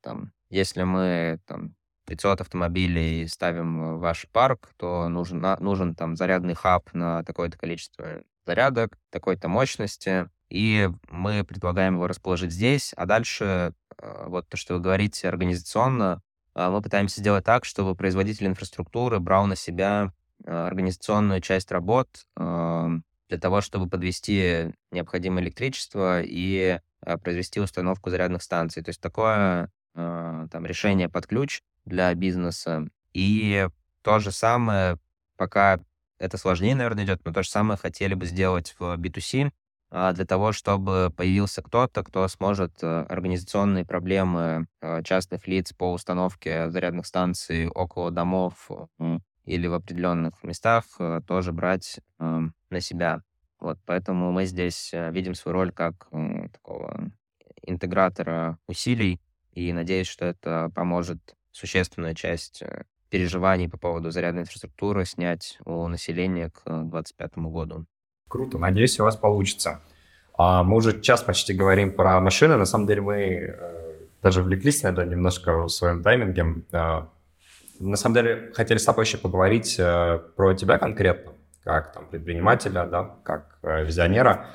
там, 0.00 0.32
если 0.50 0.82
мы 0.82 1.38
там, 1.46 1.76
500 2.06 2.40
автомобилей 2.40 3.26
ставим 3.28 3.96
в 3.96 4.00
ваш 4.00 4.26
парк, 4.32 4.70
то 4.76 5.08
нужен, 5.08 5.44
нужен 5.60 5.94
там 5.94 6.16
зарядный 6.16 6.54
хаб 6.54 6.88
на 6.92 7.22
такое-то 7.24 7.58
количество 7.58 8.22
зарядок, 8.46 8.96
такой-то 9.10 9.48
мощности, 9.48 10.28
и 10.48 10.88
мы 11.10 11.44
предлагаем 11.44 11.94
его 11.94 12.06
расположить 12.06 12.52
здесь, 12.52 12.92
а 12.96 13.06
дальше 13.06 13.72
э, 13.98 14.24
вот 14.28 14.48
то, 14.48 14.56
что 14.56 14.74
вы 14.74 14.80
говорите 14.80 15.28
организационно, 15.28 16.22
э, 16.54 16.68
мы 16.70 16.80
пытаемся 16.80 17.20
сделать 17.20 17.44
так, 17.44 17.64
чтобы 17.64 17.96
производитель 17.96 18.46
инфраструктуры 18.46 19.18
брал 19.18 19.46
на 19.46 19.56
себя 19.56 20.12
э, 20.44 20.50
организационную 20.50 21.40
часть 21.40 21.72
работ 21.72 22.08
для 22.36 23.38
того, 23.40 23.60
чтобы 23.60 23.88
подвести 23.88 24.72
необходимое 24.92 25.42
электричество 25.42 26.22
и 26.22 26.78
произвести 27.22 27.58
установку 27.58 28.08
зарядных 28.08 28.40
станций. 28.40 28.84
То 28.84 28.90
есть 28.90 29.00
такое 29.00 29.68
там, 29.94 30.64
решение 30.64 31.08
под 31.08 31.26
ключ 31.26 31.60
для 31.86 32.12
бизнеса. 32.14 32.86
И 33.12 33.66
то 34.02 34.18
же 34.18 34.30
самое, 34.30 34.98
пока 35.36 35.80
это 36.18 36.36
сложнее, 36.38 36.74
наверное, 36.74 37.04
идет, 37.04 37.24
но 37.24 37.32
то 37.32 37.42
же 37.42 37.48
самое 37.48 37.78
хотели 37.78 38.14
бы 38.14 38.26
сделать 38.26 38.74
в 38.78 38.96
B2C, 38.96 39.50
а, 39.90 40.12
для 40.12 40.24
того, 40.24 40.52
чтобы 40.52 41.12
появился 41.16 41.62
кто-то, 41.62 42.02
кто 42.02 42.26
сможет 42.28 42.82
э, 42.82 43.02
организационные 43.08 43.84
проблемы 43.84 44.66
э, 44.80 45.02
частных 45.04 45.46
лиц 45.46 45.72
по 45.72 45.92
установке 45.92 46.70
зарядных 46.70 47.06
станций 47.06 47.68
около 47.68 48.10
домов 48.10 48.68
или 49.44 49.68
в 49.68 49.74
определенных 49.74 50.42
местах 50.42 50.84
э, 50.98 51.20
тоже 51.26 51.52
брать 51.52 52.00
на 52.18 52.80
себя. 52.80 53.22
Вот, 53.60 53.78
поэтому 53.86 54.32
мы 54.32 54.44
здесь 54.46 54.90
видим 54.92 55.34
свою 55.34 55.54
роль 55.54 55.72
как 55.72 56.08
такого 56.52 57.10
интегратора 57.62 58.58
усилий, 58.66 59.20
и 59.52 59.72
надеюсь, 59.72 60.08
что 60.08 60.26
это 60.26 60.70
поможет 60.74 61.35
существенную 61.56 62.14
часть 62.14 62.62
переживаний 63.10 63.68
по 63.68 63.78
поводу 63.78 64.10
зарядной 64.10 64.42
инфраструктуры 64.42 65.04
снять 65.04 65.58
у 65.64 65.86
населения 65.88 66.50
к 66.50 66.64
2025 66.64 67.38
году. 67.38 67.86
Круто, 68.28 68.58
надеюсь, 68.58 68.98
у 69.00 69.04
вас 69.04 69.16
получится. 69.16 69.80
А 70.36 70.62
мы 70.62 70.76
уже 70.76 71.00
час 71.00 71.22
почти 71.22 71.54
говорим 71.54 71.92
про 71.92 72.20
машины. 72.20 72.56
На 72.56 72.66
самом 72.66 72.86
деле 72.86 73.00
мы 73.00 73.14
э, 73.14 73.94
даже 74.22 74.42
влеклись 74.42 74.82
на 74.82 74.88
это 74.88 75.04
немножко 75.04 75.64
в 75.64 75.68
своем 75.68 76.02
тайминге. 76.02 76.62
Э, 76.72 77.02
на 77.78 77.96
самом 77.96 78.14
деле 78.16 78.52
хотели 78.54 78.78
с 78.78 78.84
тобой 78.84 79.04
еще 79.04 79.18
поговорить 79.18 79.76
э, 79.78 80.20
про 80.34 80.54
тебя 80.54 80.78
конкретно, 80.78 81.32
как 81.64 81.92
там 81.92 82.06
предпринимателя, 82.06 82.84
да, 82.86 83.16
как 83.22 83.58
визионера 83.62 84.46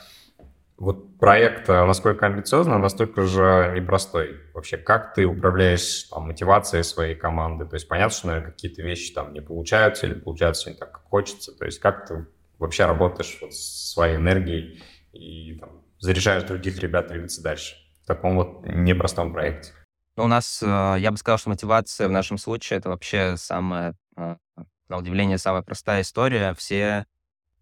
вот 0.82 1.20
проект, 1.20 1.70
э, 1.70 1.86
насколько 1.86 2.26
амбициозный, 2.26 2.80
настолько 2.80 3.22
же 3.28 3.72
непростой. 3.76 4.40
Вообще, 4.56 4.78
как 4.78 5.14
ты 5.14 5.26
управляешь 5.26 6.06
там, 6.06 6.24
мотивацией 6.24 6.84
своей 6.84 7.14
команды? 7.14 7.66
То 7.66 7.76
есть 7.76 7.88
понятно, 7.88 8.18
что, 8.18 8.28
наверное, 8.28 8.52
какие-то 8.52 8.82
вещи 8.82 9.14
там 9.14 9.32
не 9.32 9.42
получаются 9.42 10.08
или 10.08 10.16
получаются 10.16 10.72
не 10.72 10.76
так, 10.76 10.92
как 10.92 11.04
хочется. 11.04 11.56
То 11.56 11.66
есть 11.66 11.78
как 11.78 12.08
ты 12.08 12.26
вообще 12.58 12.88
работаешь 12.88 13.38
вот 13.42 13.54
с 13.54 13.94
своей 13.94 14.16
энергией 14.16 14.82
и 15.14 15.60
там, 15.60 15.84
заряжаешь 16.00 16.44
других 16.44 16.80
ребят 16.80 17.10
двигаться 17.10 17.44
дальше 17.44 17.76
в 18.04 18.08
таком 18.08 18.38
вот 18.38 18.66
непростом 18.66 19.34
проекте? 19.34 19.74
Ну, 20.18 20.24
у 20.24 20.28
нас, 20.28 20.64
э, 20.64 20.96
я 20.98 21.12
бы 21.12 21.18
сказал, 21.18 21.38
что 21.38 21.50
мотивация 21.50 22.08
в 22.08 22.12
нашем 22.12 22.40
случае 22.40 22.80
это 22.80 22.90
вообще 22.90 23.38
самая, 23.38 23.94
э, 24.18 24.36
на 24.90 24.98
удивление, 24.98 25.38
самая 25.38 25.62
простая 25.62 26.02
история. 26.02 26.56
Все 26.56 27.06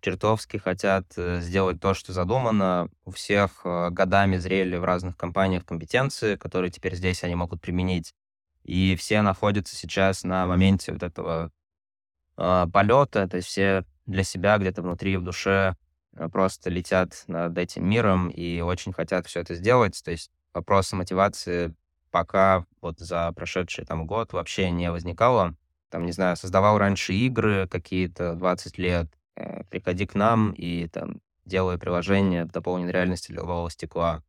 чертовски 0.02 0.58
хотят 0.58 1.06
э, 1.18 1.41
сделать 1.41 1.80
то, 1.80 1.93
что 1.93 2.14
задумано. 2.14 2.89
У 3.06 3.12
всех 3.12 3.62
э, 3.64 3.89
годами 3.91 4.38
зрели 4.38 4.78
в 4.78 4.84
разных 4.84 5.18
компаниях 5.18 5.66
компетенции, 5.66 6.36
которые 6.36 6.72
теперь 6.72 6.95
здесь 6.95 7.24
они 7.24 7.36
могут 7.36 7.62
применить. 7.62 8.14
И 8.64 8.95
все 8.95 9.22
находятся 9.22 9.76
сейчас 9.76 10.24
на 10.24 10.45
моменте 10.45 10.91
вот 10.93 11.04
этого 11.04 11.52
э, 12.38 12.68
полета, 12.72 13.28
то 13.28 13.38
есть 13.38 13.47
все 13.47 13.86
для 14.06 14.24
себя 14.24 14.58
где-то 14.58 14.82
внутри, 14.82 15.18
в 15.18 15.24
душе 15.24 15.76
э, 16.14 16.30
просто 16.30 16.70
летят 16.70 17.24
над 17.28 17.58
этим 17.58 17.88
миром 17.88 18.30
и 18.30 18.62
очень 18.62 18.93
хотят 18.93 19.28
все 19.28 19.41
это 19.41 19.56
сделать. 19.56 20.02
То 20.04 20.12
есть 20.12 20.32
вопроса 20.54 20.95
мотивации 20.95 21.74
пока 22.12 22.66
вот 22.82 23.00
за 23.00 23.32
прошедший 23.34 23.86
там 23.86 24.06
год 24.06 24.34
вообще 24.34 24.72
не 24.72 24.91
возникало. 24.91 25.56
Там, 25.89 26.06
не 26.06 26.12
знаю, 26.12 26.38
создавал 26.38 26.78
раньше 26.78 27.14
игры 27.14 27.68
какие-то 27.68 28.36
20 28.36 28.78
лет, 28.78 29.08
приходи 29.70 30.06
к 30.06 30.16
нам 30.16 30.52
и 30.52 30.88
там 30.88 31.22
делаю 31.46 31.80
приложение 31.80 32.46
дополненной 32.46 32.92
реальности 32.92 33.32
для 33.32 33.42
лобового 33.42 33.70
стекла. 33.70 34.24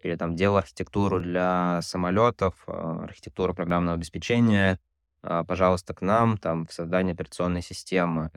Или 0.00 0.14
там 0.14 0.36
делаю 0.36 0.58
архитектуру 0.58 1.20
для 1.20 1.80
самолетов, 1.82 2.54
а, 2.66 3.02
архитектуру 3.02 3.54
программного 3.54 3.96
обеспечения, 3.96 4.78
а, 5.22 5.42
пожалуйста, 5.42 5.92
к 5.94 6.02
нам, 6.02 6.38
там, 6.38 6.66
в 6.66 6.72
создании 6.72 7.14
операционной 7.14 7.62
системы. 7.62 8.30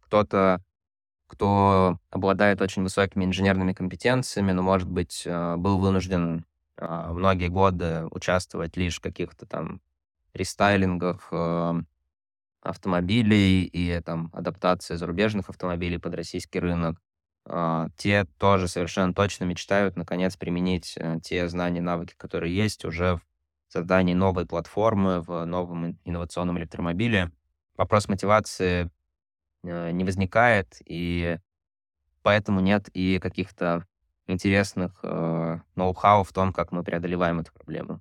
Кто-то, 0.00 0.62
кто 1.26 1.98
обладает 2.10 2.62
очень 2.62 2.82
высокими 2.82 3.24
инженерными 3.24 3.74
компетенциями, 3.74 4.52
но, 4.52 4.62
может 4.62 4.88
быть, 4.88 5.24
а, 5.26 5.56
был 5.56 5.78
вынужден 5.78 6.46
многие 6.76 7.46
годы 7.48 8.04
участвовать 8.10 8.76
лишь 8.76 8.98
в 8.98 9.00
каких-то 9.00 9.46
там 9.46 9.80
рестайлингах, 10.32 11.32
автомобилей 12.64 13.64
и 13.64 14.00
там 14.00 14.30
адаптация 14.32 14.96
зарубежных 14.96 15.50
автомобилей 15.50 15.98
под 15.98 16.14
российский 16.14 16.58
рынок. 16.58 17.00
А, 17.46 17.88
те 17.96 18.24
тоже 18.38 18.68
совершенно 18.68 19.12
точно 19.12 19.44
мечтают 19.44 19.96
наконец 19.96 20.36
применить 20.36 20.94
э, 20.96 21.18
те 21.22 21.46
знания, 21.48 21.82
навыки, 21.82 22.14
которые 22.16 22.56
есть 22.56 22.86
уже 22.86 23.16
в 23.16 23.22
создании 23.68 24.14
новой 24.14 24.46
платформы 24.46 25.20
в 25.20 25.44
новом 25.44 25.98
инновационном 26.04 26.58
электромобиле. 26.58 27.30
Вопрос 27.76 28.08
мотивации 28.08 28.90
э, 29.62 29.90
не 29.90 30.04
возникает, 30.04 30.78
и 30.86 31.36
поэтому 32.22 32.60
нет 32.60 32.88
и 32.94 33.18
каких-то 33.18 33.84
интересных 34.26 35.00
э, 35.02 35.58
ноу-хау 35.76 36.24
в 36.24 36.32
том, 36.32 36.50
как 36.54 36.72
мы 36.72 36.82
преодолеваем 36.82 37.40
эту 37.40 37.52
проблему. 37.52 38.00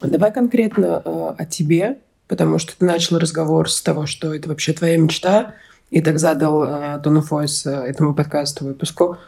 Давай 0.00 0.32
конкретно 0.32 0.98
о 0.98 1.44
тебе 1.44 2.00
потому 2.30 2.58
что 2.58 2.78
ты 2.78 2.84
начал 2.84 3.18
разговор 3.18 3.68
с 3.68 3.82
того, 3.82 4.06
что 4.06 4.32
это 4.32 4.48
вообще 4.48 4.72
твоя 4.72 4.96
мечта, 4.96 5.56
и 5.90 6.00
так 6.00 6.20
задал 6.20 6.62
э, 6.62 7.02
Tone 7.02 7.20
of 7.20 7.66
этому 7.66 8.14
подкасту 8.14 8.66
выпуску. 8.66 9.18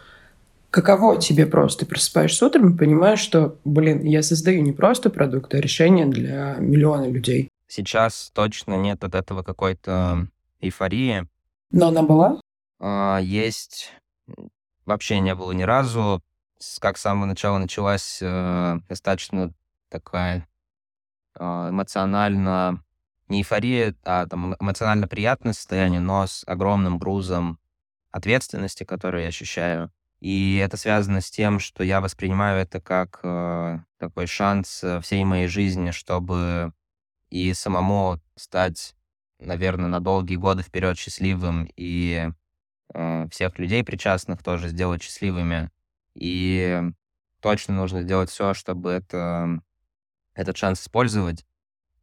Каково 0.70 1.20
тебе 1.20 1.46
просто? 1.46 1.80
Ты 1.80 1.86
просыпаешься 1.86 2.46
утром 2.46 2.72
и 2.72 2.78
понимаешь, 2.78 3.18
что, 3.18 3.56
блин, 3.64 4.04
я 4.04 4.22
создаю 4.22 4.62
не 4.62 4.70
просто 4.70 5.10
продукт, 5.10 5.52
а 5.52 5.60
решение 5.60 6.06
для 6.06 6.54
миллиона 6.60 7.10
людей. 7.10 7.48
Сейчас 7.66 8.30
точно 8.34 8.74
нет 8.74 9.02
от 9.02 9.16
этого 9.16 9.42
какой-то 9.42 10.28
эйфории. 10.60 11.26
Но 11.72 11.88
она 11.88 12.02
была? 12.02 12.40
А, 12.78 13.18
есть. 13.18 13.90
Вообще 14.86 15.18
не 15.18 15.34
было 15.34 15.50
ни 15.50 15.64
разу. 15.64 16.22
Как 16.78 16.96
с 16.96 17.00
самого 17.00 17.26
начала 17.26 17.58
началась 17.58 18.20
э, 18.22 18.78
достаточно 18.88 19.52
такая 19.90 20.46
э, 21.34 21.42
эмоционально 21.42 22.80
не 23.32 23.40
эйфория, 23.40 23.94
а 24.04 24.26
там 24.26 24.54
эмоционально 24.60 25.08
приятное 25.08 25.54
состояние, 25.54 26.00
но 26.00 26.26
с 26.26 26.44
огромным 26.46 26.98
грузом 26.98 27.58
ответственности, 28.12 28.84
которую 28.84 29.22
я 29.22 29.28
ощущаю. 29.28 29.90
И 30.20 30.56
это 30.58 30.76
связано 30.76 31.20
с 31.20 31.30
тем, 31.30 31.58
что 31.58 31.82
я 31.82 32.00
воспринимаю 32.00 32.60
это 32.60 32.80
как 32.80 33.18
э, 33.24 33.78
такой 33.98 34.26
шанс 34.26 34.84
э, 34.84 35.00
всей 35.00 35.24
моей 35.24 35.48
жизни, 35.48 35.90
чтобы 35.90 36.72
и 37.30 37.52
самому 37.54 38.20
стать, 38.36 38.94
наверное, 39.40 39.88
на 39.88 39.98
долгие 39.98 40.36
годы 40.36 40.62
вперед 40.62 40.96
счастливым, 40.96 41.68
и 41.74 42.30
э, 42.94 43.28
всех 43.30 43.58
людей 43.58 43.82
причастных 43.82 44.44
тоже 44.44 44.68
сделать 44.68 45.02
счастливыми. 45.02 45.70
И 46.14 46.80
точно 47.40 47.74
нужно 47.74 48.02
сделать 48.02 48.30
все, 48.30 48.54
чтобы 48.54 48.90
это, 48.90 49.60
этот 50.34 50.56
шанс 50.56 50.82
использовать. 50.82 51.44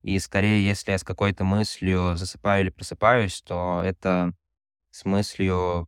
И 0.01 0.17
скорее, 0.19 0.65
если 0.65 0.91
я 0.91 0.97
с 0.97 1.03
какой-то 1.03 1.43
мыслью 1.43 2.15
засыпаю 2.15 2.63
или 2.63 2.69
просыпаюсь, 2.69 3.41
то 3.41 3.81
это 3.83 4.33
с 4.91 5.05
мыслью 5.05 5.87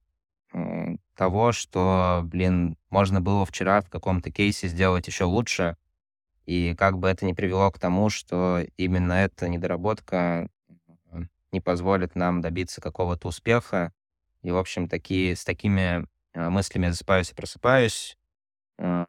того, 1.15 1.51
что, 1.53 2.21
блин, 2.25 2.77
можно 2.89 3.21
было 3.21 3.45
вчера 3.45 3.81
в 3.81 3.89
каком-то 3.89 4.31
кейсе 4.31 4.67
сделать 4.67 5.07
еще 5.07 5.23
лучше, 5.23 5.77
и 6.45 6.75
как 6.75 6.97
бы 6.97 7.07
это 7.07 7.25
ни 7.25 7.33
привело 7.33 7.71
к 7.71 7.79
тому, 7.79 8.09
что 8.09 8.59
именно 8.75 9.13
эта 9.13 9.47
недоработка 9.47 10.49
не 11.51 11.61
позволит 11.61 12.15
нам 12.15 12.41
добиться 12.41 12.81
какого-то 12.81 13.27
успеха. 13.27 13.93
И, 14.41 14.51
в 14.51 14.57
общем, 14.57 14.87
такие, 14.87 15.35
с 15.35 15.43
такими 15.43 16.07
э, 16.33 16.49
мыслями 16.49 16.85
я 16.85 16.91
засыпаюсь 16.91 17.31
и 17.31 17.35
просыпаюсь. 17.35 18.17
Э, 18.77 19.05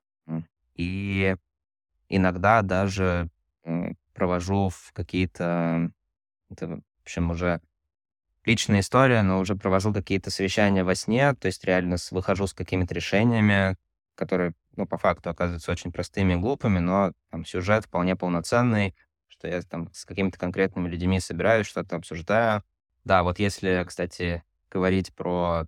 и 0.75 1.37
иногда 2.09 2.63
даже 2.63 3.31
провожу 4.15 4.69
в 4.71 4.93
какие-то 4.93 5.91
В 6.51 6.83
общем, 7.03 7.31
уже 7.31 7.61
личная 8.45 8.81
история, 8.81 9.23
но 9.23 9.41
уже 9.41 9.57
провожу 9.57 9.93
какие-то 9.93 10.31
совещания 10.31 10.85
во 10.85 10.95
сне, 10.95 11.35
то 11.35 11.47
есть 11.47 11.65
реально 11.65 11.97
выхожу 12.11 12.47
с 12.47 12.55
какими-то 12.55 12.95
решениями, 12.95 13.77
которые, 14.15 14.55
ну, 14.77 14.87
по 14.87 14.99
факту 14.99 15.31
оказываются 15.31 15.73
очень 15.73 15.93
простыми 15.93 16.35
и 16.35 16.37
глупыми, 16.37 16.79
но 16.79 17.13
там 17.31 17.45
сюжет 17.45 17.87
вполне 17.87 18.17
полноценный, 18.17 18.95
что 19.29 19.49
я 19.49 19.63
там 19.63 19.93
с 19.93 20.05
какими-то 20.05 20.39
конкретными 20.39 20.89
людьми 20.89 21.21
собираюсь, 21.21 21.67
что-то 21.67 21.97
обсуждаю. 21.97 22.65
Да, 23.05 23.23
вот 23.23 23.39
если, 23.39 23.85
кстати, 23.87 24.45
говорить 24.71 25.15
про 25.15 25.67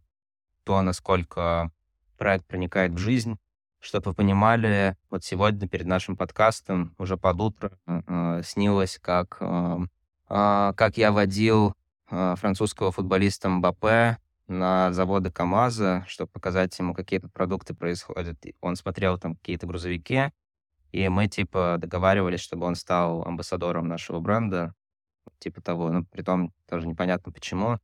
то, 0.65 0.83
насколько 0.83 1.71
проект 2.19 2.47
проникает 2.47 2.93
в 2.93 2.99
жизнь, 2.99 3.39
чтобы 3.85 4.11
вы 4.11 4.15
понимали, 4.15 4.97
вот 5.11 5.25
сегодня 5.25 5.69
перед 5.69 5.87
нашим 5.87 6.17
подкастом 6.17 6.95
уже 6.99 7.17
под 7.17 7.41
утро 7.41 7.79
э, 7.87 8.43
снилось, 8.45 8.99
как, 9.01 9.37
э, 9.41 9.79
э, 10.31 10.73
как 10.77 10.97
я 10.97 11.13
водил 11.13 11.75
э, 12.11 12.35
французского 12.37 12.93
футболиста 12.93 13.49
Мбаппе 13.49 14.19
на 14.49 14.93
заводы 14.93 15.31
КАМАЗа, 15.31 16.05
чтобы 16.09 16.31
показать 16.31 16.79
ему, 16.79 16.95
какие 16.95 17.21
то 17.21 17.29
продукты 17.29 17.75
происходят. 17.75 18.39
Он 18.61 18.77
смотрел 18.77 19.19
там 19.19 19.37
какие-то 19.37 19.67
грузовики, 19.67 20.31
и 20.93 21.09
мы, 21.09 21.29
типа, 21.29 21.77
договаривались, 21.79 22.41
чтобы 22.41 22.67
он 22.67 22.77
стал 22.77 23.23
амбассадором 23.23 23.89
нашего 23.89 24.21
бренда, 24.21 24.75
типа 25.39 25.61
того. 25.61 25.91
Ну, 25.91 26.05
при 26.05 26.23
том 26.23 26.53
тоже 26.69 26.87
непонятно 26.87 27.33
почему. 27.33 27.79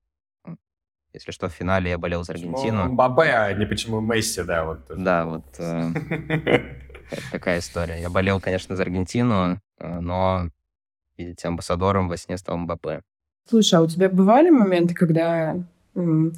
Если 1.13 1.33
что, 1.33 1.49
в 1.49 1.53
финале 1.53 1.91
я 1.91 1.99
болел 1.99 2.23
за 2.23 2.33
Аргентину. 2.33 2.85
Мбаппе, 2.85 3.31
а 3.31 3.53
не 3.53 3.67
почему 3.67 4.01
Месси, 4.01 4.43
да, 4.45 4.65
вот. 4.65 4.81
Да, 4.97 5.25
вот 5.27 5.45
э, 5.59 5.91
такая 7.33 7.59
история. 7.59 8.01
Я 8.01 8.11
болел, 8.11 8.41
конечно, 8.41 8.77
за 8.77 8.83
Аргентину, 8.83 9.61
э, 9.79 10.01
но, 10.01 10.49
видите, 11.19 11.49
амбассадором 11.49 12.09
во 12.09 12.17
сне 12.17 12.39
стал 12.39 12.59
Мбаппе. 12.59 13.03
Слушай, 13.49 13.81
а 13.81 13.83
у 13.83 13.89
тебя 13.89 14.09
бывали 14.09 14.51
моменты, 14.51 14.95
когда 14.95 15.57
ну, 15.95 16.33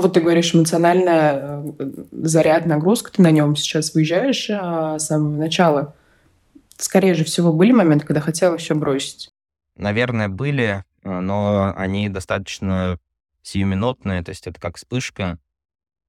вот 0.00 0.14
ты 0.14 0.20
говоришь, 0.20 0.54
эмоционально 0.54 1.74
э, 1.78 1.90
заряд, 2.12 2.64
нагрузка, 2.64 3.12
ты 3.12 3.22
на 3.22 3.30
нем 3.30 3.56
сейчас 3.56 3.94
выезжаешь 3.94 4.48
а, 4.50 4.98
с 4.98 5.06
самого 5.06 5.36
начала. 5.36 5.94
Скорее 6.76 7.14
же 7.14 7.24
всего, 7.24 7.52
были 7.52 7.72
моменты, 7.72 8.06
когда 8.06 8.20
хотела 8.20 8.56
все 8.56 8.74
бросить? 8.74 9.30
Наверное, 9.76 10.28
были, 10.28 10.84
но 11.04 11.72
они 11.76 12.08
достаточно 12.08 12.98
сиюминутные, 13.48 14.22
то 14.22 14.30
есть 14.30 14.46
это 14.46 14.60
как 14.60 14.76
вспышка. 14.76 15.38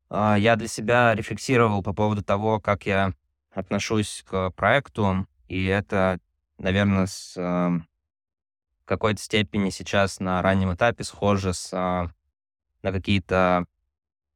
А, 0.09 0.35
я 0.37 0.55
для 0.55 0.67
себя 0.67 1.15
рефлексировал 1.15 1.83
по 1.83 1.93
поводу 1.93 2.23
того, 2.23 2.59
как 2.59 2.85
я 2.85 3.13
отношусь 3.51 4.23
к 4.27 4.51
проекту, 4.51 5.27
и 5.47 5.65
это, 5.65 6.19
наверное, 6.57 7.07
с 7.07 7.33
э, 7.35 7.79
какой-то 8.85 9.21
степени 9.21 9.69
сейчас 9.69 10.19
на 10.19 10.41
раннем 10.41 10.73
этапе 10.73 11.03
схоже 11.03 11.53
с 11.53 11.71
на 12.81 12.91
какие-то 12.91 13.65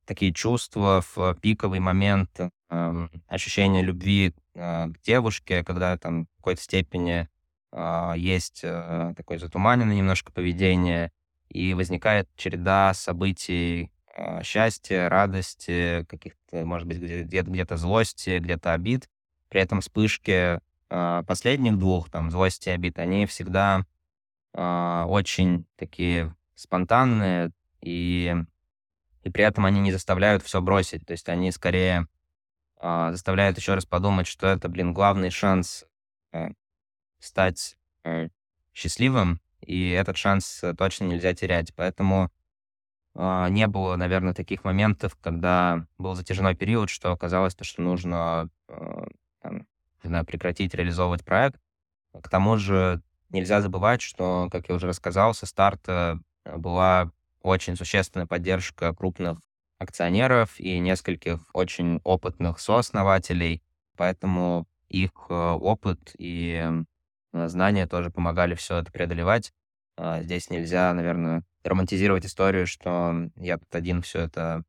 такие 0.05 0.33
чувства 0.33 1.03
в 1.15 1.35
пиковый 1.35 1.79
момент 1.79 2.39
э, 2.39 3.07
ощущения 3.27 3.81
любви 3.81 4.33
э, 4.53 4.87
к 4.87 5.01
девушке, 5.01 5.63
когда 5.63 5.97
там 5.97 6.25
в 6.25 6.37
какой-то 6.37 6.61
степени 6.61 7.29
э, 7.71 8.13
есть 8.17 8.61
э, 8.63 9.13
такое 9.15 9.37
затуманенное 9.37 9.95
немножко 9.95 10.31
поведение, 10.31 11.11
и 11.53 11.73
возникает 11.73 12.27
череда 12.35 12.93
событий 12.93 13.91
э, 14.15 14.43
счастья, 14.43 15.07
радости, 15.09 16.05
каких-то, 16.09 16.65
может 16.65 16.87
быть, 16.87 16.97
где-то, 16.99 17.49
где-то 17.49 17.77
злости, 17.77 18.39
где-то 18.39 18.73
обид. 18.73 19.07
При 19.49 19.61
этом 19.61 19.81
вспышки 19.81 20.59
э, 20.89 21.23
последних 21.27 21.77
двух, 21.77 22.09
там, 22.09 22.31
злости 22.31 22.69
и 22.69 22.73
обид, 22.73 22.97
они 22.97 23.25
всегда 23.25 23.85
э, 24.53 25.03
очень 25.07 25.65
такие 25.75 26.35
спонтанные, 26.55 27.51
и, 27.81 28.35
и 29.23 29.29
при 29.29 29.43
этом 29.43 29.65
они 29.65 29.79
не 29.79 29.91
заставляют 29.91 30.43
все 30.43 30.61
бросить. 30.61 31.05
То 31.05 31.11
есть 31.11 31.29
они 31.29 31.51
скорее 31.51 32.07
заставляют 33.11 33.57
еще 33.57 33.75
раз 33.75 33.85
подумать, 33.85 34.27
что 34.27 34.47
это, 34.47 34.67
блин, 34.67 34.93
главный 34.93 35.29
шанс 35.29 35.85
э, 36.33 36.49
стать 37.19 37.77
э, 38.03 38.27
счастливым, 38.73 39.39
и 39.65 39.89
этот 39.91 40.17
шанс 40.17 40.63
э, 40.63 40.73
точно 40.73 41.05
нельзя 41.05 41.33
терять. 41.33 41.73
Поэтому 41.75 42.31
э, 43.15 43.47
не 43.49 43.67
было, 43.67 43.95
наверное, 43.95 44.33
таких 44.33 44.63
моментов, 44.63 45.17
когда 45.21 45.85
был 45.97 46.15
затяжной 46.15 46.55
период, 46.55 46.89
что 46.89 47.11
оказалось, 47.11 47.55
то, 47.55 47.63
что 47.63 47.81
нужно 47.81 48.49
э, 48.67 49.05
там, 49.41 49.67
не 50.03 50.07
знаю, 50.07 50.25
прекратить 50.25 50.73
реализовывать 50.73 51.23
проект. 51.25 51.59
К 52.13 52.29
тому 52.29 52.57
же 52.57 53.01
нельзя 53.29 53.61
забывать, 53.61 54.01
что, 54.01 54.49
как 54.51 54.69
я 54.69 54.75
уже 54.75 54.87
рассказал, 54.87 55.33
со 55.33 55.45
старта 55.45 56.19
была 56.45 57.11
очень 57.41 57.75
существенная 57.75 58.27
поддержка 58.27 58.93
крупных 58.93 59.39
акционеров 59.79 60.59
и 60.59 60.79
нескольких 60.79 61.39
очень 61.53 61.99
опытных 62.03 62.59
сооснователей, 62.59 63.61
поэтому 63.97 64.67
их 64.87 65.11
э, 65.29 65.33
опыт 65.33 66.15
и 66.17 66.61
э, 66.63 66.83
знания 67.33 67.87
тоже 67.87 68.11
помогали 68.11 68.55
все 68.55 68.77
это 68.77 68.91
преодолевать. 68.91 69.51
А, 69.97 70.21
здесь 70.21 70.49
нельзя, 70.49 70.93
наверное, 70.93 71.43
романтизировать 71.63 72.25
историю, 72.25 72.67
что 72.67 73.29
я 73.35 73.57
тут 73.57 73.73
один 73.75 74.01
все 74.01 74.21
это 74.21 74.63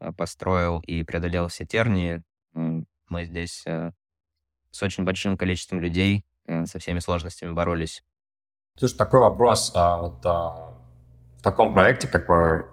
э, 0.00 0.12
построил 0.12 0.80
и 0.80 1.02
преодолел 1.04 1.48
все 1.48 1.64
тернии. 1.64 2.22
Мы 2.54 3.24
здесь 3.24 3.64
с 3.64 4.82
очень 4.82 5.04
большим 5.04 5.36
количеством 5.36 5.80
людей 5.80 6.24
со 6.64 6.78
всеми 6.78 6.98
сложностями 6.98 7.52
боролись. 7.52 8.02
Слушай, 8.76 8.96
такой 8.96 9.20
вопрос. 9.20 9.72
А, 9.74 9.98
вот, 9.98 10.24
а, 10.24 10.74
в 11.38 11.42
таком 11.42 11.74
проекте, 11.74 12.08
как 12.08 12.26
бы 12.26 12.66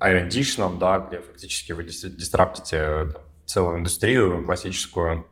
R&D, 0.00 0.78
да, 0.78 0.98
где 0.98 1.20
фактически 1.20 1.72
вы 1.72 1.84
дистраптите 1.84 3.14
целую 3.46 3.78
индустрию 3.78 4.44
классическую, 4.44 5.26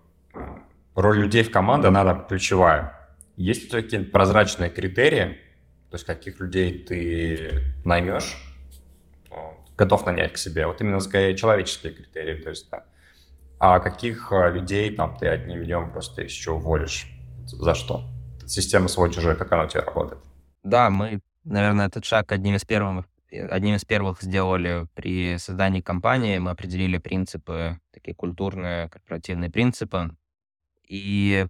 роль 0.95 1.19
людей 1.19 1.43
в 1.43 1.51
команде, 1.51 1.89
она 1.89 2.15
ключевая. 2.15 3.02
Есть 3.37 3.67
у 3.67 3.69
тебя 3.69 3.83
какие-то 3.83 4.11
прозрачные 4.11 4.71
критерии, 4.71 5.39
то 5.91 5.95
есть 5.95 6.05
каких 6.05 6.41
людей 6.41 6.79
ты 6.79 7.63
наймешь, 7.85 8.37
готов 9.77 10.07
нанять 10.07 10.35
к 10.35 10.37
себе, 10.37 10.67
вот 10.67 10.81
именно 10.81 11.01
скорее 11.01 11.37
человеческие 11.37 11.93
критерии, 11.93 12.43
то 12.43 12.51
есть, 12.51 12.71
да. 12.71 12.85
А 13.59 13.79
каких 13.79 14.33
э, 14.33 14.53
людей 14.53 14.95
там 14.95 15.17
ты 15.17 15.29
одним 15.29 15.65
днем 15.65 15.93
просто 15.93 16.23
еще 16.23 16.51
уволишь? 16.53 17.07
За 17.47 17.75
что? 17.75 18.05
Система 18.47 18.89
свой-чужой, 18.89 19.37
как 19.37 19.53
она 19.53 19.65
у 19.65 19.69
тебя 19.69 19.83
работает? 19.83 20.21
Да, 20.65 20.91
мы 20.91 21.21
Наверное, 21.45 21.87
этот 21.87 22.05
шаг 22.05 22.31
одним 22.33 22.57
из 22.57 22.65
первых 22.65 23.07
одним 23.51 23.77
из 23.77 23.85
первых 23.87 24.21
сделали 24.21 24.87
при 24.95 25.39
создании 25.39 25.81
компании. 25.81 26.37
Мы 26.37 26.51
определили 26.51 26.99
принципы, 26.99 27.81
такие 27.91 28.15
культурные, 28.15 28.91
корпоративные 28.91 29.51
принципы. 29.51 30.15
И 30.87 31.47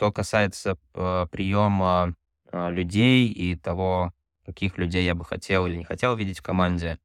что 0.00 0.10
касается 0.12 0.78
э, 0.94 1.26
приема 1.30 2.14
э, 2.50 2.70
людей 2.70 3.28
и 3.28 3.54
того, 3.54 4.14
каких 4.46 4.78
людей 4.78 5.04
я 5.04 5.14
бы 5.14 5.26
хотел 5.26 5.66
или 5.66 5.76
не 5.76 5.84
хотел 5.84 6.16
видеть 6.16 6.38
в 6.38 6.42
команде, 6.42 6.98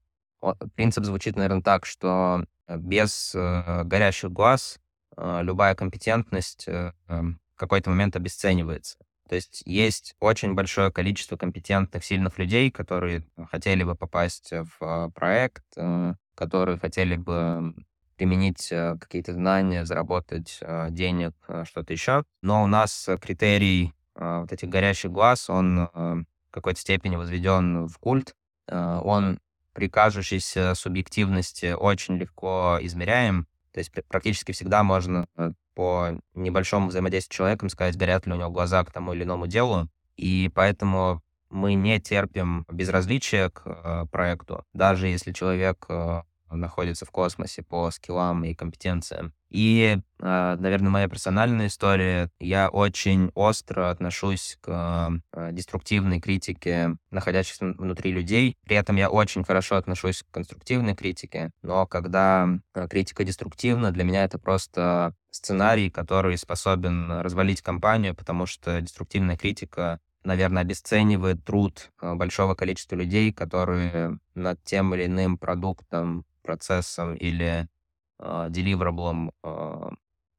принцип 0.75 1.03
звучит, 1.03 1.35
наверное, 1.35 1.61
так, 1.61 1.85
что 1.85 2.45
без 2.69 3.35
э, 3.35 3.83
горящих 3.83 4.31
глаз 4.31 4.79
любая 5.17 5.75
компетентность 5.75 6.67
эм, 6.67 7.39
в 7.55 7.59
какой-то 7.59 7.89
момент 7.89 8.15
обесценивается. 8.15 8.97
То 9.27 9.35
есть 9.35 9.61
есть 9.65 10.15
очень 10.21 10.53
большое 10.53 10.89
количество 10.89 11.35
компетентных, 11.35 12.03
сильных 12.03 12.37
людей, 12.37 12.71
которые 12.71 13.25
хотели 13.51 13.83
бы 13.83 13.95
попасть 13.95 14.51
в 14.51 15.11
проект, 15.13 15.65
э, 15.75 16.13
которые 16.33 16.77
хотели 16.77 17.17
бы 17.17 17.75
применить 18.17 18.71
э, 18.71 18.97
какие-то 18.99 19.33
знания, 19.33 19.85
заработать 19.85 20.59
э, 20.61 20.87
денег, 20.89 21.33
что-то 21.63 21.93
еще. 21.93 22.23
Но 22.41 22.63
у 22.63 22.67
нас 22.67 23.09
критерий 23.21 23.93
вот 24.15 24.53
этих 24.53 24.69
горящих 24.69 25.11
глаз, 25.11 25.49
он 25.49 25.89
в 25.93 26.25
какой-то 26.49 26.79
степени 26.79 27.17
возведен 27.17 27.87
в 27.87 27.97
культ. 27.97 28.33
Он 28.65 29.39
при 29.73 29.89
кажущейся 29.89 30.73
субъективности 30.73 31.73
очень 31.73 32.15
легко 32.15 32.77
измеряем. 32.79 33.45
То 33.73 33.79
есть 33.79 33.91
практически 34.07 34.53
всегда 34.53 34.83
можно 34.83 35.27
по 35.73 36.11
небольшому 36.33 36.87
взаимодействию 36.87 37.33
с 37.33 37.35
человеком 37.35 37.67
сказать, 37.67 37.97
горят 37.97 38.25
ли 38.25 38.31
у 38.31 38.37
него 38.37 38.49
глаза 38.49 38.85
к 38.85 38.91
тому 38.91 39.11
или 39.11 39.23
иному 39.23 39.47
делу. 39.47 39.89
И 40.15 40.49
поэтому 40.55 41.21
мы 41.49 41.73
не 41.73 41.99
терпим 41.99 42.65
безразличия 42.71 43.49
к 43.49 43.63
э, 43.65 44.05
проекту, 44.11 44.63
даже 44.73 45.07
если 45.07 45.31
человек 45.31 45.85
находится 46.49 47.05
в 47.05 47.11
космосе 47.11 47.63
по 47.63 47.89
скиллам 47.91 48.43
и 48.43 48.53
компетенциям. 48.53 49.33
И, 49.55 49.99
э, 50.19 50.55
наверное, 50.59 50.89
моя 50.89 51.07
персональная 51.07 51.67
история. 51.67 52.29
Я 52.39 52.69
очень 52.69 53.31
остро 53.35 53.89
отношусь 53.89 54.57
к 54.59 55.21
э, 55.31 55.51
деструктивной 55.53 56.19
критике, 56.19 56.97
находящейся 57.09 57.65
внутри 57.65 58.11
людей. 58.11 58.57
При 58.65 58.75
этом 58.75 58.97
я 58.97 59.09
очень 59.09 59.45
хорошо 59.45 59.77
отношусь 59.77 60.23
к 60.23 60.33
конструктивной 60.33 60.93
критике. 60.93 61.51
Но 61.61 61.87
когда 61.87 62.49
э, 62.73 62.87
критика 62.89 63.23
деструктивна, 63.23 63.91
для 63.91 64.03
меня 64.03 64.25
это 64.25 64.39
просто 64.39 65.13
сценарий, 65.31 65.89
который 65.89 66.37
способен 66.37 67.09
развалить 67.21 67.61
компанию, 67.61 68.13
потому 68.13 68.45
что 68.45 68.81
деструктивная 68.81 69.37
критика 69.37 69.99
наверное, 70.25 70.63
обесценивает 70.63 71.45
труд 71.45 71.91
большого 72.01 72.55
количества 72.55 72.95
людей, 72.95 73.31
которые 73.31 74.17
над 74.33 74.63
тем 74.63 74.95
или 74.95 75.05
иным 75.05 75.37
продуктом, 75.37 76.25
процессом 76.45 77.15
или 77.15 77.67
э, 78.19 78.47
деливраблом 78.49 79.31
э, 79.43 79.89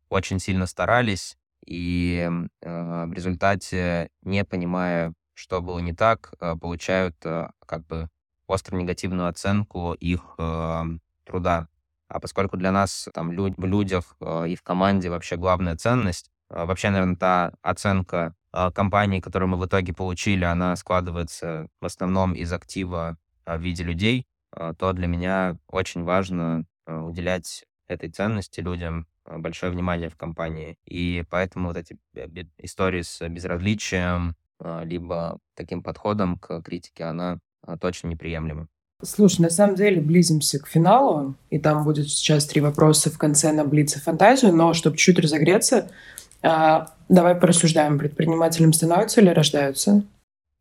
очень 0.08 0.38
сильно 0.38 0.66
старались, 0.66 1.36
и 1.66 2.30
э, 2.62 3.04
в 3.06 3.12
результате, 3.12 4.10
не 4.22 4.44
понимая, 4.44 5.12
что 5.34 5.60
было 5.60 5.80
не 5.80 5.92
так, 5.92 6.32
э, 6.40 6.54
получают 6.56 7.16
э, 7.24 7.48
как 7.66 7.86
бы 7.86 8.08
остро 8.46 8.76
негативную 8.76 9.28
оценку 9.28 9.94
их 9.94 10.34
э, 10.38 10.82
труда. 11.24 11.68
А 12.08 12.20
поскольку 12.20 12.56
для 12.56 12.70
нас 12.70 13.08
там 13.12 13.32
лю- 13.32 13.54
в 13.56 13.64
людях 13.64 14.16
э, 14.20 14.48
и 14.48 14.56
в 14.56 14.62
команде 14.62 15.10
вообще 15.10 15.36
главная 15.36 15.76
ценность, 15.76 16.30
э, 16.50 16.64
вообще, 16.64 16.90
наверное, 16.90 17.16
та 17.16 17.52
оценка 17.62 18.34
э, 18.52 18.70
компании, 18.70 19.20
которую 19.20 19.48
мы 19.48 19.58
в 19.58 19.66
итоге 19.66 19.92
получили, 19.92 20.44
она 20.44 20.76
складывается 20.76 21.68
в 21.80 21.86
основном 21.86 22.32
из 22.34 22.52
актива 22.52 23.16
э, 23.44 23.56
в 23.56 23.60
виде 23.60 23.82
людей, 23.82 24.26
то 24.50 24.92
для 24.92 25.06
меня 25.06 25.56
очень 25.68 26.04
важно 26.04 26.64
э, 26.86 26.96
уделять 26.98 27.64
этой 27.88 28.10
ценности 28.10 28.60
людям 28.60 29.06
э, 29.24 29.38
большое 29.38 29.72
внимание 29.72 30.08
в 30.08 30.16
компании. 30.16 30.76
И 30.86 31.24
поэтому 31.30 31.68
вот 31.68 31.76
эти 31.76 31.96
истории 32.58 33.02
с 33.02 33.26
безразличием, 33.28 34.34
э, 34.60 34.82
либо 34.84 35.38
таким 35.54 35.82
подходом 35.82 36.38
к 36.38 36.62
критике, 36.62 37.04
она 37.04 37.38
э, 37.66 37.76
точно 37.80 38.08
неприемлема. 38.08 38.68
Слушай, 39.02 39.42
на 39.42 39.50
самом 39.50 39.74
деле 39.74 40.00
близимся 40.00 40.58
к 40.58 40.66
финалу, 40.66 41.34
и 41.50 41.58
там 41.58 41.84
будет 41.84 42.08
сейчас 42.08 42.46
три 42.46 42.62
вопроса 42.62 43.10
в 43.10 43.18
конце 43.18 43.52
на 43.52 43.64
Блиц 43.64 43.94
и 43.96 44.00
фантазию, 44.00 44.54
но 44.54 44.72
чтобы 44.72 44.96
чуть 44.96 45.18
разогреться, 45.18 45.90
а, 46.42 46.94
давай 47.10 47.34
порассуждаем, 47.34 47.98
предпринимателям 47.98 48.72
становятся 48.72 49.20
или 49.20 49.28
рождаются? 49.28 50.02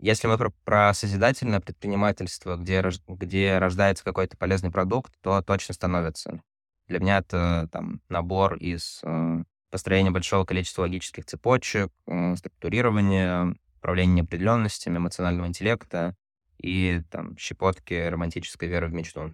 Если 0.05 0.27
мы 0.27 0.37
про, 0.37 0.51
про 0.65 0.93
созидательное 0.93 1.59
предпринимательство, 1.59 2.57
где, 2.57 2.83
где 3.07 3.57
рождается 3.57 4.03
какой-то 4.03 4.37
полезный 4.37 4.69
продукт, 4.69 5.11
то 5.21 5.41
точно 5.41 5.73
становится. 5.73 6.43
Для 6.87 6.99
меня 6.99 7.17
это 7.17 7.67
там 7.71 8.01
набор 8.07 8.53
из 8.57 8.99
э, 9.01 9.43
построения 9.71 10.11
большого 10.11 10.45
количества 10.45 10.83
логических 10.83 11.25
цепочек, 11.25 11.91
э, 12.05 12.35
структурирования, 12.35 13.55
управления 13.77 14.21
неопределенностями, 14.21 14.97
эмоционального 14.97 15.47
интеллекта, 15.47 16.15
и 16.61 17.01
там 17.09 17.35
щепотки 17.35 18.07
романтической 18.07 18.69
веры 18.69 18.89
в 18.89 18.93
мечту. 18.93 19.33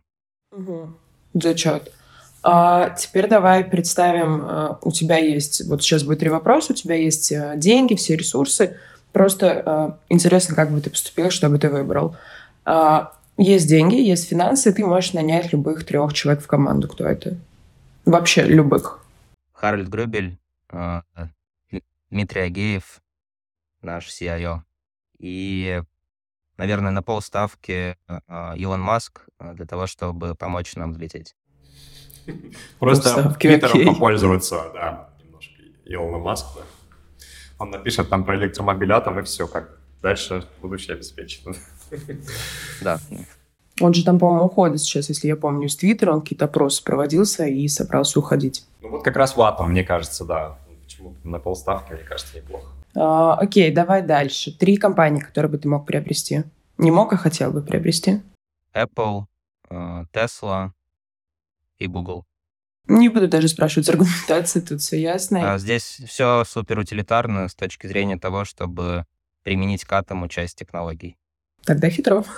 Угу. 0.53 0.93
Зачет. 1.34 1.91
А 2.43 2.91
теперь 2.91 3.28
давай 3.28 3.65
представим, 3.65 4.45
э, 4.45 4.76
у 4.84 4.91
тебя 4.93 5.17
есть, 5.17 5.67
вот 5.67 5.84
сейчас 5.84 6.03
будет 6.03 6.19
три 6.19 6.30
вопроса, 6.30 6.72
у 6.72 6.76
тебя 6.78 6.95
есть 6.95 7.30
э, 7.34 7.55
деньги, 7.57 7.95
все 7.95 8.15
ресурсы, 8.15 8.78
просто 9.12 9.64
э, 9.66 9.91
интересно, 10.09 10.55
как 10.55 10.72
бы 10.72 10.82
ты 10.82 10.89
поступил, 10.89 11.30
что 11.30 11.49
бы 11.49 11.57
ты 11.57 11.70
выбрал. 11.70 12.16
А, 12.66 13.14
есть 13.38 13.68
деньги, 13.68 13.95
есть 13.95 14.28
финансы, 14.28 14.74
ты 14.74 14.86
можешь 14.86 15.14
нанять 15.14 15.51
любых 15.51 15.86
трех 15.86 16.14
человек 16.14 16.43
в 16.43 16.47
команду. 16.47 16.88
Кто 16.88 17.05
это? 17.05 17.38
Вообще 18.05 18.43
любых. 18.43 19.03
Харальд 19.53 19.88
Грюбель, 19.88 20.38
Дмитрий 22.09 22.41
Агеев, 22.41 23.01
наш 23.82 24.07
CIO. 24.07 24.62
И 25.20 25.82
наверное, 26.62 26.91
на 26.91 27.01
полставки 27.01 27.97
а, 28.07 28.53
Илон 28.55 28.82
Маск 28.82 29.22
а, 29.39 29.53
для 29.53 29.66
того, 29.66 29.88
чтобы 29.88 30.36
помочь 30.36 30.76
нам 30.76 30.91
взлететь. 30.91 31.36
Просто 32.80 33.36
Твиттером 33.39 33.93
попользоваться, 33.93 34.70
да, 34.74 35.09
немножко 35.24 35.53
Илона 35.86 36.20
Маск, 36.20 36.45
да. 36.55 36.62
Он 37.62 37.70
напишет 37.70 38.09
там 38.09 38.24
про 38.24 38.36
электромобиль 38.38 38.91
атом, 38.91 39.20
и 39.20 39.22
все, 39.22 39.47
как 39.47 39.78
дальше 40.01 40.43
будущее 40.62 40.95
обеспечено. 40.95 41.53
Да. 42.82 42.99
Он 43.80 43.93
же 43.93 44.03
там, 44.03 44.18
по-моему, 44.18 44.45
уходит 44.45 44.80
сейчас, 44.82 45.09
если 45.09 45.28
я 45.28 45.36
помню, 45.36 45.70
с 45.70 45.76
Твиттера, 45.76 46.14
он 46.14 46.22
какие-то 46.22 46.45
опросы 46.45 46.84
проводился 46.84 47.45
и 47.45 47.68
собрался 47.68 48.18
уходить. 48.20 48.66
Ну 48.82 48.89
вот 48.89 49.03
как 49.03 49.16
раз 49.16 49.36
в 49.36 49.41
атом, 49.41 49.72
мне 49.72 49.84
кажется, 49.84 50.26
да. 50.26 50.57
Почему 50.84 51.16
на 51.24 51.39
полставки, 51.39 51.93
мне 51.93 52.03
кажется, 52.03 52.38
неплохо. 52.38 52.66
А, 52.95 53.36
окей, 53.36 53.72
давай 53.72 54.01
дальше. 54.01 54.51
Три 54.57 54.78
компании, 54.78 55.20
которые 55.20 55.51
бы 55.51 55.57
ты 55.57 55.68
мог 55.68 55.86
приобрести. 55.86 56.43
Не 56.78 56.89
мог, 56.89 57.14
а 57.14 57.18
хотел 57.18 57.51
бы 57.51 57.62
приобрести. 57.62 58.22
Apple, 58.74 59.26
э, 59.70 60.05
Tesla 60.14 60.72
и 61.78 61.88
Google. 61.88 62.26
Не 62.92 63.08
буду 63.08 63.30
даже 63.30 63.48
спрашивать 63.48 63.88
аргументации, 63.88 64.60
тут 64.60 64.82
все 64.82 65.00
ясно. 65.00 65.54
А 65.54 65.58
здесь 65.58 66.02
все 66.08 66.44
супер 66.46 66.78
утилитарно 66.78 67.48
с 67.48 67.56
точки 67.56 67.88
зрения 67.88 68.18
того, 68.18 68.44
чтобы 68.44 69.06
применить 69.44 69.86
к 69.86 69.94
атому 69.94 70.28
часть 70.28 70.58
технологий. 70.58 71.18
Тогда 71.66 71.89
хитро. 71.89 72.24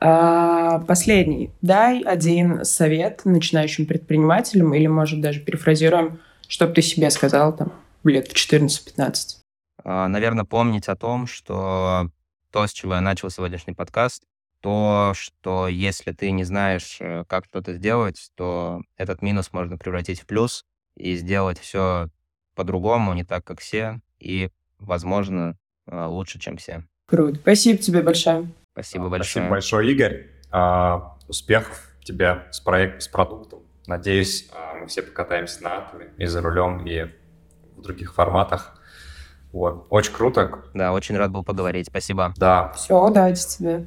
А, 0.00 0.78
последний. 0.86 1.50
Дай 1.60 2.02
один 2.02 2.64
совет 2.64 3.24
начинающим 3.24 3.84
предпринимателям 3.84 4.72
или, 4.72 4.86
может, 4.86 5.20
даже 5.20 5.40
перефразируем, 5.40 6.20
чтобы 6.46 6.72
ты 6.72 6.82
себе 6.82 7.10
сказал 7.10 7.56
там 7.56 7.72
лет 8.04 8.28
в 8.28 8.32
14-15. 8.32 9.38
А, 9.82 10.06
наверное, 10.06 10.44
помнить 10.44 10.86
о 10.86 10.94
том, 10.94 11.26
что 11.26 12.12
то, 12.52 12.64
с 12.64 12.72
чего 12.72 12.94
я 12.94 13.00
начал 13.00 13.28
сегодняшний 13.28 13.74
подкаст, 13.74 14.22
то, 14.60 15.12
что 15.14 15.68
если 15.68 16.12
ты 16.12 16.30
не 16.30 16.44
знаешь, 16.44 16.98
э, 17.00 17.24
как 17.28 17.44
что-то 17.46 17.74
сделать, 17.74 18.30
то 18.34 18.80
этот 18.96 19.22
минус 19.22 19.52
можно 19.52 19.78
превратить 19.78 20.20
в 20.20 20.26
плюс 20.26 20.64
и 20.96 21.16
сделать 21.16 21.58
все 21.58 22.08
по-другому, 22.54 23.14
не 23.14 23.24
так, 23.24 23.44
как 23.44 23.60
все, 23.60 24.00
и, 24.18 24.50
возможно, 24.78 25.56
э, 25.86 26.04
лучше, 26.06 26.38
чем 26.40 26.56
все. 26.56 26.84
Круто. 27.06 27.36
Спасибо 27.36 27.78
тебе 27.78 28.02
большое. 28.02 28.48
Спасибо 28.72 29.08
большое. 29.08 29.24
Спасибо 29.24 29.50
большое, 29.50 29.92
Игорь. 29.92 30.26
А, 30.50 31.16
успехов 31.28 31.94
тебе 32.02 32.46
с 32.50 32.60
проектом, 32.60 33.00
с 33.00 33.08
продуктом. 33.08 33.60
Надеюсь, 33.86 34.48
а, 34.52 34.74
мы 34.74 34.86
все 34.86 35.02
покатаемся 35.02 35.62
на 35.62 35.78
атоме 35.78 36.10
и 36.18 36.26
за 36.26 36.42
рулем, 36.42 36.86
и 36.86 37.04
в 37.76 37.82
других 37.82 38.14
форматах. 38.14 38.78
Вот. 39.52 39.86
Очень 39.88 40.12
круто. 40.12 40.64
Да, 40.74 40.92
очень 40.92 41.16
рад 41.16 41.30
был 41.30 41.42
поговорить. 41.42 41.86
Спасибо. 41.86 42.34
Да. 42.36 42.72
Все, 42.72 43.02
удачи 43.02 43.46
тебе. 43.46 43.86